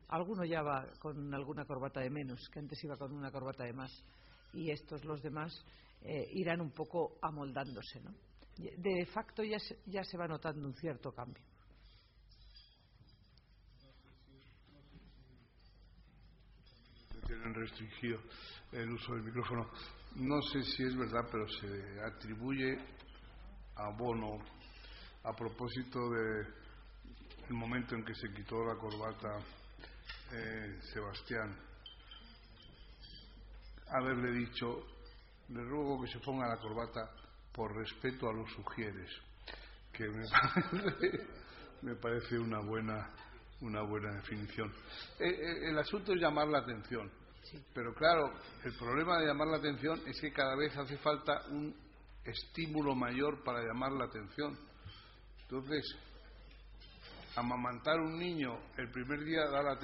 alguno 0.08 0.46
ya 0.46 0.62
va 0.62 0.88
con 1.00 1.34
alguna 1.34 1.66
corbata 1.66 2.00
de 2.00 2.10
menos, 2.10 2.50
que 2.50 2.60
antes 2.60 2.82
iba 2.84 2.96
con 2.96 3.12
una 3.12 3.32
corbata 3.32 3.66
de 3.66 3.74
más, 3.74 3.92
y 4.54 4.72
estos 4.72 5.04
los 5.04 5.22
demás 5.22 5.52
eh, 6.04 6.28
irán 6.34 6.62
un 6.62 6.72
poco 6.72 7.18
amoldándose. 7.22 8.00
¿no? 8.02 8.14
De 8.58 9.06
facto 9.08 9.44
ya 9.44 9.60
se, 9.60 9.80
ya 9.86 10.04
se 10.04 10.18
va 10.18 10.28
notando 10.28 10.68
un 10.68 10.76
cierto 10.76 11.12
cambio. 11.12 11.44
Tienen 17.26 17.54
restringido 17.54 18.20
el 18.72 18.92
uso 18.92 19.14
del 19.14 19.24
micrófono. 19.24 19.70
No 20.16 20.42
sé 20.42 20.64
si 20.64 20.84
es 20.84 20.98
verdad, 20.98 21.26
pero 21.32 21.48
se 21.48 22.02
atribuye 22.02 22.78
a 23.76 23.90
Bono 23.98 24.40
a 25.24 25.34
propósito 25.34 26.10
del 26.10 26.46
momento 27.50 27.96
en 27.96 28.04
que 28.04 28.14
se 28.16 28.34
quitó 28.34 28.66
la 28.66 28.76
corbata 28.76 29.40
eh, 30.34 30.80
Sebastián 30.94 31.58
haberle 33.92 34.32
dicho 34.32 35.01
le 35.54 35.64
ruego 35.64 36.02
que 36.02 36.12
se 36.12 36.20
ponga 36.20 36.48
la 36.48 36.58
corbata 36.58 37.12
por 37.52 37.76
respeto 37.76 38.30
a 38.30 38.34
los 38.34 38.52
sugieres, 38.54 39.10
que 39.92 40.08
me 41.82 41.96
parece, 41.96 42.40
una 42.40 42.60
buena 42.60 43.10
una 43.62 43.82
buena 43.84 44.12
definición. 44.14 44.74
Eh, 45.20 45.30
eh, 45.30 45.70
el 45.70 45.78
asunto 45.78 46.14
es 46.14 46.20
llamar 46.20 46.48
la 46.48 46.60
atención, 46.60 47.12
pero 47.74 47.94
claro, 47.94 48.34
el 48.64 48.74
problema 48.74 49.20
de 49.20 49.28
llamar 49.28 49.50
la 49.50 49.58
atención 49.58 50.02
es 50.08 50.20
que 50.20 50.32
cada 50.32 50.56
vez 50.56 50.76
hace 50.76 50.98
falta 50.98 51.44
un 51.50 51.76
estímulo 52.24 52.96
mayor 52.96 53.44
para 53.44 53.62
llamar 53.62 53.92
la 53.92 54.06
atención. 54.06 54.58
Entonces, 55.44 55.96
amamantar 57.36 58.00
un 58.00 58.18
niño 58.18 58.58
el 58.78 58.90
primer 58.90 59.24
día 59.24 59.46
da 59.46 59.62
la 59.62 59.80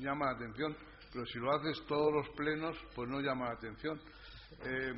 llama 0.00 0.26
la 0.26 0.32
atención, 0.32 0.76
pero 1.12 1.24
si 1.26 1.38
lo 1.38 1.52
haces 1.54 1.82
todos 1.86 2.12
los 2.12 2.28
plenos, 2.36 2.76
pues 2.94 3.08
no 3.08 3.20
llama 3.20 3.46
la 3.46 3.54
atención. 3.54 4.00
Eh, 4.62 4.94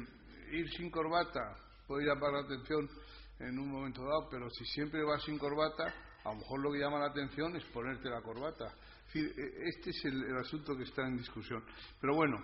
ir 0.53 0.71
sin 0.71 0.91
corbata 0.91 1.57
puede 1.87 2.07
llamar 2.07 2.33
la 2.33 2.41
atención 2.41 2.89
en 3.39 3.59
un 3.59 3.69
momento 3.69 4.03
dado, 4.03 4.29
pero 4.31 4.49
si 4.51 4.65
siempre 4.67 5.03
vas 5.05 5.23
sin 5.23 5.39
corbata, 5.39 5.95
a 6.25 6.31
lo 6.31 6.37
mejor 6.37 6.61
lo 6.61 6.73
que 6.73 6.79
llama 6.79 6.99
la 6.99 7.07
atención 7.07 7.55
es 7.57 7.65
ponerte 7.67 8.09
la 8.09 8.23
corbata. 8.23 8.75
E, 9.15 9.69
este 9.69 9.91
es 9.91 10.05
el, 10.05 10.37
asunto 10.37 10.77
que 10.77 10.85
está 10.85 11.07
en 11.07 11.17
discusión. 11.17 11.65
Pero 12.01 12.15
bueno, 12.15 12.37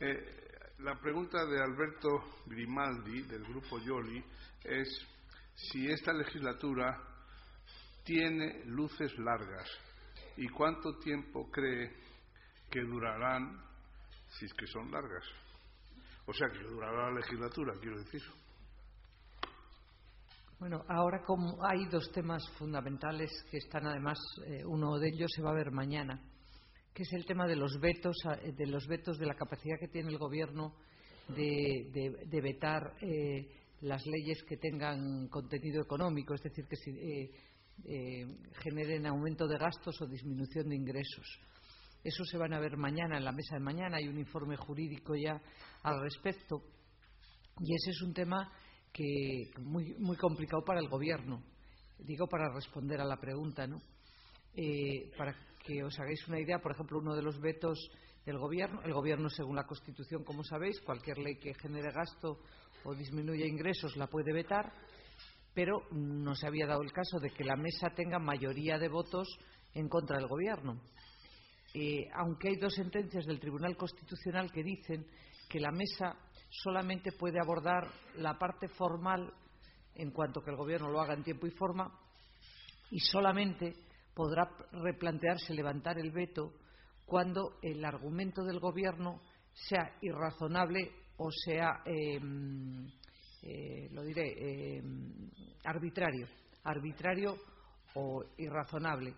eh, 0.00 0.48
la 0.78 0.98
pregunta 1.00 1.44
de 1.44 1.60
Alberto 1.60 2.42
Grimaldi, 2.46 3.22
del 3.22 3.44
grupo 3.44 3.78
Yoli, 3.78 4.24
es 4.64 4.88
si 5.54 5.90
esta 5.90 6.12
legislatura 6.12 6.96
tiene 8.04 8.64
luces 8.66 9.16
largas 9.18 9.68
y 10.36 10.48
cuánto 10.48 10.98
tiempo 10.98 11.50
cree 11.50 11.94
que 12.70 12.80
durarán 12.80 13.60
si 14.30 14.46
es 14.46 14.54
que 14.54 14.66
son 14.66 14.90
largas. 14.90 15.24
O 16.28 16.32
sea, 16.34 16.46
que 16.50 16.62
durará 16.62 17.10
la 17.10 17.20
legislatura, 17.20 17.72
quiero 17.80 17.98
decir. 18.00 18.20
Bueno, 20.60 20.84
ahora 20.86 21.22
como 21.24 21.56
hay 21.64 21.86
dos 21.86 22.12
temas 22.12 22.46
fundamentales 22.58 23.30
que 23.50 23.56
están 23.56 23.86
además, 23.86 24.18
eh, 24.46 24.62
uno 24.66 24.98
de 24.98 25.08
ellos 25.08 25.30
se 25.34 25.40
va 25.40 25.52
a 25.52 25.54
ver 25.54 25.70
mañana, 25.70 26.20
que 26.92 27.04
es 27.04 27.12
el 27.14 27.24
tema 27.24 27.46
de 27.46 27.56
los 27.56 27.80
vetos, 27.80 28.14
eh, 28.42 28.52
de 28.52 28.66
los 28.66 28.86
vetos 28.86 29.18
de 29.18 29.24
la 29.24 29.36
capacidad 29.36 29.78
que 29.80 29.88
tiene 29.88 30.10
el 30.10 30.18
gobierno 30.18 30.74
de, 31.28 32.40
vetar 32.42 32.92
eh, 33.00 33.48
las 33.80 34.04
leyes 34.04 34.42
que 34.46 34.58
tengan 34.58 35.28
contenido 35.28 35.80
económico, 35.80 36.34
es 36.34 36.42
decir, 36.42 36.66
que 36.66 36.76
generen 38.62 39.06
aumento 39.06 39.46
de 39.46 39.56
gastos 39.56 39.98
o 40.02 40.06
disminución 40.06 40.68
de 40.68 40.76
ingresos. 40.76 41.40
Eso 42.02 42.24
se 42.24 42.38
van 42.38 42.52
a 42.52 42.60
ver 42.60 42.76
mañana 42.76 43.18
en 43.18 43.24
la 43.24 43.32
mesa 43.32 43.56
de 43.56 43.60
mañana. 43.60 43.96
Hay 43.96 44.08
un 44.08 44.18
informe 44.18 44.56
jurídico 44.56 45.14
ya 45.16 45.40
al 45.82 46.00
respecto. 46.00 46.62
Y 47.60 47.74
ese 47.74 47.90
es 47.90 48.02
un 48.02 48.14
tema 48.14 48.52
que 48.92 49.50
muy, 49.60 49.94
muy 49.98 50.16
complicado 50.16 50.64
para 50.64 50.80
el 50.80 50.88
gobierno. 50.88 51.42
Digo 51.98 52.28
para 52.28 52.52
responder 52.54 53.00
a 53.00 53.04
la 53.04 53.16
pregunta, 53.16 53.66
¿no? 53.66 53.80
Eh, 54.54 55.10
para 55.16 55.34
que 55.64 55.82
os 55.82 55.98
hagáis 55.98 56.26
una 56.28 56.40
idea, 56.40 56.60
por 56.60 56.72
ejemplo, 56.72 56.98
uno 56.98 57.14
de 57.14 57.22
los 57.22 57.40
vetos 57.40 57.78
del 58.24 58.38
gobierno, 58.38 58.80
el 58.82 58.92
gobierno, 58.92 59.28
según 59.28 59.56
la 59.56 59.66
Constitución, 59.66 60.24
como 60.24 60.44
sabéis, 60.44 60.80
cualquier 60.80 61.18
ley 61.18 61.36
que 61.36 61.54
genere 61.54 61.92
gasto 61.92 62.38
o 62.84 62.94
disminuya 62.94 63.46
ingresos 63.46 63.96
la 63.96 64.06
puede 64.06 64.32
vetar, 64.32 64.72
pero 65.54 65.82
no 65.90 66.34
se 66.34 66.46
había 66.46 66.66
dado 66.66 66.82
el 66.82 66.92
caso 66.92 67.18
de 67.20 67.30
que 67.30 67.44
la 67.44 67.56
mesa 67.56 67.90
tenga 67.90 68.18
mayoría 68.18 68.78
de 68.78 68.88
votos 68.88 69.28
en 69.74 69.88
contra 69.88 70.18
del 70.18 70.28
gobierno. 70.28 70.80
Eh, 71.74 72.08
aunque 72.14 72.48
hay 72.48 72.56
dos 72.56 72.74
sentencias 72.74 73.26
del 73.26 73.40
Tribunal 73.40 73.76
Constitucional 73.76 74.50
que 74.50 74.62
dicen 74.62 75.06
que 75.48 75.60
la 75.60 75.70
mesa 75.70 76.16
solamente 76.48 77.12
puede 77.12 77.38
abordar 77.40 77.88
la 78.16 78.38
parte 78.38 78.68
formal 78.68 79.32
en 79.94 80.10
cuanto 80.10 80.40
que 80.40 80.50
el 80.50 80.56
Gobierno 80.56 80.90
lo 80.90 81.00
haga 81.00 81.14
en 81.14 81.24
tiempo 81.24 81.46
y 81.46 81.50
forma 81.50 81.92
y 82.90 83.00
solamente 83.00 83.74
podrá 84.14 84.48
replantearse 84.72 85.54
levantar 85.54 85.98
el 85.98 86.10
veto 86.10 86.54
cuando 87.04 87.58
el 87.62 87.84
argumento 87.84 88.44
del 88.44 88.60
Gobierno 88.60 89.20
sea 89.52 89.96
irrazonable 90.02 90.92
o 91.18 91.30
sea, 91.32 91.82
em, 91.84 92.86
eh, 93.42 93.88
lo 93.90 94.02
diré, 94.04 94.78
em, 94.78 95.30
arbitrario, 95.64 96.28
arbitrario 96.62 97.36
o 97.94 98.24
irrazonable. 98.38 99.14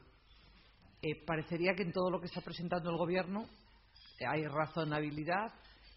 Eh, 1.03 1.25
parecería 1.25 1.75
que 1.75 1.83
en 1.83 1.93
todo 1.93 2.11
lo 2.11 2.21
que 2.21 2.27
está 2.27 2.41
presentando 2.41 2.91
el 2.91 2.97
Gobierno 2.97 3.47
hay 4.27 4.47
razonabilidad 4.47 5.53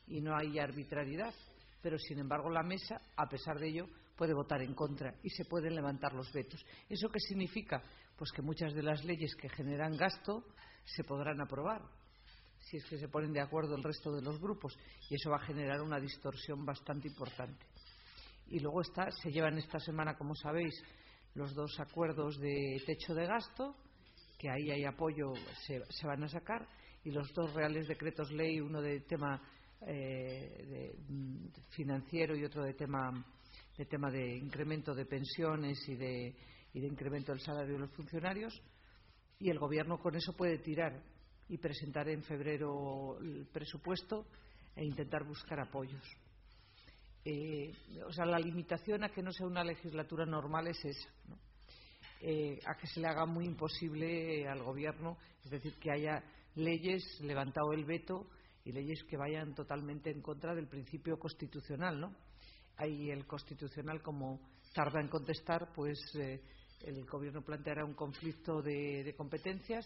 y 0.07 0.21
no 0.21 0.35
hay 0.35 0.59
arbitrariedad, 0.59 1.33
pero 1.81 1.97
sin 1.97 2.19
embargo 2.19 2.49
la 2.49 2.63
mesa, 2.63 3.01
a 3.17 3.27
pesar 3.27 3.59
de 3.59 3.67
ello, 3.67 3.87
puede 4.15 4.33
votar 4.33 4.61
en 4.61 4.73
contra 4.73 5.13
y 5.23 5.29
se 5.29 5.45
pueden 5.45 5.75
levantar 5.75 6.13
los 6.13 6.31
vetos. 6.31 6.65
¿Eso 6.87 7.09
qué 7.09 7.19
significa? 7.19 7.83
Pues 8.17 8.31
que 8.31 8.41
muchas 8.41 8.73
de 8.73 8.83
las 8.83 9.03
leyes 9.03 9.35
que 9.35 9.49
generan 9.49 9.97
gasto 9.97 10.45
se 10.85 11.03
podrán 11.03 11.41
aprobar 11.41 11.81
si 12.63 12.77
es 12.77 12.85
que 12.85 12.97
se 12.97 13.09
ponen 13.09 13.33
de 13.33 13.41
acuerdo 13.41 13.75
el 13.75 13.83
resto 13.83 14.11
de 14.11 14.21
los 14.21 14.39
grupos 14.39 14.77
y 15.09 15.15
eso 15.15 15.29
va 15.29 15.37
a 15.37 15.45
generar 15.45 15.81
una 15.81 15.99
distorsión 15.99 16.65
bastante 16.65 17.07
importante. 17.07 17.65
Y 18.47 18.59
luego 18.59 18.81
está, 18.81 19.09
se 19.11 19.31
llevan 19.31 19.57
esta 19.57 19.79
semana, 19.79 20.17
como 20.17 20.35
sabéis, 20.35 20.73
los 21.35 21.53
dos 21.53 21.79
acuerdos 21.79 22.37
de 22.39 22.81
techo 22.85 23.13
de 23.13 23.25
gasto, 23.25 23.75
que 24.43 24.49
ahí 24.49 24.71
hay 24.71 24.83
apoyo, 24.83 25.31
se, 25.65 26.05
van 26.05 26.21
a 26.21 26.27
sacar, 26.27 26.67
y 27.05 27.11
los 27.11 27.33
dos 27.33 27.53
reales 27.53 27.87
decretos 27.87 28.29
ley, 28.29 28.59
uno 28.59 28.81
de 28.81 28.99
tema 28.99 29.41
eh, 29.87 30.93
mm, 31.07 31.45
financiero 31.69 32.35
y 32.35 32.43
otro 32.43 32.61
de 32.61 32.73
tema 32.73 33.25
de 33.77 33.85
tema 33.85 34.11
de 34.11 34.35
incremento 34.35 34.93
de 34.93 35.05
pensiones 35.05 35.79
y 35.87 35.95
de, 35.95 36.35
incremento 36.73 37.31
del 37.31 37.39
salario 37.39 37.75
de 37.75 37.79
los 37.79 37.91
funcionarios. 37.91 38.61
Y 39.39 39.49
el 39.49 39.59
gobierno 39.59 39.97
con 39.97 40.13
eso 40.13 40.35
puede 40.35 40.57
tirar 40.57 41.01
y 41.47 41.57
presentar 41.57 42.09
en 42.09 42.21
febrero 42.21 43.17
el 43.21 43.47
presupuesto 43.47 44.27
e 44.75 44.83
intentar 44.83 45.23
buscar 45.23 45.61
apoyos. 45.61 46.03
Eh, 47.23 47.71
o 48.05 48.11
sea, 48.11 48.25
la 48.25 48.39
limitación 48.39 49.05
a 49.05 49.09
que 49.09 49.23
no 49.23 49.31
sea 49.31 49.47
una 49.47 49.63
legislatura 49.63 50.25
normal 50.25 50.67
es 50.67 50.83
esa, 50.83 51.09
eh, 52.25 52.57
a 52.65 52.75
que 52.75 52.87
se 52.87 53.01
le 53.01 53.07
haga 53.07 53.25
muy 53.25 53.43
imposible 53.45 54.47
al 54.47 54.63
gobierno, 54.63 55.17
es 55.43 55.51
decir, 55.51 55.75
que 55.77 55.91
haya 55.91 56.23
leyes 56.55 57.03
levantado 57.19 57.73
el 57.73 57.83
veto 57.83 58.29
y 58.63 58.71
leyes 58.71 59.03
que 59.03 59.17
vayan 59.17 59.53
totalmente 59.53 60.09
en 60.09 60.21
contra 60.21 60.55
del 60.55 60.69
principio 60.69 61.19
constitucional, 61.19 61.99
¿no? 61.99 62.15
Ahí 62.77 63.11
el 63.11 63.27
constitucional, 63.27 64.01
como 64.01 64.39
tarda 64.73 65.01
en 65.01 65.09
contestar, 65.09 65.73
pues 65.75 65.99
eh, 66.15 66.41
el 66.85 67.05
gobierno 67.05 67.41
planteará 67.41 67.83
un 67.83 67.93
conflicto 67.93 68.61
de, 68.61 69.13
competencias 69.17 69.85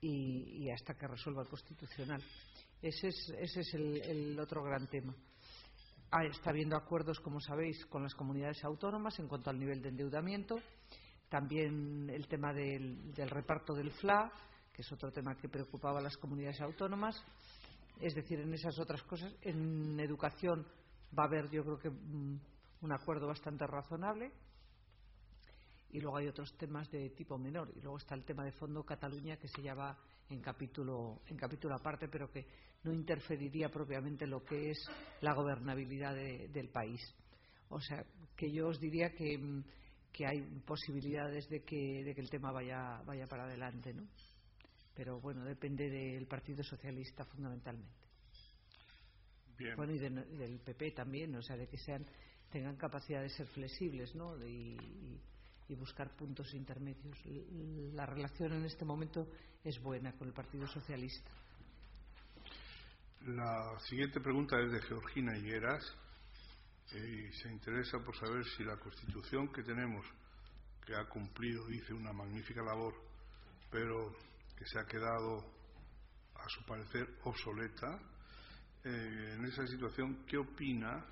y, 0.00 0.70
hasta 0.70 0.94
que 0.94 1.08
resuelva 1.08 1.42
el 1.42 1.48
constitucional. 1.48 2.22
Ese 2.80 3.08
es, 3.08 3.74
el, 3.74 4.38
otro 4.40 4.62
gran 4.64 4.86
tema. 4.86 5.14
Ah, 6.10 6.24
está 6.24 6.50
habiendo 6.50 6.74
acuerdos, 6.74 7.20
como 7.20 7.38
sabéis, 7.38 7.84
con 7.84 8.02
las 8.02 8.14
comunidades 8.14 8.64
autónomas 8.64 9.18
en 9.18 9.28
cuanto 9.28 9.50
al 9.50 9.58
nivel 9.58 9.82
de 9.82 9.90
endeudamiento. 9.90 10.58
También 11.30 12.10
el 12.10 12.26
tema 12.26 12.52
del, 12.52 13.14
reparto 13.28 13.72
del 13.72 13.92
FLA, 13.92 14.32
que 14.72 14.82
es 14.82 14.92
otro 14.92 15.12
tema 15.12 15.36
que 15.36 15.48
preocupaba 15.48 16.00
a 16.00 16.02
las 16.02 16.16
comunidades 16.16 16.60
autónomas. 16.60 17.24
Es 18.00 18.16
decir, 18.16 18.40
en 18.40 18.52
esas 18.52 18.76
otras 18.80 19.02
cosas. 19.04 19.32
En 19.42 19.98
educación 20.00 20.66
va 21.16 21.22
a 21.22 21.26
haber, 21.26 21.48
yo 21.48 21.62
creo 21.62 21.78
que, 21.78 21.90
mm, 21.90 22.40
un 22.80 22.92
acuerdo 22.92 23.28
bastante 23.28 23.64
razonable. 23.64 24.32
Y 25.92 26.00
luego 26.00 26.16
hay 26.16 26.26
otros 26.26 26.52
temas 26.56 26.90
de 26.90 27.10
tipo 27.10 27.38
menor. 27.38 27.70
Y 27.76 27.80
luego 27.80 27.98
está 27.98 28.16
el 28.16 28.24
tema 28.24 28.44
de 28.44 28.50
Fondo 28.50 28.82
Cataluña, 28.82 29.36
que 29.36 29.46
se 29.46 29.62
llama 29.62 29.96
en 30.28 30.40
capítulo, 30.40 31.22
en 31.26 31.36
capítulo 31.36 31.76
aparte, 31.76 32.08
pero 32.08 32.28
que 32.28 32.44
no 32.82 32.92
interferiría 32.92 33.68
propiamente 33.68 34.24
en 34.24 34.30
lo 34.30 34.44
que 34.44 34.70
es 34.70 34.84
la 35.20 35.32
gobernabilidad 35.34 36.14
del 36.14 36.70
país. 36.70 37.00
O 37.68 37.80
sea, 37.80 38.04
que 38.36 38.50
yo 38.50 38.66
os 38.68 38.80
diría 38.80 39.12
que, 39.14 39.38
mm, 39.38 39.64
que 40.12 40.26
hay 40.26 40.42
posibilidades 40.66 41.48
de 41.48 41.62
que, 41.62 42.04
de 42.04 42.14
que 42.14 42.20
el 42.20 42.30
tema 42.30 42.52
vaya, 42.52 43.02
vaya 43.06 43.26
para 43.26 43.44
adelante, 43.44 43.92
¿no? 43.92 44.06
Pero 44.94 45.20
bueno, 45.20 45.44
depende 45.44 45.88
del 45.88 46.26
Partido 46.26 46.62
Socialista 46.62 47.24
fundamentalmente. 47.24 48.00
Bueno, 49.76 49.92
y, 49.92 49.98
del 49.98 50.60
PP 50.64 50.92
también, 50.92 51.34
o 51.36 51.42
sea, 51.42 51.56
de 51.56 51.68
que 51.68 51.76
sean, 51.78 52.04
tengan 52.50 52.76
capacidad 52.76 53.22
de 53.22 53.28
ser 53.28 53.46
flexibles, 53.46 54.14
¿no? 54.14 54.36
Y, 54.46 54.76
buscar 55.78 56.16
puntos 56.16 56.52
intermedios. 56.52 57.16
La 57.94 58.04
relación 58.04 58.52
en 58.54 58.64
este 58.64 58.84
momento 58.84 59.28
es 59.62 59.80
buena 59.80 60.12
con 60.18 60.26
el 60.26 60.34
Partido 60.34 60.66
Socialista. 60.66 61.30
La 63.24 63.78
siguiente 63.88 64.18
pregunta 64.18 64.60
es 64.60 64.72
de 64.72 64.82
Georgina 64.82 65.38
Higueras 65.38 65.96
y 66.92 67.32
se 67.32 67.48
interesa 67.48 67.98
por 68.00 68.16
saber 68.16 68.44
si 68.56 68.64
la 68.64 68.76
Constitución 68.76 69.52
que 69.52 69.62
tenemos, 69.62 70.04
que 70.84 70.94
ha 70.94 71.04
cumplido, 71.04 71.66
dice, 71.66 71.92
una 71.94 72.12
magnífica 72.12 72.62
labor, 72.62 72.94
pero 73.70 74.14
que 74.56 74.66
se 74.66 74.78
ha 74.78 74.86
quedado, 74.86 75.38
a 76.34 76.48
su 76.48 76.64
parecer, 76.64 77.18
obsoleta, 77.24 77.98
eh, 78.82 79.34
en 79.36 79.44
esa 79.44 79.66
situación, 79.66 80.24
¿qué 80.26 80.38
opina? 80.38 81.04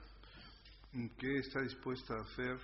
¿Qué 1.19 1.39
está 1.39 1.61
dispuesta 1.61 2.15
a 2.15 2.23
hacer 2.23 2.59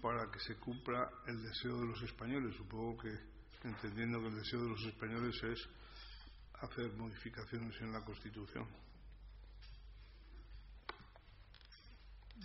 para 0.00 0.30
que 0.30 0.40
se 0.40 0.56
cumpla 0.56 1.08
el 1.26 1.42
deseo 1.42 1.78
de 1.78 1.86
los 1.86 2.02
españoles? 2.02 2.56
Supongo 2.56 3.02
que 3.02 3.14
entendiendo 3.64 4.20
que 4.20 4.28
el 4.28 4.36
deseo 4.36 4.62
de 4.62 4.70
los 4.70 4.84
españoles 4.84 5.42
es 5.42 5.68
hacer 6.60 6.92
modificaciones 6.94 7.78
en 7.80 7.92
la 7.92 8.00
Constitución. 8.02 8.66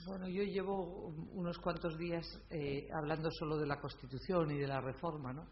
Bueno, 0.05 0.27
yo 0.27 0.43
llevo 0.43 1.07
unos 1.33 1.57
cuantos 1.57 1.97
días 1.97 2.25
eh, 2.49 2.87
hablando 2.93 3.29
solo 3.31 3.57
de 3.57 3.67
la 3.67 3.79
Constitución 3.79 4.51
y 4.51 4.57
de 4.57 4.67
la 4.67 4.79
reforma, 4.79 5.33
¿no? 5.33 5.45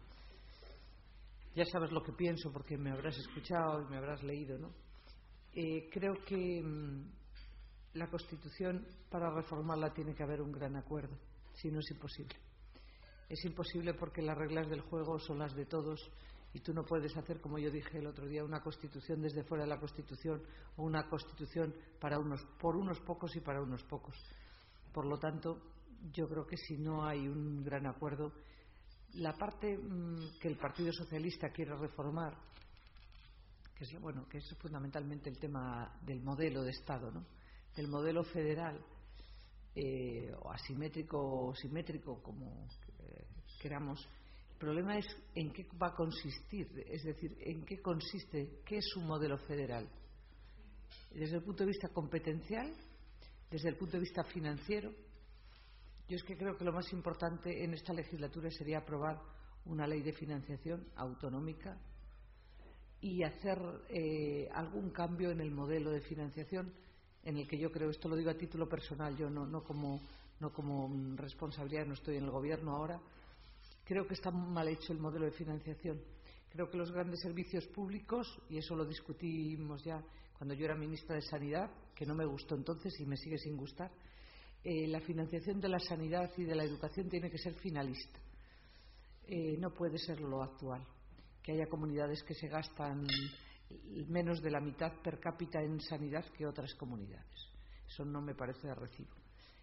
Ya 1.54 1.64
sabes 1.64 1.90
lo 1.92 2.02
que 2.02 2.12
pienso 2.12 2.50
porque 2.52 2.78
me 2.78 2.90
habrás 2.90 3.16
escuchado 3.18 3.82
y 3.82 3.90
me 3.90 3.98
habrás 3.98 4.22
leído, 4.22 4.58
¿no? 4.58 4.72
Eh, 5.52 5.88
creo 5.90 6.14
que 6.24 6.62
mm, 6.62 7.04
la 7.94 8.08
Constitución, 8.08 8.86
para 9.10 9.30
reformarla, 9.30 9.92
tiene 9.92 10.14
que 10.14 10.22
haber 10.22 10.40
un 10.40 10.52
gran 10.52 10.76
acuerdo, 10.76 11.16
si 11.54 11.68
no 11.70 11.80
es 11.80 11.90
imposible. 11.90 12.36
Es 13.28 13.44
imposible 13.44 13.94
porque 13.94 14.22
las 14.22 14.38
reglas 14.38 14.68
del 14.68 14.80
juego 14.80 15.18
son 15.18 15.40
las 15.40 15.54
de 15.54 15.66
todos 15.66 16.00
y 16.54 16.60
tú 16.60 16.72
no 16.72 16.84
puedes 16.84 17.14
hacer, 17.16 17.40
como 17.40 17.58
yo 17.58 17.70
dije 17.70 17.98
el 17.98 18.06
otro 18.06 18.26
día, 18.26 18.44
una 18.44 18.60
Constitución 18.60 19.20
desde 19.20 19.44
fuera 19.44 19.64
de 19.64 19.70
la 19.70 19.78
Constitución 19.78 20.42
o 20.76 20.84
una 20.84 21.06
Constitución 21.08 21.74
para 22.00 22.18
unos, 22.18 22.40
por 22.58 22.76
unos 22.76 22.98
pocos 23.00 23.34
y 23.36 23.40
para 23.40 23.60
unos 23.60 23.82
pocos. 23.84 24.16
Por 24.92 25.06
lo 25.06 25.18
tanto, 25.18 25.60
yo 26.12 26.28
creo 26.28 26.46
que 26.46 26.56
si 26.56 26.78
no 26.78 27.06
hay 27.06 27.28
un 27.28 27.62
gran 27.64 27.86
acuerdo, 27.86 28.32
la 29.14 29.32
parte 29.32 29.76
mm, 29.76 30.38
que 30.40 30.48
el 30.48 30.56
Partido 30.56 30.92
Socialista 30.92 31.50
quiere 31.50 31.74
reformar 31.76 32.36
que 33.78 33.84
es, 33.84 34.00
bueno, 34.00 34.28
que 34.28 34.38
es 34.38 34.56
fundamentalmente 34.58 35.30
el 35.30 35.38
tema 35.38 35.96
del 36.02 36.20
modelo 36.20 36.62
de 36.64 36.70
Estado, 36.72 37.12
¿no? 37.12 37.24
del 37.76 37.86
modelo 37.86 38.24
federal, 38.24 38.84
eh, 39.76 40.34
o 40.42 40.50
asimétrico 40.50 41.46
o 41.46 41.54
simétrico, 41.54 42.20
como 42.20 42.66
eh, 42.98 43.24
queramos. 43.60 44.04
El 44.50 44.58
problema 44.58 44.98
es 44.98 45.06
en 45.36 45.52
qué 45.52 45.68
va 45.80 45.88
a 45.88 45.94
consistir, 45.94 46.66
es 46.88 47.04
decir, 47.04 47.36
en 47.40 47.64
qué 47.64 47.80
consiste, 47.80 48.62
qué 48.66 48.78
es 48.78 48.96
un 48.96 49.06
modelo 49.06 49.38
federal. 49.38 49.88
Desde 51.12 51.36
el 51.36 51.44
punto 51.44 51.62
de 51.62 51.68
vista 51.68 51.88
competencial, 51.90 52.74
desde 53.50 53.68
el 53.68 53.76
punto 53.76 53.92
de 53.96 54.02
vista 54.02 54.24
financiero, 54.24 54.92
yo 56.08 56.16
es 56.16 56.24
que 56.24 56.36
creo 56.36 56.56
que 56.56 56.64
lo 56.64 56.72
más 56.72 56.92
importante 56.92 57.64
en 57.64 57.74
esta 57.74 57.92
legislatura 57.92 58.50
sería 58.50 58.78
aprobar 58.78 59.20
una 59.66 59.86
ley 59.86 60.02
de 60.02 60.12
financiación 60.12 60.88
autonómica 60.96 61.78
y 63.00 63.22
hacer 63.22 63.58
eh, 63.90 64.48
algún 64.52 64.90
cambio 64.90 65.30
en 65.30 65.40
el 65.40 65.50
modelo 65.50 65.90
de 65.90 66.00
financiación 66.00 66.72
en 67.22 67.36
el 67.36 67.46
que 67.46 67.58
yo 67.58 67.70
creo, 67.70 67.90
esto 67.90 68.08
lo 68.08 68.16
digo 68.16 68.30
a 68.30 68.38
título 68.38 68.68
personal, 68.68 69.16
yo 69.16 69.28
no, 69.28 69.46
no, 69.46 69.62
como, 69.62 70.00
no 70.40 70.52
como 70.52 70.90
responsabilidad, 71.16 71.86
no 71.86 71.94
estoy 71.94 72.16
en 72.16 72.24
el 72.24 72.30
gobierno 72.30 72.74
ahora, 72.74 73.00
creo 73.84 74.06
que 74.06 74.14
está 74.14 74.30
mal 74.30 74.68
hecho 74.68 74.92
el 74.92 74.98
modelo 74.98 75.26
de 75.26 75.32
financiación. 75.32 76.00
Creo 76.50 76.70
que 76.70 76.78
los 76.78 76.90
grandes 76.90 77.20
servicios 77.20 77.66
públicos, 77.66 78.26
y 78.48 78.58
eso 78.58 78.74
lo 78.74 78.86
discutimos 78.86 79.84
ya 79.84 80.02
cuando 80.38 80.54
yo 80.54 80.66
era 80.66 80.76
ministra 80.76 81.16
de 81.16 81.22
Sanidad, 81.22 81.68
que 81.94 82.06
no 82.06 82.14
me 82.14 82.24
gustó 82.24 82.54
entonces 82.54 82.98
y 83.00 83.04
me 83.04 83.16
sigue 83.16 83.36
sin 83.38 83.56
gustar, 83.56 83.90
eh, 84.62 84.86
la 84.86 85.00
financiación 85.00 85.60
de 85.60 85.68
la 85.68 85.80
sanidad 85.80 86.30
y 86.36 86.44
de 86.44 86.54
la 86.54 86.64
educación 86.64 87.08
tiene 87.08 87.30
que 87.30 87.38
ser 87.38 87.54
finalista. 87.54 88.20
Eh, 89.26 89.56
no 89.58 89.74
puede 89.74 89.98
ser 89.98 90.20
lo 90.20 90.42
actual 90.42 90.86
que 91.42 91.52
haya 91.52 91.66
comunidades 91.66 92.22
que 92.22 92.34
se 92.34 92.48
gastan 92.48 93.06
menos 94.08 94.40
de 94.40 94.50
la 94.50 94.60
mitad 94.60 94.92
per 95.02 95.18
cápita 95.18 95.60
en 95.60 95.80
sanidad 95.80 96.24
que 96.36 96.46
otras 96.46 96.74
comunidades. 96.74 97.50
Eso 97.86 98.04
no 98.04 98.20
me 98.20 98.34
parece 98.34 98.68
de 98.68 98.74
recibo. 98.74 99.14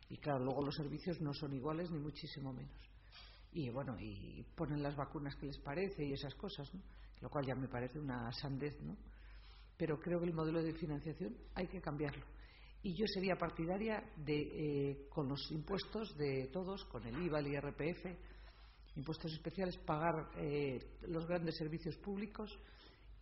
Y 0.10 0.18
claro, 0.18 0.44
luego 0.44 0.64
los 0.64 0.76
servicios 0.76 1.20
no 1.22 1.34
son 1.34 1.54
iguales 1.54 1.90
ni 1.90 2.00
muchísimo 2.00 2.54
menos. 2.54 2.78
Y 3.54 3.70
bueno, 3.70 3.98
y 4.00 4.44
ponen 4.56 4.84
las 4.84 4.96
vacunas 4.96 5.36
que 5.36 5.48
les 5.48 5.58
parece 5.60 6.04
y 6.04 6.14
esas 6.14 6.36
cosas, 6.36 6.72
¿no? 6.74 6.82
lo 7.22 7.30
cual 7.30 7.46
ya 7.46 7.56
me 7.56 7.68
parece 7.68 8.00
una 8.00 8.32
sandez, 8.32 8.80
¿no? 8.82 8.98
Pero 9.78 10.00
creo 10.00 10.20
que 10.20 10.26
el 10.26 10.34
modelo 10.34 10.62
de 10.64 10.74
financiación 10.74 11.36
hay 11.54 11.68
que 11.68 11.82
cambiarlo. 11.82 12.24
Y 12.84 12.94
yo 12.94 13.06
sería 13.08 13.36
partidaria 13.36 14.04
de, 14.16 14.92
eh, 14.92 15.08
con 15.10 15.28
los 15.28 15.52
impuestos 15.52 16.16
de 16.18 16.50
todos, 16.54 16.86
con 16.86 17.06
el 17.08 17.20
IVA, 17.24 17.40
el 17.40 17.48
IRPF, 17.48 18.06
impuestos 18.96 19.34
especiales, 19.34 19.78
pagar 19.78 20.30
eh, 20.38 20.80
los 21.08 21.26
grandes 21.26 21.58
servicios 21.58 21.98
públicos 21.98 22.58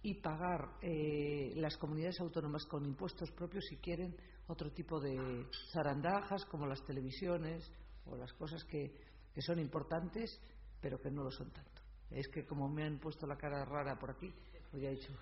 y 0.02 0.16
pagar 0.16 0.78
eh, 0.82 1.54
las 1.56 1.78
comunidades 1.78 2.20
autónomas 2.20 2.66
con 2.66 2.86
impuestos 2.86 3.32
propios 3.32 3.66
si 3.70 3.78
quieren 3.78 4.16
otro 4.48 4.70
tipo 4.72 5.00
de 5.00 5.48
zarandajas 5.72 6.44
como 6.46 6.68
las 6.68 6.84
televisiones 6.86 7.72
o 8.06 8.18
las 8.18 8.34
cosas 8.34 8.64
que, 8.66 8.94
son 9.40 9.60
importantes 9.60 10.40
pero 10.82 11.00
que 11.00 11.10
no 11.10 11.24
lo 11.24 11.32
son 11.32 11.50
tanto. 11.52 11.82
Es 12.12 12.28
que 12.28 12.46
como 12.46 12.68
me 12.68 12.84
han 12.84 13.00
puesto 13.00 13.26
la 13.26 13.38
cara 13.38 13.64
rara 13.64 13.98
por 13.98 14.12
aquí, 14.12 14.32
pues 14.70 14.84
ya 14.84 14.90
he 14.90 14.96
dicho 14.96 15.14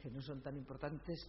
que 0.00 0.10
no 0.10 0.22
son 0.22 0.40
tan 0.40 0.56
importantes, 0.56 1.28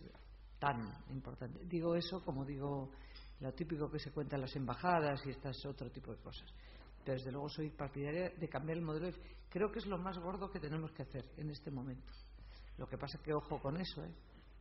tan 0.60 1.04
importantes. 1.10 1.68
Digo 1.68 1.96
eso 1.96 2.24
como 2.24 2.46
digo 2.46 2.92
lo 3.40 3.54
típico 3.54 3.90
que 3.90 4.00
se 4.00 4.12
cuenta 4.12 4.36
en 4.36 4.42
las 4.42 4.56
embajadas 4.56 5.26
y 5.26 5.30
estas 5.30 5.66
otro 5.66 5.90
tipo 5.90 6.12
de 6.12 6.22
cosas. 6.22 6.48
Pero 7.04 7.18
desde 7.18 7.32
luego 7.32 7.50
soy 7.50 7.70
partidaria 7.70 8.30
de 8.30 8.50
cambiar 8.50 8.78
el 8.78 8.84
modelo. 8.84 9.10
Creo 9.50 9.72
que 9.72 9.80
es 9.80 9.86
lo 9.86 9.98
más 9.98 10.18
gordo 10.20 10.52
que 10.52 10.60
tenemos 10.60 10.92
que 10.92 11.04
hacer 11.04 11.26
en 11.38 11.50
este 11.50 11.72
momento. 11.72 12.12
Lo 12.78 12.88
que 12.88 12.98
pasa 12.98 13.18
es 13.18 13.24
que 13.24 13.34
ojo 13.34 13.60
con 13.62 13.78
eso, 13.78 14.04
¿eh? 14.04 14.14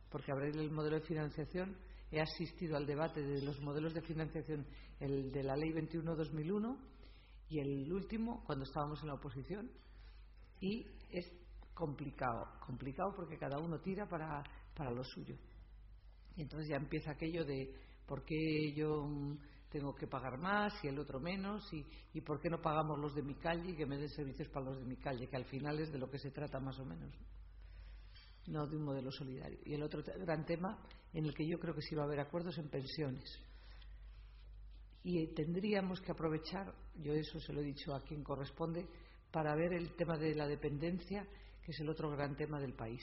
porque 0.09 0.31
abrir 0.31 0.57
el 0.57 0.71
modelo 0.71 0.97
de 0.97 1.05
financiación 1.05 1.77
he 2.11 2.19
asistido 2.19 2.75
al 2.75 2.85
debate 2.85 3.21
de 3.21 3.41
los 3.41 3.59
modelos 3.61 3.93
de 3.93 4.01
financiación, 4.01 4.65
el 4.99 5.31
de 5.31 5.43
la 5.43 5.55
Ley 5.55 5.71
21-2001 5.71 6.77
y 7.49 7.59
el 7.59 7.91
último 7.91 8.43
cuando 8.45 8.63
estábamos 8.63 9.01
en 9.01 9.07
la 9.07 9.13
oposición, 9.15 9.71
y 10.59 10.85
es 11.11 11.31
complicado, 11.79 12.45
complicado 12.65 13.13
porque 13.15 13.37
cada 13.37 13.57
uno 13.57 13.79
tira 13.79 14.05
para, 14.05 14.43
para 14.75 14.91
lo 14.91 15.03
suyo. 15.03 15.35
Y 16.35 16.41
entonces 16.41 16.69
ya 16.69 16.75
empieza 16.75 17.11
aquello 17.11 17.45
de 17.45 17.73
por 18.05 18.25
qué 18.25 18.73
yo 18.75 19.07
tengo 19.69 19.95
que 19.95 20.07
pagar 20.07 20.37
más 20.37 20.73
y 20.83 20.87
el 20.89 20.99
otro 20.99 21.19
menos 21.19 21.63
y, 21.71 21.85
y 22.13 22.21
por 22.21 22.41
qué 22.41 22.49
no 22.49 22.59
pagamos 22.61 22.99
los 22.99 23.15
de 23.15 23.23
mi 23.23 23.35
calle 23.35 23.71
y 23.71 23.75
que 23.75 23.85
me 23.85 23.97
den 23.97 24.09
servicios 24.09 24.49
para 24.49 24.65
los 24.65 24.79
de 24.79 24.85
mi 24.85 24.97
calle, 24.97 25.27
que 25.27 25.37
al 25.37 25.45
final 25.45 25.79
es 25.79 25.91
de 25.91 25.99
lo 25.99 26.09
que 26.09 26.19
se 26.19 26.31
trata 26.31 26.59
más 26.59 26.77
o 26.79 26.85
menos 26.85 27.15
no 28.49 28.67
de 28.67 28.77
un 28.77 28.83
modelo 28.83 29.11
solidario. 29.11 29.59
Y 29.65 29.73
el 29.73 29.83
otro 29.83 30.01
gran 30.03 30.45
tema 30.45 30.77
en 31.13 31.25
el 31.25 31.33
que 31.33 31.47
yo 31.47 31.59
creo 31.59 31.73
que 31.73 31.81
sí 31.81 31.95
va 31.95 32.03
a 32.03 32.05
haber 32.05 32.19
acuerdos 32.19 32.57
en 32.57 32.69
pensiones. 32.69 33.29
Y 35.03 35.33
tendríamos 35.33 36.01
que 36.01 36.11
aprovechar, 36.11 36.73
yo 36.95 37.13
eso 37.13 37.39
se 37.39 37.53
lo 37.53 37.61
he 37.61 37.63
dicho 37.63 37.93
a 37.93 38.01
quien 38.01 38.23
corresponde, 38.23 38.87
para 39.31 39.55
ver 39.55 39.73
el 39.73 39.95
tema 39.95 40.17
de 40.17 40.35
la 40.35 40.47
dependencia, 40.47 41.25
que 41.63 41.71
es 41.71 41.79
el 41.79 41.89
otro 41.89 42.09
gran 42.11 42.35
tema 42.35 42.59
del 42.59 42.73
país. 42.73 43.01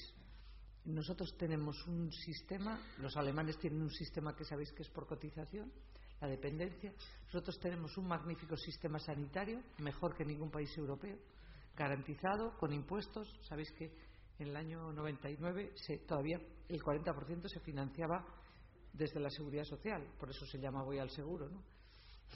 Nosotros 0.85 1.37
tenemos 1.37 1.85
un 1.87 2.13
sistema, 2.13 2.81
los 2.99 3.17
alemanes 3.17 3.59
tienen 3.59 3.83
un 3.83 3.91
sistema 3.91 4.37
que 4.37 4.45
sabéis 4.45 4.73
que 4.73 4.83
es 4.83 4.91
por 4.91 5.07
cotización, 5.07 5.73
la 6.21 6.29
dependencia. 6.29 6.93
Nosotros 7.27 7.59
tenemos 7.59 7.97
un 7.99 8.07
magnífico 8.07 8.57
sistema 8.57 8.99
sanitario, 8.99 9.63
mejor 9.79 10.15
que 10.15 10.25
ningún 10.25 10.51
país 10.51 10.77
europeo, 10.79 11.19
garantizado, 11.77 12.57
con 12.57 12.73
impuestos. 12.73 13.29
Sabéis 13.49 13.73
que 13.73 13.93
en 14.39 14.49
el 14.49 14.57
año 14.57 14.93
99 14.93 15.73
se, 15.75 15.99
todavía 15.99 16.41
el 16.69 16.81
40% 16.81 17.49
se 17.49 17.61
financiaba 17.61 18.25
desde 18.93 19.21
la 19.21 19.31
seguridad 19.31 19.65
social, 19.65 20.07
por 20.19 20.31
eso 20.31 20.47
se 20.47 20.59
llama 20.59 20.83
Voy 20.83 20.99
al 20.99 21.11
Seguro, 21.11 21.49
¿no? 21.49 21.63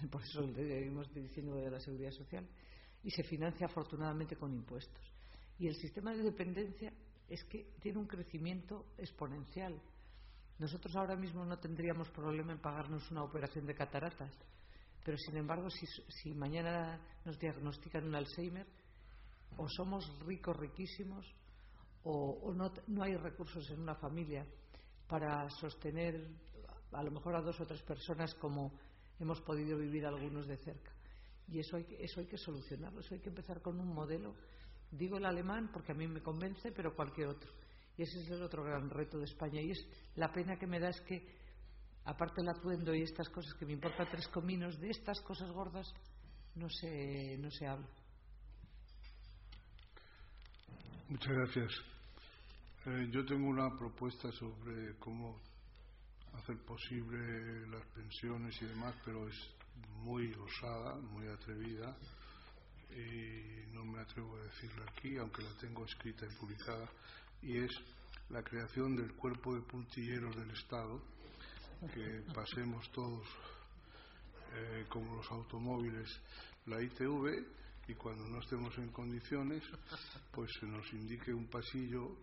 por 0.10 0.22
eso 0.22 0.42
seguimos 0.55 1.12
diciendo 1.12 1.55
de 1.55 1.70
la 1.70 1.80
seguridad 1.80 2.12
social, 2.12 2.47
y 3.02 3.10
se 3.10 3.22
financia 3.22 3.66
afortunadamente 3.66 4.36
con 4.36 4.52
impuestos. 4.52 5.19
Y 5.60 5.68
el 5.68 5.76
sistema 5.76 6.14
de 6.14 6.22
dependencia 6.22 6.90
es 7.28 7.44
que 7.44 7.74
tiene 7.80 7.98
un 7.98 8.06
crecimiento 8.06 8.86
exponencial. 8.96 9.78
Nosotros 10.58 10.96
ahora 10.96 11.16
mismo 11.16 11.44
no 11.44 11.58
tendríamos 11.58 12.08
problema 12.08 12.52
en 12.52 12.60
pagarnos 12.60 13.10
una 13.10 13.24
operación 13.24 13.66
de 13.66 13.74
cataratas, 13.74 14.32
pero 15.04 15.18
sin 15.18 15.36
embargo, 15.36 15.68
si, 15.68 15.86
si 16.08 16.34
mañana 16.34 16.98
nos 17.26 17.38
diagnostican 17.38 18.06
un 18.06 18.14
Alzheimer, 18.14 18.66
o 19.58 19.68
somos 19.68 20.08
ricos, 20.24 20.56
riquísimos, 20.56 21.26
o, 22.04 22.54
no, 22.54 22.72
no, 22.86 23.02
hay 23.02 23.14
recursos 23.16 23.68
en 23.70 23.80
una 23.80 23.94
familia 23.94 24.46
para 25.06 25.46
sostener 25.50 26.26
a 26.92 27.02
lo 27.02 27.10
mejor 27.10 27.36
a 27.36 27.42
dos 27.42 27.60
o 27.60 27.66
tres 27.66 27.82
personas 27.82 28.34
como 28.36 28.72
hemos 29.18 29.42
podido 29.42 29.76
vivir 29.76 30.06
algunos 30.06 30.46
de 30.46 30.56
cerca. 30.56 30.90
Y 31.48 31.58
eso 31.58 31.76
hay, 31.76 31.86
eso 31.98 32.20
hay 32.20 32.26
que 32.26 32.38
solucionarlo, 32.38 33.00
eso 33.00 33.14
hay 33.14 33.20
que 33.20 33.28
empezar 33.28 33.60
con 33.60 33.78
un 33.78 33.92
modelo. 33.92 34.34
Digo 34.90 35.18
el 35.18 35.24
alemán 35.24 35.70
porque 35.72 35.92
a 35.92 35.94
mí 35.94 36.08
me 36.08 36.22
convence, 36.22 36.72
pero 36.72 36.94
cualquier 36.94 37.28
otro. 37.28 37.50
Y 37.96 38.02
ese 38.02 38.20
es 38.22 38.30
el 38.30 38.42
otro 38.42 38.64
gran 38.64 38.90
reto 38.90 39.18
de 39.18 39.24
España. 39.24 39.60
Y 39.60 39.70
es 39.70 39.86
la 40.16 40.32
pena 40.32 40.58
que 40.58 40.66
me 40.66 40.80
da 40.80 40.88
es 40.88 41.00
que, 41.02 41.22
aparte 42.04 42.40
del 42.40 42.48
atuendo 42.48 42.94
y 42.94 43.02
estas 43.02 43.28
cosas 43.28 43.54
que 43.54 43.66
me 43.66 43.72
importa 43.72 44.08
tres 44.10 44.26
cominos, 44.28 44.80
de 44.80 44.90
estas 44.90 45.20
cosas 45.20 45.50
gordas 45.52 45.86
no 46.56 46.68
se, 46.68 47.36
no 47.38 47.50
se 47.50 47.66
habla. 47.66 47.86
Muchas 51.08 51.32
gracias. 51.32 51.72
Eh, 52.86 53.08
yo 53.10 53.24
tengo 53.26 53.48
una 53.48 53.76
propuesta 53.78 54.32
sobre 54.32 54.96
cómo 54.98 55.38
hacer 56.34 56.56
posible 56.64 57.66
las 57.68 57.84
pensiones 57.88 58.60
y 58.62 58.66
demás, 58.66 58.94
pero 59.04 59.28
es 59.28 59.36
muy 60.02 60.32
osada, 60.32 60.96
muy 60.96 61.28
atrevida 61.28 61.96
y 62.96 63.72
no 63.74 63.84
me 63.84 64.00
atrevo 64.00 64.36
a 64.36 64.44
decirla 64.44 64.84
aquí, 64.90 65.16
aunque 65.16 65.42
la 65.42 65.56
tengo 65.58 65.84
escrita 65.84 66.26
y 66.26 66.34
publicada, 66.36 66.88
y 67.42 67.58
es 67.58 67.70
la 68.28 68.42
creación 68.42 68.96
del 68.96 69.12
cuerpo 69.14 69.54
de 69.54 69.62
puntilleros 69.62 70.36
del 70.36 70.50
Estado, 70.50 71.00
que 71.94 72.22
pasemos 72.34 72.90
todos 72.92 73.26
eh, 74.54 74.86
como 74.88 75.16
los 75.16 75.30
automóviles 75.30 76.08
la 76.66 76.82
ITV 76.82 77.44
y 77.88 77.94
cuando 77.94 78.28
no 78.28 78.40
estemos 78.40 78.76
en 78.78 78.88
condiciones, 78.90 79.62
pues 80.30 80.50
se 80.60 80.66
nos 80.66 80.92
indique 80.92 81.32
un 81.32 81.46
pasillo 81.46 82.16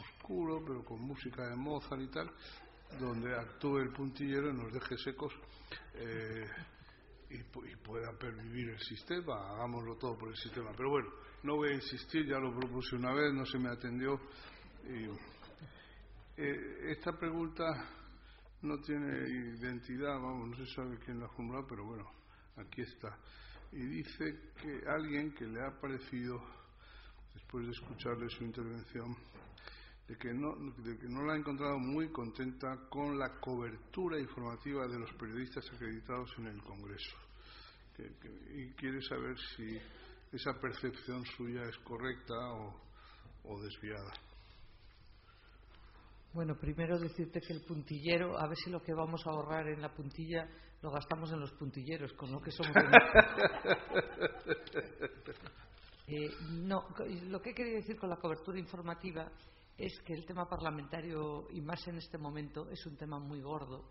oscuro, 0.00 0.62
pero 0.64 0.84
con 0.84 1.00
música 1.00 1.48
de 1.48 1.56
Mozart 1.56 2.02
y 2.02 2.08
tal, 2.08 2.30
donde 3.00 3.34
actúe 3.34 3.78
el 3.78 3.92
puntillero 3.92 4.50
y 4.50 4.54
nos 4.54 4.72
deje 4.72 4.96
secos 4.98 5.32
eh, 5.94 6.46
y, 7.30 7.42
pueda 7.76 8.12
pervivir 8.18 8.70
el 8.70 8.80
sistema, 8.80 9.50
hagámoslo 9.50 9.96
todo 9.96 10.16
por 10.16 10.28
el 10.28 10.36
sistema. 10.36 10.70
Pero 10.76 10.90
bueno, 10.90 11.08
no 11.42 11.56
voy 11.56 11.70
a 11.70 11.74
insistir, 11.74 12.26
ya 12.26 12.38
lo 12.38 12.56
propuse 12.58 12.96
una 12.96 13.12
vez, 13.12 13.32
no 13.32 13.44
se 13.46 13.58
me 13.58 13.68
atendió. 13.68 14.20
Eh, 16.36 16.90
esta 16.90 17.16
pregunta 17.18 17.64
no 18.62 18.78
tiene 18.80 19.28
identidad, 19.58 20.20
vamos, 20.20 20.50
no 20.50 20.56
se 20.56 20.74
sabe 20.74 20.98
quién 20.98 21.20
la 21.20 21.26
ha 21.26 21.28
formulado, 21.30 21.66
pero 21.66 21.84
bueno, 21.84 22.10
aquí 22.56 22.82
está 22.82 23.16
y 23.72 23.86
dice 23.86 24.52
que 24.60 24.82
alguien 24.88 25.32
que 25.32 25.46
le 25.46 25.62
ha 25.62 25.70
parecido, 25.80 26.40
después 27.34 27.66
de 27.66 27.72
escucharle 27.72 28.28
su 28.30 28.44
intervención, 28.44 29.16
de 30.08 30.16
que, 30.16 30.32
no, 30.32 30.54
de 30.78 30.98
que 30.98 31.08
no 31.08 31.22
la 31.24 31.34
ha 31.34 31.36
encontrado 31.36 31.78
muy 31.78 32.10
contenta 32.10 32.88
con 32.88 33.18
la 33.18 33.40
cobertura 33.40 34.20
informativa 34.20 34.86
de 34.86 34.98
los 34.98 35.12
periodistas 35.14 35.64
acreditados 35.72 36.30
en 36.38 36.46
el 36.46 36.62
Congreso. 36.62 37.16
y 38.54 38.70
quiere 38.74 39.00
saber 39.02 39.36
si 39.56 39.78
esa 40.32 40.52
percepción 40.60 41.24
suya 41.24 41.62
es 41.64 41.76
correcta 41.78 42.34
o 43.44 43.60
desviada. 43.60 44.12
Bueno, 46.36 46.54
primero 46.54 46.98
decirte 46.98 47.40
que 47.40 47.54
el 47.54 47.62
puntillero, 47.62 48.38
a 48.38 48.46
ver 48.46 48.58
si 48.58 48.68
lo 48.68 48.82
que 48.82 48.92
vamos 48.92 49.26
a 49.26 49.30
ahorrar 49.30 49.68
en 49.68 49.80
la 49.80 49.94
puntilla 49.94 50.46
lo 50.82 50.90
gastamos 50.90 51.32
en 51.32 51.40
los 51.40 51.50
puntilleros, 51.52 52.12
con 52.12 52.30
lo 52.30 52.42
que 52.42 52.50
somos. 52.50 52.76
eh, 56.06 56.28
no, 56.50 56.88
lo 57.30 57.40
que 57.40 57.50
he 57.50 57.54
querido 57.54 57.76
decir 57.76 57.96
con 57.96 58.10
la 58.10 58.16
cobertura 58.16 58.58
informativa 58.58 59.32
es 59.76 59.98
que 60.00 60.14
el 60.14 60.24
tema 60.24 60.48
parlamentario, 60.48 61.48
y 61.50 61.60
más 61.60 61.86
en 61.88 61.98
este 61.98 62.18
momento, 62.18 62.68
es 62.70 62.84
un 62.86 62.96
tema 62.96 63.18
muy 63.18 63.40
gordo 63.40 63.90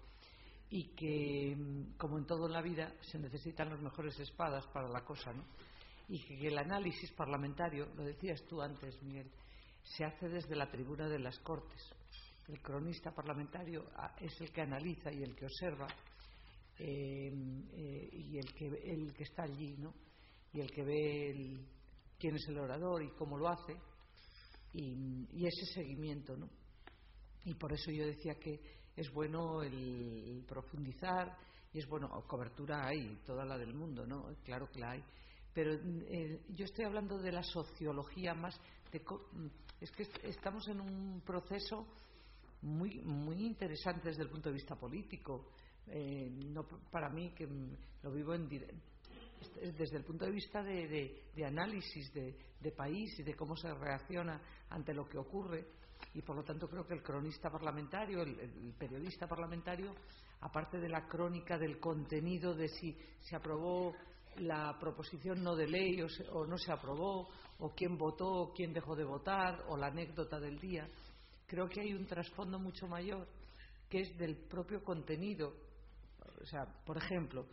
y 0.69 0.95
que, 0.95 1.55
como 1.97 2.17
en 2.17 2.25
todo 2.25 2.47
en 2.47 2.53
la 2.53 2.61
vida, 2.61 2.93
se 3.01 3.19
necesitan 3.19 3.69
las 3.69 3.81
mejores 3.81 4.19
espadas 4.19 4.65
para 4.67 4.89
la 4.89 5.03
cosa, 5.03 5.31
¿no? 5.31 5.45
Y 6.07 6.23
que 6.23 6.47
el 6.47 6.57
análisis 6.57 7.11
parlamentario, 7.13 7.87
lo 7.95 8.03
decías 8.03 8.43
tú 8.47 8.61
antes, 8.61 9.01
Miguel, 9.03 9.31
se 9.83 10.05
hace 10.05 10.27
desde 10.27 10.55
la 10.55 10.69
tribuna 10.69 11.07
de 11.07 11.19
las 11.19 11.37
Cortes 11.39 11.93
el 12.47 12.61
cronista 12.61 13.11
parlamentario 13.11 13.85
ah, 13.95 14.15
es 14.19 14.39
el 14.41 14.51
que 14.51 14.61
analiza 14.61 15.11
y 15.11 15.23
el 15.23 15.35
que 15.35 15.45
observa 15.45 15.87
eh, 16.77 17.31
eh, 17.73 18.09
y 18.11 18.37
el 18.37 18.53
que, 18.53 18.67
el 18.67 19.13
que 19.13 19.23
está 19.23 19.43
allí, 19.43 19.75
¿no? 19.77 19.93
Y 20.53 20.61
el 20.61 20.71
que 20.71 20.83
ve 20.83 21.57
quién 22.19 22.35
es 22.35 22.47
el 22.49 22.59
orador 22.59 23.01
y 23.01 23.09
cómo 23.11 23.37
lo 23.37 23.47
hace. 23.49 23.75
Y, 24.75 25.45
ese 25.45 25.65
seguimiento, 25.73 26.35
¿no? 26.35 26.49
Y 27.45 27.53
por 27.55 27.71
eso 27.71 27.91
yo 27.91 28.05
decía 28.05 28.35
que 28.35 28.59
es 28.95 29.11
bueno 29.11 29.61
el, 29.61 30.43
profundizar 30.47 31.37
y 31.73 31.79
es 31.79 31.87
bueno, 31.87 32.09
cobertura 32.27 32.87
hay, 32.87 33.21
toda 33.25 33.45
la 33.45 33.57
del 33.57 33.73
mundo, 33.73 34.05
¿no? 34.05 34.35
Claro 34.43 34.69
que 34.71 34.79
la 34.79 34.91
hay. 34.91 35.03
Pero 35.53 35.73
eh, 35.73 36.41
yo 36.49 36.65
estoy 36.65 36.85
hablando 36.85 37.17
de 37.17 37.31
la 37.31 37.43
sociología 37.43 38.33
más. 38.33 38.59
De, 38.91 39.01
es 39.79 39.91
que 39.91 40.07
estamos 40.23 40.67
en 40.67 40.81
un 40.81 41.21
proceso 41.25 41.85
muy, 42.61 42.99
muy 43.01 43.45
interesante 43.45 44.09
desde 44.09 44.23
el 44.23 44.29
punto 44.29 44.49
de 44.49 44.55
vista 44.55 44.75
político. 44.75 45.49
Eh, 45.87 46.29
no 46.31 46.65
para 46.91 47.09
mí, 47.09 47.31
que 47.31 47.47
lo 48.01 48.11
vivo 48.11 48.33
en, 48.33 48.49
desde 49.77 49.97
el 49.97 50.03
punto 50.03 50.25
de 50.25 50.31
vista 50.31 50.63
de, 50.63 51.23
análisis 51.45 52.11
de, 52.13 52.71
país 52.75 53.19
y 53.19 53.23
de 53.23 53.35
cómo 53.35 53.55
se 53.55 53.73
reacciona 53.73 54.41
ante 54.69 54.93
lo 54.93 55.07
que 55.07 55.17
ocurre. 55.17 55.65
Y 56.13 56.21
por 56.21 56.35
lo 56.35 56.43
tanto 56.43 56.67
creo 56.67 56.85
que 56.85 56.93
el 56.93 57.03
cronista 57.03 57.49
parlamentario, 57.49 58.21
el, 58.21 58.73
periodista 58.77 59.27
parlamentario, 59.27 59.93
aparte 60.41 60.77
de 60.79 60.89
la 60.89 61.07
crónica 61.07 61.57
del 61.57 61.79
contenido 61.79 62.53
de 62.53 62.67
si 62.69 62.97
se 63.21 63.35
aprobó 63.35 63.93
la 64.37 64.77
proposición 64.79 65.41
no 65.43 65.55
de 65.55 65.67
ley 65.67 66.01
o, 66.01 66.07
o 66.33 66.45
no 66.45 66.57
se 66.57 66.71
aprobó, 66.71 67.29
o 67.59 67.69
quién 67.73 67.97
votó, 67.97 68.27
o 68.27 68.53
quién 68.53 68.73
dejó 68.73 68.95
de 68.95 69.05
votar, 69.05 69.63
o 69.69 69.77
la 69.77 69.87
anécdota 69.87 70.39
del 70.39 70.59
día, 70.59 70.89
creo 71.47 71.69
que 71.69 71.81
hay 71.81 71.93
un 71.93 72.05
trasfondo 72.05 72.59
mucho 72.59 72.87
mayor 72.87 73.27
que 73.89 74.01
es 74.01 74.17
del 74.17 74.35
propio 74.35 74.83
contenido. 74.83 75.53
O 76.41 76.45
sea, 76.45 76.65
por 76.85 76.97
ejemplo, 76.97 77.45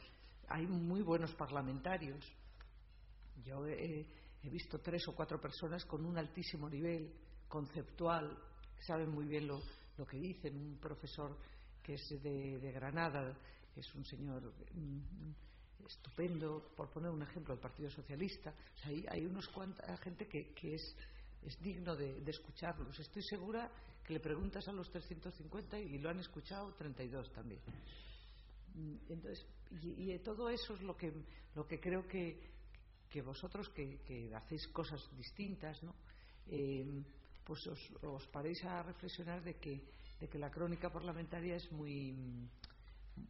hay 0.53 0.67
muy 0.67 1.01
buenos 1.01 1.35
parlamentarios. 1.35 2.23
Yo 3.43 3.67
he, 3.67 4.07
visto 4.43 4.79
tres 4.81 5.09
o 5.09 5.15
cuatro 5.15 5.41
personas 5.41 5.85
con 5.87 6.05
un 6.05 6.19
altísimo 6.19 6.69
nivel 6.69 7.11
conceptual, 7.49 8.37
que 8.77 8.85
saben 8.85 9.11
muy 9.11 9.27
bien 9.27 9.47
lo, 9.47 9.63
que 10.07 10.19
dicen. 10.19 10.55
Un 10.57 10.79
profesor 10.79 11.39
que 11.83 11.95
es 11.95 12.23
de, 12.23 12.73
Granada, 12.73 13.35
es 13.75 13.95
un 13.95 14.05
señor 14.05 14.53
mm, 14.75 15.87
estupendo, 15.87 16.71
por 16.77 16.91
poner 16.91 17.11
un 17.11 17.23
ejemplo, 17.23 17.55
el 17.55 17.61
Partido 17.61 17.91
Socialista. 17.91 18.53
hay, 18.85 19.07
hay 19.09 19.25
unos 19.25 19.49
cuanta 19.49 19.97
gente 19.99 20.29
que, 20.29 20.75
es, 20.75 20.97
es, 21.43 21.59
digno 21.63 21.97
de, 21.97 22.23
escucharlos. 22.27 22.99
Estoy 22.99 23.23
segura 23.23 23.71
que 24.05 24.13
le 24.13 24.21
preguntas 24.21 24.69
a 24.69 24.73
los 24.73 24.91
350 24.91 25.79
y 25.79 25.97
lo 25.97 26.11
han 26.11 26.19
escuchado 26.19 26.75
32 26.75 27.33
también. 27.33 27.61
Entonces, 29.09 29.47
y, 29.83 30.19
todo 30.21 30.49
eso 30.49 30.75
es 30.75 30.83
lo 30.83 30.97
que, 30.97 31.13
lo 31.55 31.67
que 31.67 31.81
creo 31.81 32.07
que, 32.07 32.41
que 33.11 33.23
vosotros 33.23 33.69
que, 33.71 34.31
hacéis 34.35 34.67
cosas 34.69 35.01
distintas, 35.17 35.83
¿no? 35.83 35.95
Eh, 36.47 37.05
pues 37.45 37.67
os, 37.67 38.27
paréis 38.29 38.63
a 38.65 38.83
reflexionar 38.83 39.43
de 39.43 39.55
que, 39.55 39.83
de 40.21 40.29
que 40.29 40.39
la 40.39 40.51
crónica 40.51 40.91
parlamentaria 40.91 41.57
es 41.57 41.71
muy, 41.73 42.15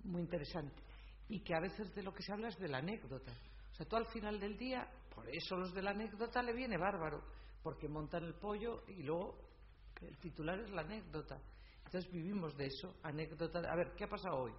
muy 0.05 0.23
interesante 0.23 0.83
y 1.29 1.41
que 1.41 1.55
a 1.55 1.61
veces 1.61 1.95
de 1.95 2.03
lo 2.03 2.13
que 2.13 2.23
se 2.23 2.33
habla 2.33 2.49
es 2.49 2.59
de 2.59 2.69
la 2.69 2.79
anécdota. 2.79 3.33
O 3.71 3.75
sea, 3.75 3.87
tú 3.87 3.97
al 3.97 4.07
final 4.07 4.39
del 4.39 4.59
día, 4.59 4.87
por 5.15 5.29
eso 5.29 5.57
los 5.57 5.73
de 5.73 5.83
la 5.83 5.91
anécdota 5.91 6.43
le 6.43 6.53
viene 6.53 6.77
bárbaro, 6.77 7.23
porque 7.63 7.89
montan 7.89 8.25
el 8.25 8.35
pollo 8.35 8.85
y 8.89 9.03
luego 9.03 9.39
el 10.01 10.19
titular 10.19 10.59
es 10.61 10.71
la 10.71 10.83
anécdota. 10.83 11.41
Entonces 11.85 12.11
vivimos 12.13 12.57
de 12.57 12.67
eso, 12.67 12.97
anécdota. 13.03 13.61
A 13.61 13.77
ver, 13.77 13.93
¿qué 13.97 14.05
ha 14.05 14.09
pasado 14.09 14.43
hoy? 14.43 14.53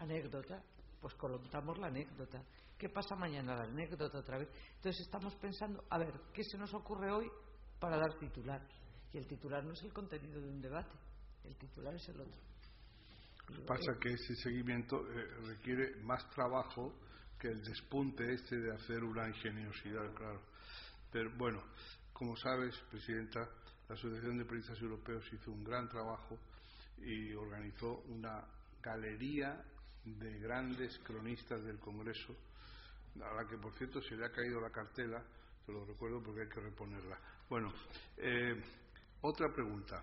Anécdota, 0.00 0.62
pues 1.00 1.14
contamos 1.14 1.78
la 1.78 1.88
anécdota. 1.88 2.42
¿Qué 2.76 2.88
pasa 2.88 3.16
mañana? 3.16 3.56
La 3.56 3.64
anécdota 3.64 4.18
otra 4.18 4.38
vez. 4.38 4.48
Entonces 4.76 5.00
estamos 5.00 5.34
pensando, 5.36 5.84
a 5.90 5.98
ver, 5.98 6.12
¿qué 6.32 6.44
se 6.44 6.56
nos 6.56 6.72
ocurre 6.74 7.10
hoy 7.10 7.30
para 7.80 7.96
dar 7.96 8.18
titular? 8.18 8.62
Y 9.12 9.18
el 9.18 9.26
titular 9.26 9.64
no 9.64 9.72
es 9.72 9.82
el 9.82 9.92
contenido 9.92 10.40
de 10.40 10.48
un 10.48 10.60
debate, 10.60 10.94
el 11.44 11.56
titular 11.56 11.94
es 11.94 12.08
el 12.08 12.20
otro. 12.20 12.48
Pasa 13.66 13.98
que 14.00 14.12
ese 14.12 14.34
seguimiento 14.36 15.00
eh, 15.10 15.26
requiere 15.46 15.96
más 16.02 16.28
trabajo 16.30 16.94
que 17.38 17.48
el 17.48 17.62
despunte 17.62 18.30
este 18.34 18.56
de 18.56 18.74
hacer 18.74 19.02
una 19.02 19.26
ingeniosidad, 19.26 20.12
claro. 20.14 20.42
Pero 21.10 21.30
bueno, 21.36 21.62
como 22.12 22.36
sabes, 22.36 22.76
Presidenta, 22.90 23.48
la 23.88 23.94
Asociación 23.94 24.36
de 24.36 24.44
Periodistas 24.44 24.80
Europeos 24.82 25.24
hizo 25.32 25.50
un 25.50 25.64
gran 25.64 25.88
trabajo 25.88 26.38
y 26.98 27.32
organizó 27.32 28.02
una 28.08 28.44
galería 28.82 29.64
de 30.14 30.38
grandes 30.38 30.98
cronistas 31.00 31.62
del 31.64 31.78
Congreso, 31.78 32.34
a 33.22 33.34
la 33.34 33.48
que 33.48 33.56
por 33.56 33.72
cierto 33.74 34.00
se 34.02 34.16
le 34.16 34.26
ha 34.26 34.30
caído 34.30 34.60
la 34.60 34.70
cartela, 34.70 35.22
te 35.66 35.72
lo 35.72 35.84
recuerdo 35.84 36.22
porque 36.22 36.42
hay 36.42 36.48
que 36.48 36.60
reponerla. 36.60 37.18
Bueno, 37.48 37.72
eh, 38.16 38.62
otra 39.20 39.52
pregunta 39.52 40.02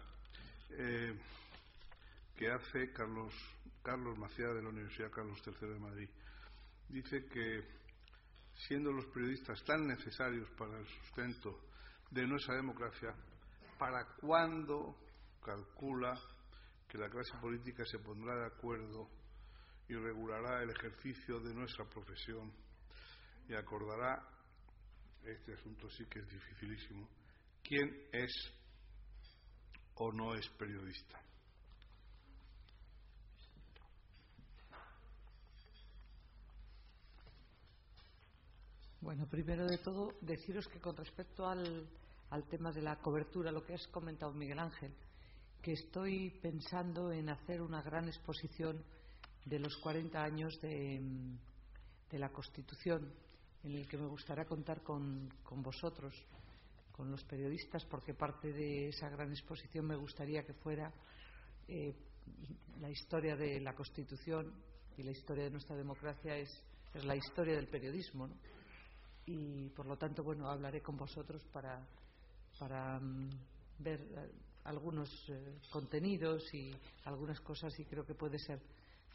eh, 0.71 1.17
que 2.35 2.51
hace 2.51 2.91
Carlos, 2.91 3.33
Carlos 3.81 4.17
Macía 4.17 4.47
de 4.47 4.61
la 4.61 4.69
Universidad 4.69 5.11
Carlos 5.11 5.41
III 5.45 5.69
de 5.69 5.79
Madrid. 5.79 6.09
Dice 6.89 7.25
que 7.25 7.63
siendo 8.67 8.91
los 8.91 9.05
periodistas 9.07 9.63
tan 9.63 9.87
necesarios 9.87 10.49
para 10.57 10.77
el 10.77 10.87
sustento 10.87 11.59
de 12.11 12.27
nuestra 12.27 12.55
democracia, 12.55 13.13
¿para 13.77 14.05
cuándo 14.17 14.95
calcula 15.43 16.19
que 16.87 16.97
la 16.97 17.09
clase 17.09 17.37
política 17.41 17.83
se 17.85 17.99
pondrá 17.99 18.35
de 18.35 18.45
acuerdo 18.47 19.09
y 19.87 19.93
regulará 19.95 20.63
el 20.63 20.71
ejercicio 20.71 21.39
de 21.39 21.53
nuestra 21.53 21.85
profesión 21.85 22.51
y 23.47 23.53
acordará, 23.53 24.27
este 25.23 25.53
asunto 25.53 25.89
sí 25.89 26.05
que 26.05 26.19
es 26.19 26.29
dificilísimo, 26.29 27.07
quién 27.63 28.07
es 28.11 28.31
o 29.95 30.11
no 30.11 30.33
es 30.35 30.47
periodista. 30.49 31.21
Bueno, 39.01 39.27
primero 39.27 39.67
de 39.67 39.77
todo, 39.77 40.15
deciros 40.21 40.67
que 40.67 40.79
con 40.79 40.97
respecto 40.97 41.47
al, 41.47 41.87
al 42.31 42.43
tema 42.47 42.71
de 42.71 42.81
la 42.81 42.95
cobertura, 42.95 43.51
lo 43.51 43.63
que 43.63 43.75
has 43.75 43.87
comentado 43.89 44.33
Miguel 44.33 44.57
Ángel, 44.57 44.91
que 45.61 45.73
estoy 45.73 46.31
pensando 46.41 47.11
en 47.11 47.29
hacer 47.29 47.61
una 47.61 47.83
gran 47.83 48.07
exposición 48.07 48.83
de 49.45 49.59
los 49.59 49.77
40 49.77 50.21
años 50.23 50.59
de, 50.59 51.01
la 52.11 52.29
Constitución, 52.29 53.13
en 53.63 53.75
el 53.75 53.87
que 53.87 53.97
me 53.97 54.07
gustaría 54.07 54.45
contar 54.45 54.81
con, 54.81 55.29
vosotros, 55.51 56.13
con 56.91 57.11
los 57.11 57.23
periodistas, 57.25 57.85
porque 57.85 58.13
parte 58.13 58.51
de 58.51 58.89
esa 58.89 59.09
gran 59.09 59.31
exposición 59.31 59.85
me 59.85 59.95
gustaría 59.95 60.43
que 60.43 60.53
fuera 60.53 60.91
eh, 61.67 61.93
la 62.79 62.89
historia 62.89 63.35
de 63.35 63.59
la 63.59 63.75
Constitución 63.75 64.51
y 64.97 65.03
la 65.03 65.11
historia 65.11 65.43
de 65.43 65.51
nuestra 65.51 65.75
democracia 65.75 66.37
es, 66.37 66.49
la 67.03 67.15
historia 67.15 67.55
del 67.55 67.67
periodismo. 67.67 68.29
Y 69.25 69.69
por 69.69 69.85
lo 69.85 69.97
tanto, 69.97 70.23
bueno, 70.23 70.49
hablaré 70.49 70.81
con 70.81 70.95
vosotros 70.95 71.43
para, 71.51 71.85
para 72.57 72.99
mm, 72.99 73.29
ver 73.79 73.99
eh, 74.01 74.31
algunos 74.63 75.09
eh, 75.29 75.59
contenidos 75.69 76.41
y 76.53 76.73
algunas 77.03 77.41
cosas 77.41 77.77
y 77.79 77.85
creo 77.85 78.05
que 78.05 78.15
puede 78.15 78.39
ser 78.39 78.61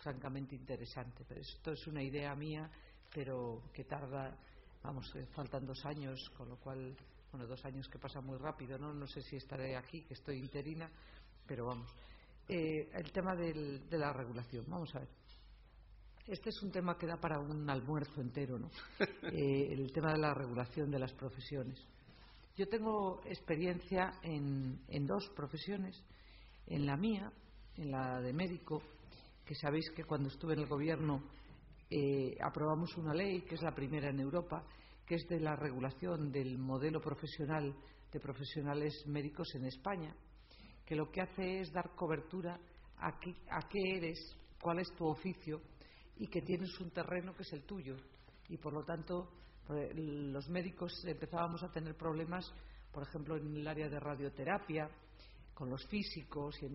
francamente 0.01 0.55
interesante. 0.55 1.25
Pero 1.29 1.41
esto 1.41 1.73
es 1.73 1.87
una 1.87 2.03
idea 2.03 2.35
mía, 2.35 2.71
pero 3.13 3.63
que 3.73 3.85
tarda, 3.85 4.37
vamos, 4.83 5.11
eh, 5.17 5.27
faltan 5.35 5.65
dos 5.65 5.85
años, 5.85 6.31
con 6.37 6.49
lo 6.49 6.57
cual, 6.57 6.97
bueno, 7.31 7.47
dos 7.47 7.65
años 7.65 7.89
que 7.89 7.99
pasan 7.99 8.25
muy 8.25 8.39
rápido, 8.39 8.79
¿no? 8.79 8.93
No 8.93 9.07
sé 9.07 9.23
si 9.23 9.37
estaré 9.37 9.77
aquí, 9.77 10.03
que 10.03 10.15
estoy 10.15 10.39
interina, 10.39 10.91
pero 11.47 11.67
vamos. 11.67 11.91
Eh, 12.49 12.91
el 12.93 13.13
tema 13.13 13.35
del, 13.37 13.89
de 13.89 13.99
la 13.99 14.13
regulación, 14.13 14.65
vamos 14.69 14.95
a 14.95 15.01
ver. 15.01 15.09
Este 16.27 16.51
es 16.51 16.63
un 16.63 16.71
tema 16.71 16.97
que 16.97 17.07
da 17.07 17.17
para 17.17 17.39
un 17.41 17.69
almuerzo 17.69 18.21
entero, 18.21 18.59
¿no? 18.59 18.71
Eh, 19.33 19.73
el 19.73 19.93
tema 19.93 20.13
de 20.13 20.19
la 20.19 20.35
regulación 20.35 20.91
de 20.91 20.99
las 20.99 21.13
profesiones. 21.13 21.79
Yo 22.57 22.67
tengo 22.69 23.21
experiencia 23.25 24.13
en, 24.23 24.81
en 24.89 25.07
dos 25.07 25.29
profesiones. 25.37 26.03
En 26.67 26.85
la 26.87 26.97
mía, 26.97 27.33
en 27.77 27.91
la 27.91 28.21
de 28.21 28.33
médico, 28.33 28.83
que 29.51 29.57
sabéis 29.57 29.91
que 29.91 30.05
cuando 30.05 30.29
estuve 30.29 30.53
en 30.53 30.61
el 30.61 30.69
gobierno 30.69 31.25
eh, 31.91 32.37
aprobamos 32.41 32.97
una 32.97 33.13
ley, 33.13 33.43
que 33.43 33.57
es 33.57 33.63
la 33.63 33.75
primera 33.75 34.09
en 34.09 34.21
Europa, 34.21 34.65
que 35.05 35.17
es 35.17 35.27
de 35.27 35.41
la 35.41 35.57
regulación 35.57 36.31
del 36.31 36.57
modelo 36.57 37.01
profesional 37.01 37.75
de 38.13 38.21
profesionales 38.21 38.95
médicos 39.09 39.53
en 39.57 39.65
España, 39.65 40.15
que 40.87 40.95
lo 40.95 41.11
que 41.11 41.23
hace 41.23 41.63
es 41.63 41.73
dar 41.73 41.97
cobertura 41.97 42.61
a 42.99 43.19
qué, 43.19 43.35
a 43.51 43.69
qué 43.69 43.97
eres, 43.97 44.21
cuál 44.63 44.79
es 44.79 44.95
tu 44.95 45.05
oficio 45.05 45.61
y 46.17 46.29
que 46.29 46.43
tienes 46.43 46.79
un 46.79 46.93
terreno 46.93 47.35
que 47.35 47.43
es 47.43 47.53
el 47.53 47.65
tuyo. 47.65 47.97
Y 48.49 48.57
por 48.57 48.73
lo 48.73 48.85
tanto, 48.85 49.33
pues, 49.67 49.91
los 49.97 50.49
médicos 50.49 50.93
empezábamos 51.05 51.65
a 51.65 51.73
tener 51.73 51.97
problemas, 51.97 52.45
por 52.93 53.03
ejemplo, 53.03 53.37
en 53.37 53.57
el 53.57 53.67
área 53.67 53.89
de 53.89 53.99
radioterapia, 53.99 54.89
con 55.61 55.69
los 55.69 55.87
físicos, 55.89 56.57
y 56.63 56.67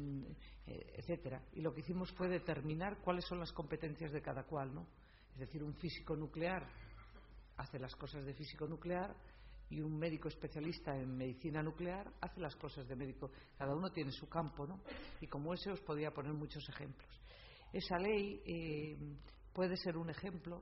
eh, 0.67 0.93
etcétera. 0.97 1.41
Y 1.53 1.61
lo 1.61 1.73
que 1.73 1.79
hicimos 1.79 2.11
fue 2.11 2.29
determinar 2.29 2.99
cuáles 2.99 3.25
son 3.25 3.39
las 3.39 3.51
competencias 3.51 4.11
de 4.11 4.21
cada 4.21 4.43
cual, 4.43 4.75
¿no? 4.75 4.85
Es 5.33 5.39
decir, 5.39 5.63
un 5.63 5.73
físico 5.73 6.15
nuclear 6.15 6.69
hace 7.57 7.79
las 7.79 7.95
cosas 7.95 8.23
de 8.23 8.35
físico 8.35 8.67
nuclear, 8.67 9.15
y 9.71 9.81
un 9.81 9.97
médico 9.97 10.27
especialista 10.27 10.95
en 10.95 11.17
medicina 11.17 11.63
nuclear 11.63 12.13
hace 12.21 12.39
las 12.39 12.55
cosas 12.57 12.87
de 12.87 12.95
médico. 12.95 13.31
Cada 13.57 13.73
uno 13.73 13.89
tiene 13.89 14.11
su 14.11 14.29
campo, 14.29 14.67
¿no? 14.67 14.79
Y 15.19 15.25
como 15.25 15.55
ese 15.55 15.71
os 15.71 15.81
podría 15.81 16.11
poner 16.11 16.33
muchos 16.33 16.69
ejemplos. 16.69 17.09
Esa 17.73 17.97
ley 17.97 18.39
eh, 18.45 18.97
puede 19.51 19.77
ser 19.77 19.97
un 19.97 20.11
ejemplo 20.11 20.61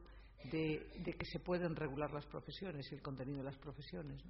de, 0.50 1.14
que 1.20 1.26
se 1.26 1.40
pueden 1.42 1.76
regular 1.76 2.14
las 2.14 2.26
profesiones 2.28 2.90
y 2.90 2.96
el 2.96 3.02
contenido 3.02 3.40
de 3.40 3.44
las 3.44 3.58
profesiones. 3.58 4.24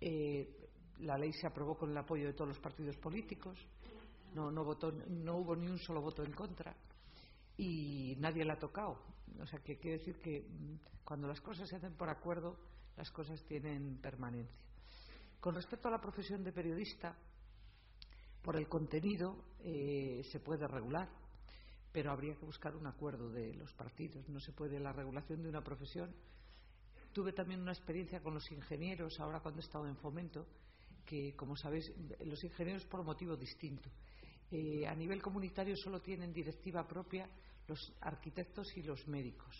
Eh, 0.00 0.67
la 1.00 1.18
ley 1.18 1.32
se 1.32 1.46
aprobó 1.46 1.76
con 1.76 1.90
el 1.90 1.96
apoyo 1.96 2.26
de 2.26 2.32
todos 2.32 2.48
los 2.48 2.58
partidos 2.58 2.96
políticos, 2.96 3.58
no, 4.34 4.50
no, 4.50 4.64
votó, 4.64 4.92
no 4.92 5.36
hubo 5.36 5.56
ni 5.56 5.66
un 5.66 5.78
solo 5.78 6.00
voto 6.00 6.22
en 6.22 6.32
contra 6.32 6.74
y 7.56 8.16
nadie 8.18 8.44
la 8.44 8.54
ha 8.54 8.58
tocado. 8.58 8.98
O 9.40 9.46
sea, 9.46 9.60
que 9.60 9.78
quiere 9.78 9.98
decir 9.98 10.18
que 10.20 10.40
mm, 10.40 11.04
cuando 11.04 11.28
las 11.28 11.40
cosas 11.40 11.68
se 11.68 11.76
hacen 11.76 11.94
por 11.94 12.08
acuerdo, 12.08 12.56
las 12.96 13.10
cosas 13.10 13.42
tienen 13.44 13.98
permanencia. 14.00 14.64
Con 15.40 15.54
respecto 15.54 15.88
a 15.88 15.90
la 15.90 16.00
profesión 16.00 16.42
de 16.42 16.52
periodista, 16.52 17.16
por 18.42 18.56
el 18.56 18.68
contenido 18.68 19.44
eh, 19.60 20.22
se 20.30 20.40
puede 20.40 20.66
regular, 20.66 21.08
pero 21.92 22.12
habría 22.12 22.34
que 22.34 22.44
buscar 22.44 22.76
un 22.76 22.86
acuerdo 22.86 23.30
de 23.30 23.54
los 23.54 23.72
partidos. 23.74 24.28
No 24.28 24.40
se 24.40 24.52
puede 24.52 24.80
la 24.80 24.92
regulación 24.92 25.42
de 25.42 25.48
una 25.48 25.62
profesión. 25.62 26.14
Tuve 27.12 27.32
también 27.32 27.60
una 27.60 27.72
experiencia 27.72 28.20
con 28.20 28.34
los 28.34 28.50
ingenieros, 28.50 29.18
ahora 29.20 29.40
cuando 29.40 29.60
he 29.60 29.64
estado 29.64 29.86
en 29.86 29.96
fomento, 29.96 30.46
que, 31.08 31.34
como 31.34 31.56
sabéis, 31.56 31.90
los 32.20 32.44
ingenieros 32.44 32.84
por 32.84 33.02
motivo 33.02 33.34
distinto. 33.34 33.88
Eh, 34.50 34.86
a 34.86 34.94
nivel 34.94 35.22
comunitario 35.22 35.74
solo 35.74 36.00
tienen 36.00 36.32
directiva 36.32 36.86
propia 36.86 37.26
los 37.66 37.80
arquitectos 38.00 38.76
y 38.76 38.82
los 38.82 39.08
médicos. 39.08 39.56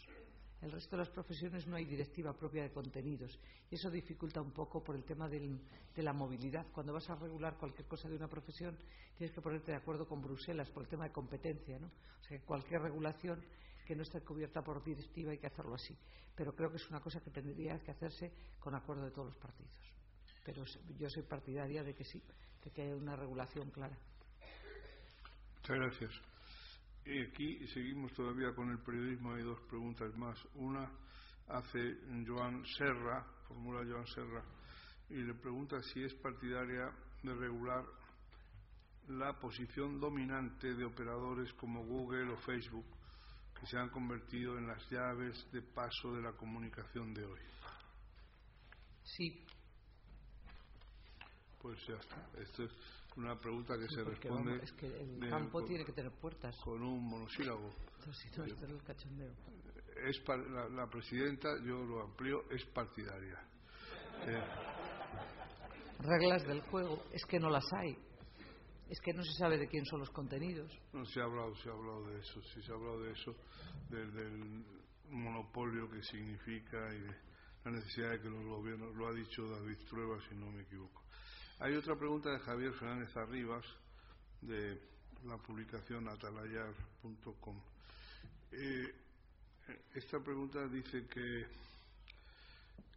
El 0.61 0.73
resto 0.73 0.97
de 0.97 1.05
las 1.05 1.11
profesiones 1.11 1.67
no 1.67 1.77
hay 1.77 1.85
directiva 1.85 2.37
propia 2.37 2.65
de 2.65 2.73
contenidos 2.73 3.39
y 3.71 3.77
eso 3.77 3.91
dificulta 3.91 4.43
un 4.43 4.51
poco 4.51 4.83
por 4.83 4.97
el 4.97 5.05
tema 5.05 5.29
de 5.29 6.03
la 6.03 6.13
movilidad. 6.13 6.67
Cuando 6.73 6.93
vas 6.93 7.09
a 7.09 7.15
regular 7.15 7.57
cualquier 7.57 7.87
cosa 7.87 8.09
de 8.09 8.17
una 8.17 8.29
profesión 8.29 8.77
tienes 9.17 9.35
que 9.35 9.41
ponerte 9.41 9.71
de 9.71 9.79
acuerdo 9.79 10.07
con 10.07 10.21
Bruselas 10.21 10.69
por 10.71 10.83
el 10.83 10.89
tema 10.89 11.05
de 11.05 11.13
competencia. 11.13 11.79
¿no? 11.79 11.87
O 11.87 12.25
sea, 12.25 12.41
cualquier 12.41 12.83
regulación 12.83 13.41
que 13.87 13.95
no 13.95 14.03
esté 14.03 14.21
cubierta 14.21 14.63
por 14.63 14.83
directiva 14.85 15.31
hay 15.31 15.39
que 15.39 15.47
hacerlo 15.47 15.75
así. 15.75 15.97
Pero 16.35 16.55
creo 16.55 16.71
que 16.71 16.77
es 16.77 16.91
una 16.91 17.01
cosa 17.01 17.21
que 17.21 17.31
tendría 17.31 17.79
que 17.79 17.93
hacerse 17.93 18.33
con 18.59 18.75
acuerdo 18.75 19.05
de 19.05 19.13
todos 19.13 19.29
los 19.29 19.37
partidos. 19.37 19.98
Pero 20.49 20.65
yo 20.99 21.11
soy 21.11 21.25
partidaria 21.25 21.85
de 21.85 21.95
que 21.95 22.05
sí, 22.05 22.23
de 22.65 22.71
que 22.71 22.81
haya 22.81 22.97
una 22.97 23.15
regulación 23.15 23.71
clara. 23.71 23.95
Muchas 25.57 25.77
gracias. 25.77 26.11
Y 27.05 27.21
aquí 27.21 27.67
seguimos 27.67 28.15
todavía 28.15 28.55
con 28.55 28.71
el 28.71 28.79
periodismo. 28.79 29.35
Hay 29.35 29.43
dos 29.43 29.61
preguntas 29.69 30.17
más. 30.17 30.39
Una 30.55 30.91
hace 31.49 31.99
Joan 32.27 32.65
Serra, 32.65 33.27
formula 33.47 33.85
Joan 33.87 34.07
Serra, 34.07 34.43
y 35.11 35.17
le 35.17 35.35
pregunta 35.35 35.83
si 35.83 36.03
es 36.03 36.15
partidaria 36.15 36.91
de 37.23 37.35
regular 37.35 37.85
la 39.09 39.39
posición 39.39 40.01
dominante 40.01 40.73
de 40.73 40.85
operadores 40.87 41.53
como 41.55 41.85
Google 41.85 42.33
o 42.33 42.39
Facebook, 42.39 42.87
que 43.61 43.67
se 43.67 43.77
han 43.77 43.91
convertido 43.91 44.57
en 44.57 44.67
las 44.67 44.83
llaves 44.91 45.47
de 45.53 45.61
paso 45.61 46.15
de 46.15 46.23
la 46.23 46.33
comunicación 46.33 47.13
de 47.13 47.27
hoy. 47.27 47.41
Sí. 49.05 49.45
Pues 51.61 51.79
ya 51.87 51.95
está. 51.95 52.29
Esto 52.41 52.65
es 52.65 52.71
una 53.17 53.37
pregunta 53.37 53.75
que 53.77 53.89
se 53.89 54.05
responde. 54.05 54.63
es 54.63 54.73
que 54.73 54.87
el 54.87 55.29
campo 55.29 55.65
tiene 55.65 55.85
que 55.85 55.93
tener 55.93 56.13
puertas. 56.13 56.57
Con 56.65 56.83
un 56.83 57.05
monosílabo. 57.09 57.71
Si 58.13 58.31
no, 58.37 58.45
es 58.45 58.63
el 58.63 58.83
cachondeo. 58.83 59.33
Es 60.07 60.23
la, 60.71 60.87
presidenta, 60.87 61.49
yo 61.65 61.85
lo 61.85 62.05
amplío, 62.05 62.49
es 62.51 62.65
partidaria. 62.67 63.37
Eh, 64.27 64.43
Reglas 66.01 66.47
del 66.47 66.61
juego, 66.63 67.03
es 67.13 67.25
que 67.27 67.41
no 67.41 67.51
las 67.51 67.65
hay. 67.73 67.97
Es 68.89 69.01
que 69.01 69.13
no 69.13 69.23
se 69.23 69.33
sabe 69.33 69.59
de 69.59 69.67
quién 69.67 69.85
son 69.85 70.01
los 70.01 70.11
contenidos. 70.11 70.71
No 70.93 71.05
se 71.05 71.21
ha 71.21 71.25
hablado, 71.25 71.55
se 71.57 71.69
ha 71.69 71.73
hablado 71.73 72.07
de 72.07 72.21
eso, 72.21 72.41
sí 72.55 72.63
se 72.63 72.73
ha 72.73 72.75
hablado 72.75 73.03
de 73.03 73.13
eso, 73.13 73.35
del, 73.91 74.65
monopolio 75.11 75.91
que 75.91 76.03
significa 76.03 76.79
y 76.95 77.01
de 77.01 77.17
la 77.65 77.71
necesidad 77.73 78.11
de 78.11 78.21
que 78.21 78.29
los 78.29 78.45
gobiernos, 78.45 78.95
lo 78.95 79.09
ha 79.09 79.13
dicho 79.13 79.43
David 79.49 79.79
Trueba, 79.89 80.19
si 80.29 80.35
no 80.35 80.51
me 80.51 80.63
equivoco. 80.63 81.03
Hay 81.61 81.75
otra 81.75 81.97
pregunta 81.97 82.31
de 82.31 82.39
Javier 82.39 82.73
Fernández 82.75 83.17
Arribas, 83.17 83.65
de 84.41 84.81
la 85.25 85.37
publicación 85.39 86.07
atalayar.com. 86.07 87.61
Eh, 88.53 88.95
esta 89.93 90.21
pregunta 90.21 90.69
dice 90.69 91.09
que, 91.09 91.47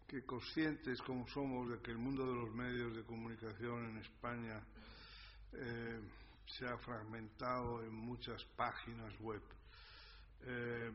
que 0.07 0.23
conscientes 0.23 1.01
como 1.01 1.27
somos 1.29 1.71
de 1.71 1.79
que 1.79 1.89
el 1.89 1.97
mundo 1.97 2.23
de 2.27 2.35
los 2.35 2.53
medios 2.53 2.95
de 2.95 3.01
comunicación 3.01 3.89
en 3.89 3.97
España 3.97 4.61
eh, 5.53 5.99
se 6.45 6.67
ha 6.67 6.77
fragmentado 6.77 7.81
en 7.81 7.95
muchas 7.95 8.45
páginas 8.55 9.19
web, 9.21 9.41
eh, 10.43 10.91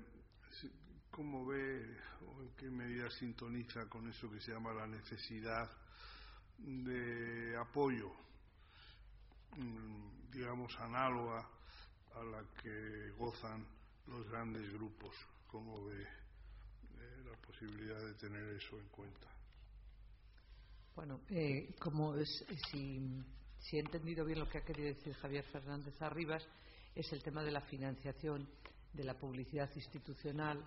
¿cómo 1.11 1.45
ve 1.45 1.99
o 2.29 2.43
en 2.43 2.51
qué 2.51 2.71
medida 2.71 3.11
sintoniza 3.11 3.89
con 3.89 4.09
eso 4.09 4.31
que 4.31 4.41
se 4.41 4.53
llama 4.53 4.73
la 4.73 4.87
necesidad 4.87 5.69
de 6.59 7.57
apoyo, 7.57 8.11
mm, 9.57 10.31
digamos, 10.31 10.75
análoga 10.79 11.49
a 12.15 12.25
la 12.25 12.43
que 12.63 13.11
gozan 13.19 13.67
los 14.07 14.29
grandes 14.31 14.73
grupos. 14.73 15.15
¿Cómo 15.49 15.85
ve 15.85 16.03
eh, 16.03 17.23
la 17.25 17.37
posibilidad 17.39 17.99
de 17.99 18.15
tener 18.15 18.43
eso 18.57 18.79
en 18.79 18.89
cuenta? 18.89 19.29
Bueno, 20.95 21.21
eh, 21.29 21.75
como 21.79 22.15
es, 22.17 22.45
si, 22.71 23.01
si, 23.59 23.77
he 23.77 23.81
entendido 23.81 24.25
bien 24.25 24.39
lo 24.39 24.49
que 24.49 24.59
ha 24.59 24.65
querido 24.65 24.89
decir 24.89 25.15
Javier 25.15 25.45
Fernández 25.45 26.01
Arribas, 26.01 26.47
es 26.95 27.13
el 27.13 27.23
tema 27.23 27.43
de 27.45 27.51
la 27.51 27.61
financiación 27.61 28.49
de 28.95 29.05
la 29.05 29.19
publicidad 29.19 29.71
institucional 29.75 30.67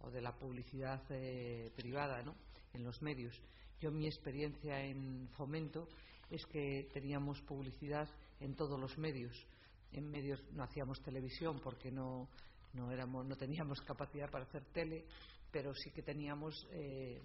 o 0.00 0.10
de 0.10 0.22
la 0.22 0.34
publicidad 0.34 1.02
eh, 1.10 1.70
privada 1.76 2.22
¿no? 2.22 2.34
en 2.72 2.84
los 2.84 3.02
medios. 3.02 3.38
Yo 3.80 3.92
mi 3.92 4.06
experiencia 4.06 4.84
en 4.84 5.28
fomento 5.36 5.88
es 6.30 6.44
que 6.46 6.88
teníamos 6.92 7.40
publicidad 7.42 8.08
en 8.40 8.54
todos 8.56 8.78
los 8.78 8.98
medios. 8.98 9.46
En 9.92 10.10
medios 10.10 10.42
no 10.52 10.64
hacíamos 10.64 11.00
televisión 11.00 11.60
porque 11.62 11.90
no, 11.90 12.28
no, 12.72 12.90
éramos, 12.90 13.24
no 13.24 13.36
teníamos 13.36 13.80
capacidad 13.82 14.30
para 14.30 14.44
hacer 14.44 14.64
tele, 14.72 15.06
pero 15.50 15.72
sí 15.74 15.90
que 15.92 16.02
teníamos 16.02 16.66
eh, 16.72 17.22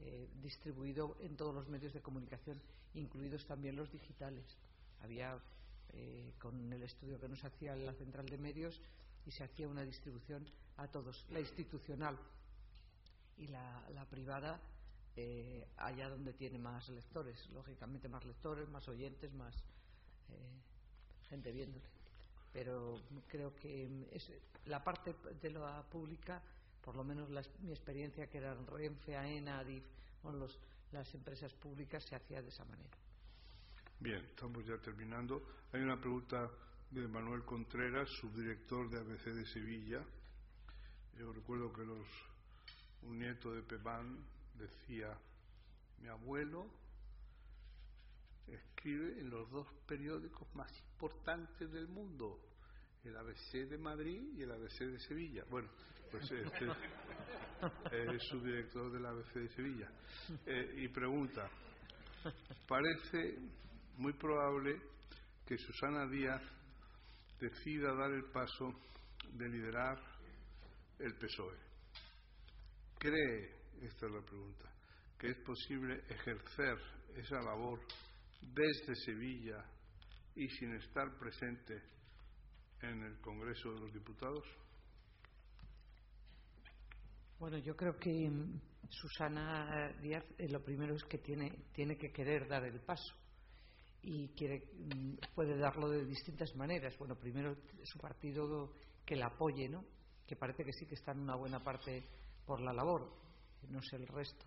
eh, 0.00 0.28
distribuido 0.40 1.16
en 1.20 1.36
todos 1.36 1.54
los 1.54 1.68
medios 1.68 1.92
de 1.92 2.00
comunicación, 2.00 2.60
incluidos 2.94 3.44
también 3.44 3.74
los 3.74 3.90
digitales. 3.90 4.46
Había 5.00 5.36
eh, 5.92 6.34
con 6.38 6.72
el 6.72 6.82
estudio 6.84 7.18
que 7.18 7.28
nos 7.28 7.44
hacía 7.44 7.74
la 7.74 7.94
central 7.94 8.26
de 8.26 8.38
medios 8.38 8.80
y 9.26 9.32
se 9.32 9.42
hacía 9.42 9.68
una 9.68 9.82
distribución 9.82 10.48
a 10.76 10.86
todos, 10.86 11.26
la 11.30 11.40
institucional 11.40 12.16
y 13.36 13.48
la 13.48 14.06
privada 14.08 14.60
eh, 15.16 15.66
allá 15.76 16.08
donde 16.08 16.32
tiene 16.32 16.58
más 16.58 16.88
lectores, 16.88 17.48
lógicamente 17.50 18.08
más 18.08 18.24
lectores, 18.24 18.68
más 18.68 18.88
oyentes, 18.88 19.32
más 19.34 19.54
eh, 20.30 20.60
gente 21.28 21.52
viéndole. 21.52 21.84
Pero 22.52 23.00
creo 23.28 23.54
que 23.56 24.06
es 24.12 24.30
la 24.66 24.82
parte 24.82 25.14
de 25.40 25.50
la 25.50 25.82
pública, 25.90 26.42
por 26.82 26.96
lo 26.96 27.04
menos 27.04 27.28
mi 27.60 27.70
experiencia 27.70 28.28
que 28.28 28.38
eran 28.38 28.66
Renfe, 28.66 29.16
AENA, 29.16 29.58
ADIF, 29.58 29.84
los, 30.24 30.58
las 30.92 31.12
empresas 31.14 31.52
públicas 31.54 32.04
se 32.04 32.16
hacía 32.16 32.40
de 32.40 32.48
esa 32.48 32.64
manera. 32.64 32.96
Bien, 34.00 34.24
estamos 34.24 34.64
ya 34.66 34.76
terminando. 34.78 35.42
Hay 35.72 35.80
una 35.80 36.00
pregunta 36.00 36.50
de 36.90 37.08
Manuel 37.08 37.44
Contreras, 37.44 38.08
subdirector 38.20 38.88
de 38.90 38.98
ABC 38.98 39.24
de 39.34 39.46
Sevilla. 39.46 40.04
Yo 41.18 41.32
recuerdo 41.32 41.72
que 41.72 41.84
los, 41.84 42.06
un 43.02 43.18
nieto 43.18 43.52
de 43.52 43.62
Pepán 43.62 44.24
decía, 44.58 45.18
mi 46.00 46.08
abuelo 46.08 46.66
escribe 48.46 49.20
en 49.20 49.30
los 49.30 49.50
dos 49.50 49.66
periódicos 49.86 50.46
más 50.54 50.70
importantes 50.92 51.70
del 51.72 51.88
mundo, 51.88 52.40
el 53.04 53.16
ABC 53.16 53.68
de 53.68 53.78
Madrid 53.78 54.22
y 54.36 54.42
el 54.42 54.52
ABC 54.52 54.80
de 54.80 55.00
Sevilla. 55.00 55.44
Bueno, 55.50 55.68
pues 56.10 56.30
este 56.30 56.66
es 58.14 58.22
subdirector 58.30 58.92
del 58.92 59.06
ABC 59.06 59.34
de 59.34 59.48
Sevilla. 59.48 59.90
Eh, 60.46 60.74
y 60.78 60.88
pregunta, 60.88 61.48
parece 62.66 63.38
muy 63.96 64.12
probable 64.14 64.80
que 65.46 65.58
Susana 65.58 66.06
Díaz 66.06 66.42
decida 67.40 67.94
dar 67.94 68.10
el 68.12 68.24
paso 68.30 68.72
de 69.32 69.48
liderar 69.48 69.98
el 70.98 71.14
PSOE. 71.16 71.58
¿Cree 72.98 73.63
esta 73.82 74.06
es 74.06 74.12
la 74.12 74.22
pregunta, 74.22 74.70
que 75.18 75.30
es 75.30 75.36
posible 75.38 76.02
ejercer 76.08 76.78
esa 77.16 77.40
labor 77.40 77.80
desde 78.40 78.94
Sevilla 78.96 79.64
y 80.34 80.48
sin 80.48 80.74
estar 80.74 81.16
presente 81.18 81.82
en 82.82 83.02
el 83.02 83.20
Congreso 83.20 83.72
de 83.72 83.80
los 83.80 83.92
Diputados? 83.92 84.44
Bueno, 87.38 87.58
yo 87.58 87.76
creo 87.76 87.96
que 87.96 88.10
mm, 88.10 88.60
Susana 88.88 89.92
Díaz 90.00 90.24
eh, 90.38 90.48
lo 90.48 90.62
primero 90.62 90.94
es 90.94 91.04
que 91.04 91.18
tiene, 91.18 91.50
tiene 91.72 91.96
que 91.96 92.12
querer 92.12 92.48
dar 92.48 92.64
el 92.64 92.80
paso 92.80 93.14
y 94.02 94.28
quiere, 94.28 94.70
mm, 94.72 95.14
puede 95.34 95.56
darlo 95.56 95.88
de 95.88 96.04
distintas 96.04 96.54
maneras. 96.56 96.96
Bueno, 96.98 97.16
primero 97.16 97.56
su 97.84 97.98
partido 97.98 98.74
que 99.04 99.16
la 99.16 99.26
apoye, 99.26 99.68
¿no? 99.68 99.84
Que 100.26 100.36
parece 100.36 100.64
que 100.64 100.72
sí 100.72 100.86
que 100.86 100.94
está 100.94 101.12
en 101.12 101.20
una 101.20 101.36
buena 101.36 101.62
parte 101.62 102.06
por 102.46 102.60
la 102.60 102.72
labor, 102.72 103.10
no 103.70 103.80
sé 103.82 103.96
el 103.96 104.06
resto, 104.06 104.44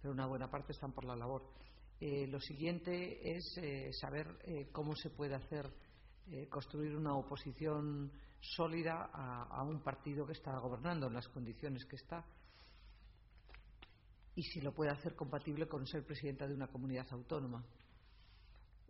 pero 0.00 0.12
una 0.12 0.26
buena 0.26 0.50
parte 0.50 0.72
están 0.72 0.92
por 0.92 1.04
la 1.04 1.16
labor. 1.16 1.42
Eh, 2.00 2.26
lo 2.26 2.40
siguiente 2.40 3.36
es 3.36 3.56
eh, 3.58 3.90
saber 3.92 4.68
cómo 4.72 4.94
se 4.96 5.10
puede 5.10 5.34
hacer 5.34 5.70
construir 6.48 6.96
una 6.96 7.14
oposición 7.14 8.10
sólida 8.40 9.10
a, 9.12 9.62
un 9.62 9.80
partido 9.82 10.26
que 10.26 10.32
está 10.32 10.58
gobernando 10.58 11.06
en 11.06 11.14
las 11.14 11.28
condiciones 11.28 11.84
que 11.84 11.96
está 11.96 12.24
y 14.34 14.42
si 14.42 14.60
lo 14.60 14.72
puede 14.72 14.90
hacer 14.90 15.14
compatible 15.14 15.66
con 15.68 15.86
ser 15.86 16.04
presidenta 16.04 16.46
de 16.46 16.54
una 16.54 16.66
comunidad 16.66 17.06
autónoma. 17.12 17.64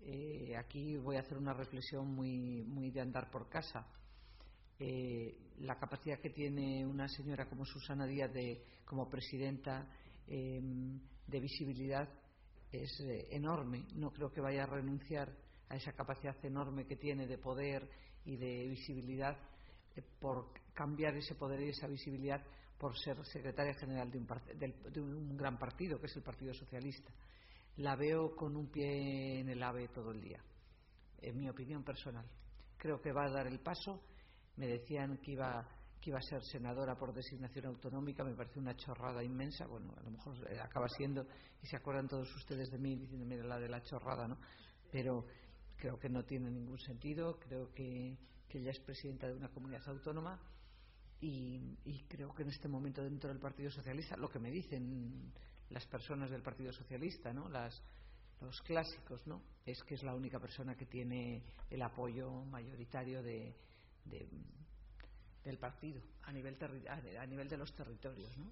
Eh, 0.00 0.56
aquí 0.56 0.96
voy 0.96 1.16
a 1.16 1.20
hacer 1.20 1.36
una 1.38 1.52
reflexión 1.52 2.14
muy, 2.14 2.62
muy 2.62 2.90
de 2.90 3.00
andar 3.00 3.30
por 3.30 3.48
casa. 3.48 3.86
Eh, 4.78 5.36
la 5.60 5.78
capacidad 5.78 6.18
que 6.18 6.30
tiene 6.30 6.84
una 6.84 7.08
señora 7.08 7.48
como 7.48 7.64
Susana 7.64 8.06
Díaz 8.06 8.32
de, 8.32 8.64
como 8.84 9.08
presidenta 9.08 9.88
em, 10.26 10.98
de 11.26 11.40
visibilidad 11.40 12.08
es 12.72 13.00
eh, 13.00 13.28
enorme. 13.30 13.86
No 13.94 14.10
creo 14.10 14.32
que 14.32 14.40
vaya 14.40 14.64
a 14.64 14.66
renunciar 14.66 15.32
a 15.68 15.76
esa 15.76 15.92
capacidad 15.92 16.36
enorme 16.44 16.86
que 16.86 16.96
tiene 16.96 17.26
de 17.26 17.38
poder 17.38 17.88
y 18.24 18.36
de 18.36 18.66
visibilidad 18.68 19.36
eh, 19.96 20.02
por 20.20 20.52
cambiar 20.72 21.16
ese 21.16 21.34
poder 21.34 21.60
y 21.60 21.68
esa 21.68 21.86
visibilidad 21.86 22.42
por 22.78 22.98
ser 22.98 23.24
secretaria 23.26 23.74
general 23.74 24.10
de 24.10 24.18
un, 24.18 24.26
de 24.92 25.00
un, 25.00 25.36
gran 25.36 25.58
partido, 25.58 26.00
que 26.00 26.06
es 26.06 26.16
el 26.16 26.22
Partido 26.22 26.52
Socialista. 26.52 27.12
La 27.76 27.96
veo 27.96 28.34
con 28.34 28.56
un 28.56 28.68
pie 28.68 29.40
en 29.40 29.48
el 29.48 29.62
ave 29.62 29.88
todo 29.88 30.10
el 30.10 30.20
día, 30.20 30.42
en 31.22 31.38
mi 31.38 31.48
opinión 31.48 31.82
personal. 31.82 32.26
Creo 32.76 33.00
que 33.00 33.12
va 33.12 33.26
a 33.26 33.30
dar 33.30 33.46
el 33.46 33.60
paso. 33.60 34.02
Me 34.56 34.66
decían 34.66 35.18
que 35.18 35.32
iba, 35.32 35.66
que 36.00 36.10
iba 36.10 36.18
a 36.18 36.22
ser 36.22 36.42
senadora 36.44 36.96
por 36.96 37.12
designación 37.12 37.66
autonómica, 37.66 38.24
me 38.24 38.34
parece 38.34 38.58
una 38.58 38.76
chorrada 38.76 39.22
inmensa. 39.22 39.66
Bueno, 39.66 39.94
a 39.96 40.02
lo 40.02 40.10
mejor 40.10 40.34
eh, 40.50 40.60
acaba 40.60 40.88
siendo, 40.88 41.26
y 41.62 41.66
se 41.66 41.76
acuerdan 41.76 42.08
todos 42.08 42.34
ustedes 42.36 42.70
de 42.70 42.78
mí 42.78 42.96
diciendo, 42.96 43.26
mira, 43.26 43.44
la 43.44 43.58
de 43.58 43.68
la 43.68 43.82
chorrada, 43.82 44.28
¿no? 44.28 44.38
Pero 44.92 45.26
creo 45.76 45.98
que 45.98 46.08
no 46.08 46.24
tiene 46.24 46.50
ningún 46.50 46.78
sentido. 46.78 47.38
Creo 47.38 47.72
que 47.72 48.16
que 48.54 48.60
ella 48.60 48.70
es 48.70 48.78
presidenta 48.78 49.26
de 49.26 49.34
una 49.34 49.48
comunidad 49.48 49.82
autónoma 49.88 50.40
y, 51.20 51.74
creo 52.06 52.32
que 52.32 52.44
en 52.44 52.50
este 52.50 52.68
momento 52.68 53.02
dentro 53.02 53.28
del 53.30 53.40
Partido 53.40 53.68
Socialista, 53.68 54.16
lo 54.16 54.28
que 54.28 54.38
me 54.38 54.48
dicen 54.48 55.32
las 55.70 55.84
personas 55.86 56.30
del 56.30 56.40
Partido 56.40 56.72
Socialista, 56.72 57.32
¿no? 57.32 57.48
Las, 57.48 57.82
los 58.40 58.60
clásicos, 58.62 59.26
¿no? 59.26 59.42
Es 59.66 59.82
que 59.82 59.94
es 59.94 60.04
la 60.04 60.14
única 60.14 60.38
persona 60.38 60.76
que 60.76 60.86
tiene 60.86 61.42
el 61.68 61.82
apoyo 61.82 62.44
mayoritario 62.44 63.24
de, 63.24 63.56
del 64.04 65.58
partido 65.58 66.02
a 66.22 66.32
nivel, 66.32 66.56
a 66.86 67.26
nivel 67.26 67.48
de 67.48 67.56
los 67.56 67.74
territorios, 67.74 68.36
¿no? 68.38 68.50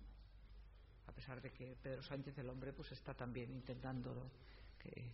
A 1.07 1.13
pesar 1.13 1.41
de 1.41 1.51
que 1.51 1.77
Pedro 1.83 2.03
Sánchez, 2.03 2.39
el 2.39 2.49
hombre, 2.49 2.73
pues 2.73 2.93
está 2.93 3.15
también 3.15 3.53
intentando 3.53 4.31
que 4.79 5.13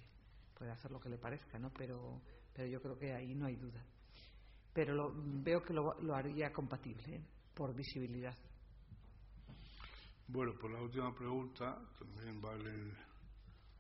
puede 0.55 0.70
hacer 0.70 0.90
lo 0.90 1.01
que 1.01 1.09
le 1.09 1.19
parezca, 1.19 1.59
¿no? 1.59 1.73
Pero, 1.73 2.20
pero 2.52 2.69
yo 2.69 2.81
creo 2.81 2.98
que 2.98 3.15
ahí 3.15 3.35
no 3.35 3.47
hay 3.47 3.56
duda 3.56 3.85
pero 4.78 5.12
veo 5.43 5.60
que 5.60 5.73
lo, 5.73 6.15
haría 6.15 6.52
compatible 6.52 7.16
¿eh? 7.16 7.20
por 7.52 7.74
visibilidad. 7.74 8.36
Bueno, 10.28 10.52
por 10.56 10.70
la 10.70 10.81
última 10.81 11.12
pregunta, 11.12 11.82
también 11.98 12.40
vale 12.40 12.93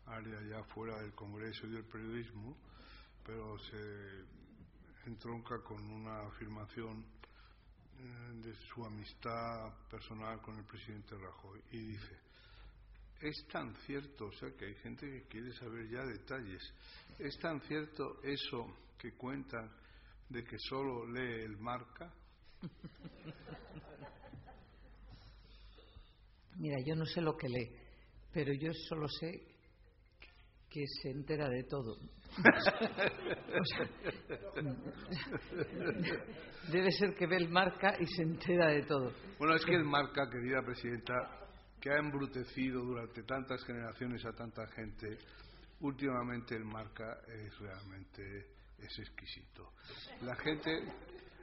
área 0.06 0.40
ya 0.42 0.64
fuera 0.64 0.98
del 1.00 1.14
Congreso 1.14 1.68
y 1.68 1.70
del 1.70 1.84
periodismo, 1.84 2.56
pero 3.24 3.56
se 3.58 4.24
entronca 5.08 5.58
con 5.62 5.82
una 5.90 6.26
afirmación 6.26 7.04
eh, 7.98 8.32
de 8.44 8.54
su 8.54 8.84
amistad 8.84 9.72
personal 9.90 10.40
con 10.42 10.56
el 10.58 10.64
presidente 10.64 11.16
Rajoy 11.16 11.60
y 11.72 11.78
dice, 11.78 12.16
es 13.20 13.46
tan 13.50 13.74
cierto, 13.86 14.26
o 14.26 14.32
sea 14.32 14.50
que 14.56 14.66
hay 14.66 14.74
gente 14.76 15.06
que 15.06 15.22
quiere 15.26 15.52
saber 15.54 15.88
ya 15.88 16.04
detalles, 16.04 16.62
es 17.18 17.38
tan 17.38 17.60
cierto 17.62 18.22
eso 18.22 18.76
que 18.98 19.12
cuentan 19.12 19.70
de 20.28 20.44
que 20.44 20.58
solo 20.58 21.06
lee 21.06 21.44
el 21.44 21.56
marca? 21.56 22.12
Mira, 26.56 26.76
yo 26.84 26.94
no 26.94 27.06
sé 27.06 27.22
lo 27.22 27.36
que 27.36 27.48
lee, 27.48 27.70
pero 28.32 28.52
yo 28.52 28.72
solo 28.88 29.08
sé 29.08 29.57
que 30.70 30.86
se 30.86 31.10
entera 31.10 31.48
de 31.48 31.64
todo. 31.64 31.98
debe 36.70 36.92
ser 36.92 37.14
que 37.14 37.26
ve 37.26 37.36
el 37.36 37.48
marca 37.48 37.96
y 37.98 38.06
se 38.06 38.22
entera 38.22 38.68
de 38.68 38.82
todo. 38.82 39.12
Bueno, 39.38 39.54
es 39.54 39.64
que 39.64 39.74
el 39.74 39.84
marca, 39.84 40.28
querida 40.30 40.62
presidenta, 40.62 41.14
que 41.80 41.90
ha 41.90 41.98
embrutecido 41.98 42.82
durante 42.82 43.22
tantas 43.22 43.64
generaciones 43.64 44.24
a 44.26 44.32
tanta 44.32 44.66
gente, 44.68 45.18
últimamente 45.80 46.56
el 46.56 46.64
marca 46.64 47.20
es 47.26 47.58
realmente 47.58 48.50
es 48.78 48.98
exquisito. 48.98 49.72
La 50.22 50.34
gente 50.36 50.70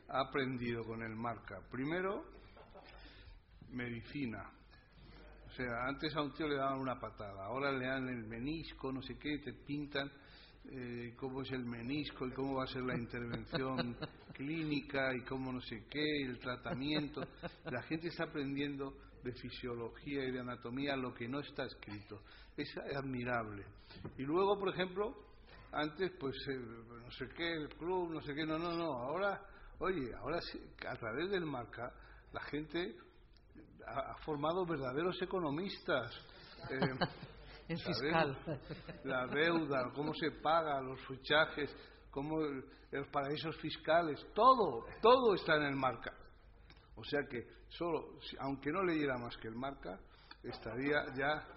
ha 0.10 0.22
aprendido 0.22 0.84
con 0.84 1.02
el 1.02 1.16
marca. 1.16 1.60
Primero, 1.72 2.26
medicina. 3.70 4.52
O 5.56 5.58
sea, 5.58 5.88
antes 5.88 6.14
a 6.14 6.22
un 6.22 6.34
tío 6.34 6.50
le 6.50 6.58
daban 6.58 6.80
una 6.80 7.00
patada, 7.00 7.46
ahora 7.46 7.72
le 7.72 7.86
dan 7.88 8.10
el 8.10 8.26
menisco, 8.26 8.92
no 8.92 9.02
sé 9.02 9.18
qué, 9.18 9.38
te 9.38 9.54
pintan 9.54 10.12
eh, 10.70 11.14
cómo 11.16 11.44
es 11.44 11.52
el 11.52 11.64
menisco 11.64 12.28
y 12.28 12.34
cómo 12.34 12.56
va 12.56 12.66
a 12.66 12.68
ser 12.68 12.82
la 12.82 12.98
intervención 12.98 13.96
clínica 14.34 15.16
y 15.16 15.24
cómo 15.24 15.54
no 15.54 15.62
sé 15.62 15.86
qué, 15.90 16.24
el 16.26 16.40
tratamiento. 16.40 17.22
La 17.72 17.82
gente 17.84 18.10
está 18.10 18.26
aprendiendo 18.26 18.98
de 19.24 19.32
fisiología 19.32 20.26
y 20.26 20.32
de 20.32 20.42
anatomía 20.42 20.98
lo 20.98 21.14
que 21.14 21.26
no 21.30 21.40
está 21.40 21.64
escrito. 21.64 22.22
Es 22.58 22.76
admirable. 22.94 23.64
Y 24.18 24.24
luego, 24.24 24.60
por 24.60 24.74
ejemplo, 24.74 25.16
antes 25.72 26.12
pues 26.20 26.36
eh, 26.50 26.60
no 26.60 27.12
sé 27.12 27.30
qué, 27.34 27.50
el 27.54 27.70
club, 27.70 28.12
no 28.12 28.22
sé 28.24 28.36
qué, 28.36 28.46
no, 28.46 28.60
no, 28.60 28.76
no, 28.76 28.92
ahora, 28.92 29.42
oye, 29.80 30.14
ahora 30.16 30.42
a 30.90 30.96
través 30.98 31.32
del 31.32 31.46
marca 31.46 31.94
la 32.34 32.42
gente 32.42 32.98
ha, 33.88 34.16
formado 34.26 34.66
verdaderos 34.66 35.22
economistas. 35.22 36.12
Eh, 36.70 36.80
en 37.68 37.80
fiscal. 37.80 38.38
La 39.04 39.28
deuda, 39.28 39.92
cómo 39.96 40.14
se 40.14 40.32
paga, 40.32 40.82
los 40.82 41.00
fichajes, 41.08 41.76
cómo 42.12 42.40
los 42.92 43.08
paraísos 43.08 43.56
fiscales, 43.58 44.20
todo, 44.34 44.86
todo 45.02 45.36
está 45.36 45.56
en 45.56 45.64
el 45.64 45.76
marca. 45.76 46.14
O 46.96 47.04
sea 47.04 47.22
que 47.30 47.46
solo, 47.70 48.20
aunque 48.40 48.72
no 48.72 48.84
leyera 48.84 49.18
más 49.18 49.36
que 49.38 49.48
el 49.48 49.56
marca, 49.56 50.00
estaría 50.44 51.06
ya 51.18 51.48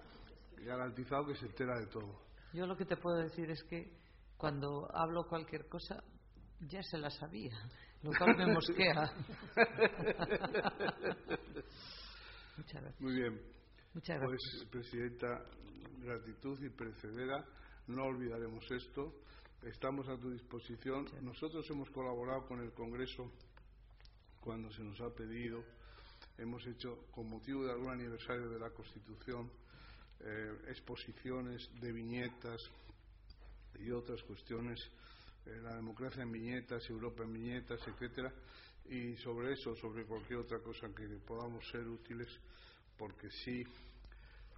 garantizado 0.65 1.27
que 1.27 1.37
se 1.37 1.47
entera 1.47 1.79
de 1.79 1.87
todo. 1.87 2.21
Yo 2.53 2.67
lo 2.67 2.77
que 2.77 2.85
te 2.85 2.97
puedo 2.97 3.19
decir 3.19 3.51
es 3.51 3.63
que 3.65 3.93
cuando 4.37 4.89
hablo 4.95 5.25
cualquier 5.29 5.69
cosa 5.69 6.03
ya 6.61 6.83
se 6.83 6.99
la 6.99 7.11
sabía, 7.11 7.57
lo 8.03 8.11
cual 8.19 8.37
me 8.37 8.47
mosquea. 8.55 9.13
Muchas 12.59 12.83
gracias. 12.83 13.01
Muy 13.01 13.15
bien. 13.15 13.41
Muchas 13.95 14.21
gracias. 14.21 14.41
Pues, 14.57 14.69
Presidenta, 14.71 15.45
gratitud 16.01 16.61
y 16.63 16.69
precedera. 16.71 17.45
No 17.87 18.05
olvidaremos 18.05 18.69
esto. 18.71 19.15
Estamos 19.63 20.09
a 20.09 20.19
tu 20.19 20.31
disposición. 20.31 21.07
Nosotros 21.23 21.65
hemos 21.71 21.89
colaborado 21.91 22.47
con 22.47 22.61
el 22.61 22.73
Congreso 22.73 23.33
cuando 24.41 24.71
se 24.73 24.83
nos 24.83 25.01
ha 25.01 25.11
pedido. 25.15 25.65
Hemos 26.37 26.67
hecho, 26.67 27.07
con 27.13 27.29
motivo 27.29 27.65
de 27.65 27.73
algún 27.73 27.91
aniversario 27.91 28.49
de 28.49 28.59
la 28.59 28.71
Constitución, 28.71 29.51
eh, 30.21 30.59
exposiciones 30.69 31.69
de 31.81 31.93
viñetas 31.93 32.61
y 33.79 33.91
otras 33.93 34.21
cuestiones, 34.25 34.81
eh, 35.47 35.61
la 35.63 35.77
democracia 35.77 36.23
en 36.23 36.33
viñetas, 36.33 36.89
Europa 36.91 37.23
en 37.23 37.33
viñetas, 37.33 37.81
etcétera, 37.87 38.33
y 38.89 39.17
sobre 39.17 39.53
eso, 39.53 39.75
sobre 39.77 40.05
cualquier 40.05 40.41
otra 40.41 40.61
cosa 40.61 40.89
que 40.95 41.07
podamos 41.27 41.69
ser 41.71 41.87
útiles, 41.87 42.29
porque 42.97 43.31
sí 43.31 43.65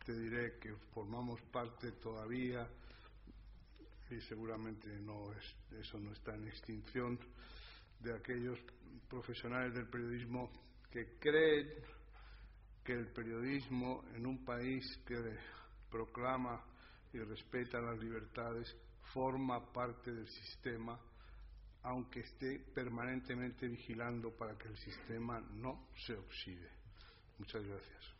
te 0.04 0.12
diré 0.12 0.58
que 0.58 0.74
formamos 0.94 1.40
parte 1.42 1.92
todavía 1.92 2.68
y 4.10 4.20
seguramente 4.22 4.88
no 5.00 5.32
es, 5.32 5.56
eso 5.86 5.98
no 5.98 6.12
está 6.12 6.34
en 6.34 6.48
extinción 6.48 7.18
de 8.00 8.14
aquellos 8.14 8.58
profesionales 9.08 9.74
del 9.74 9.88
periodismo 9.88 10.50
que 10.90 11.18
creen 11.18 11.68
que 12.84 12.92
el 12.92 13.08
periodismo 13.08 14.04
en 14.14 14.26
un 14.26 14.44
país 14.44 14.84
que 15.06 15.16
proclama 15.90 16.64
y 17.12 17.18
respeta 17.18 17.80
las 17.80 17.98
libertades 17.98 18.74
forma 19.12 19.72
parte 19.72 20.12
del 20.12 20.28
sistema, 20.28 20.98
aunque 21.82 22.20
esté 22.20 22.58
permanentemente 22.74 23.66
vigilando 23.66 24.30
para 24.36 24.56
que 24.56 24.68
el 24.68 24.76
sistema 24.76 25.40
no 25.54 25.88
se 25.96 26.14
oxide. 26.14 26.68
Muchas 27.38 27.64
gracias. 27.64 28.14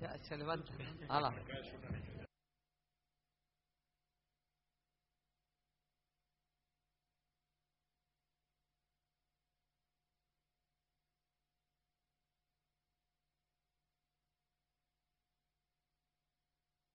Ya, 0.00 0.16
se 0.22 0.36
levanta. 0.36 0.72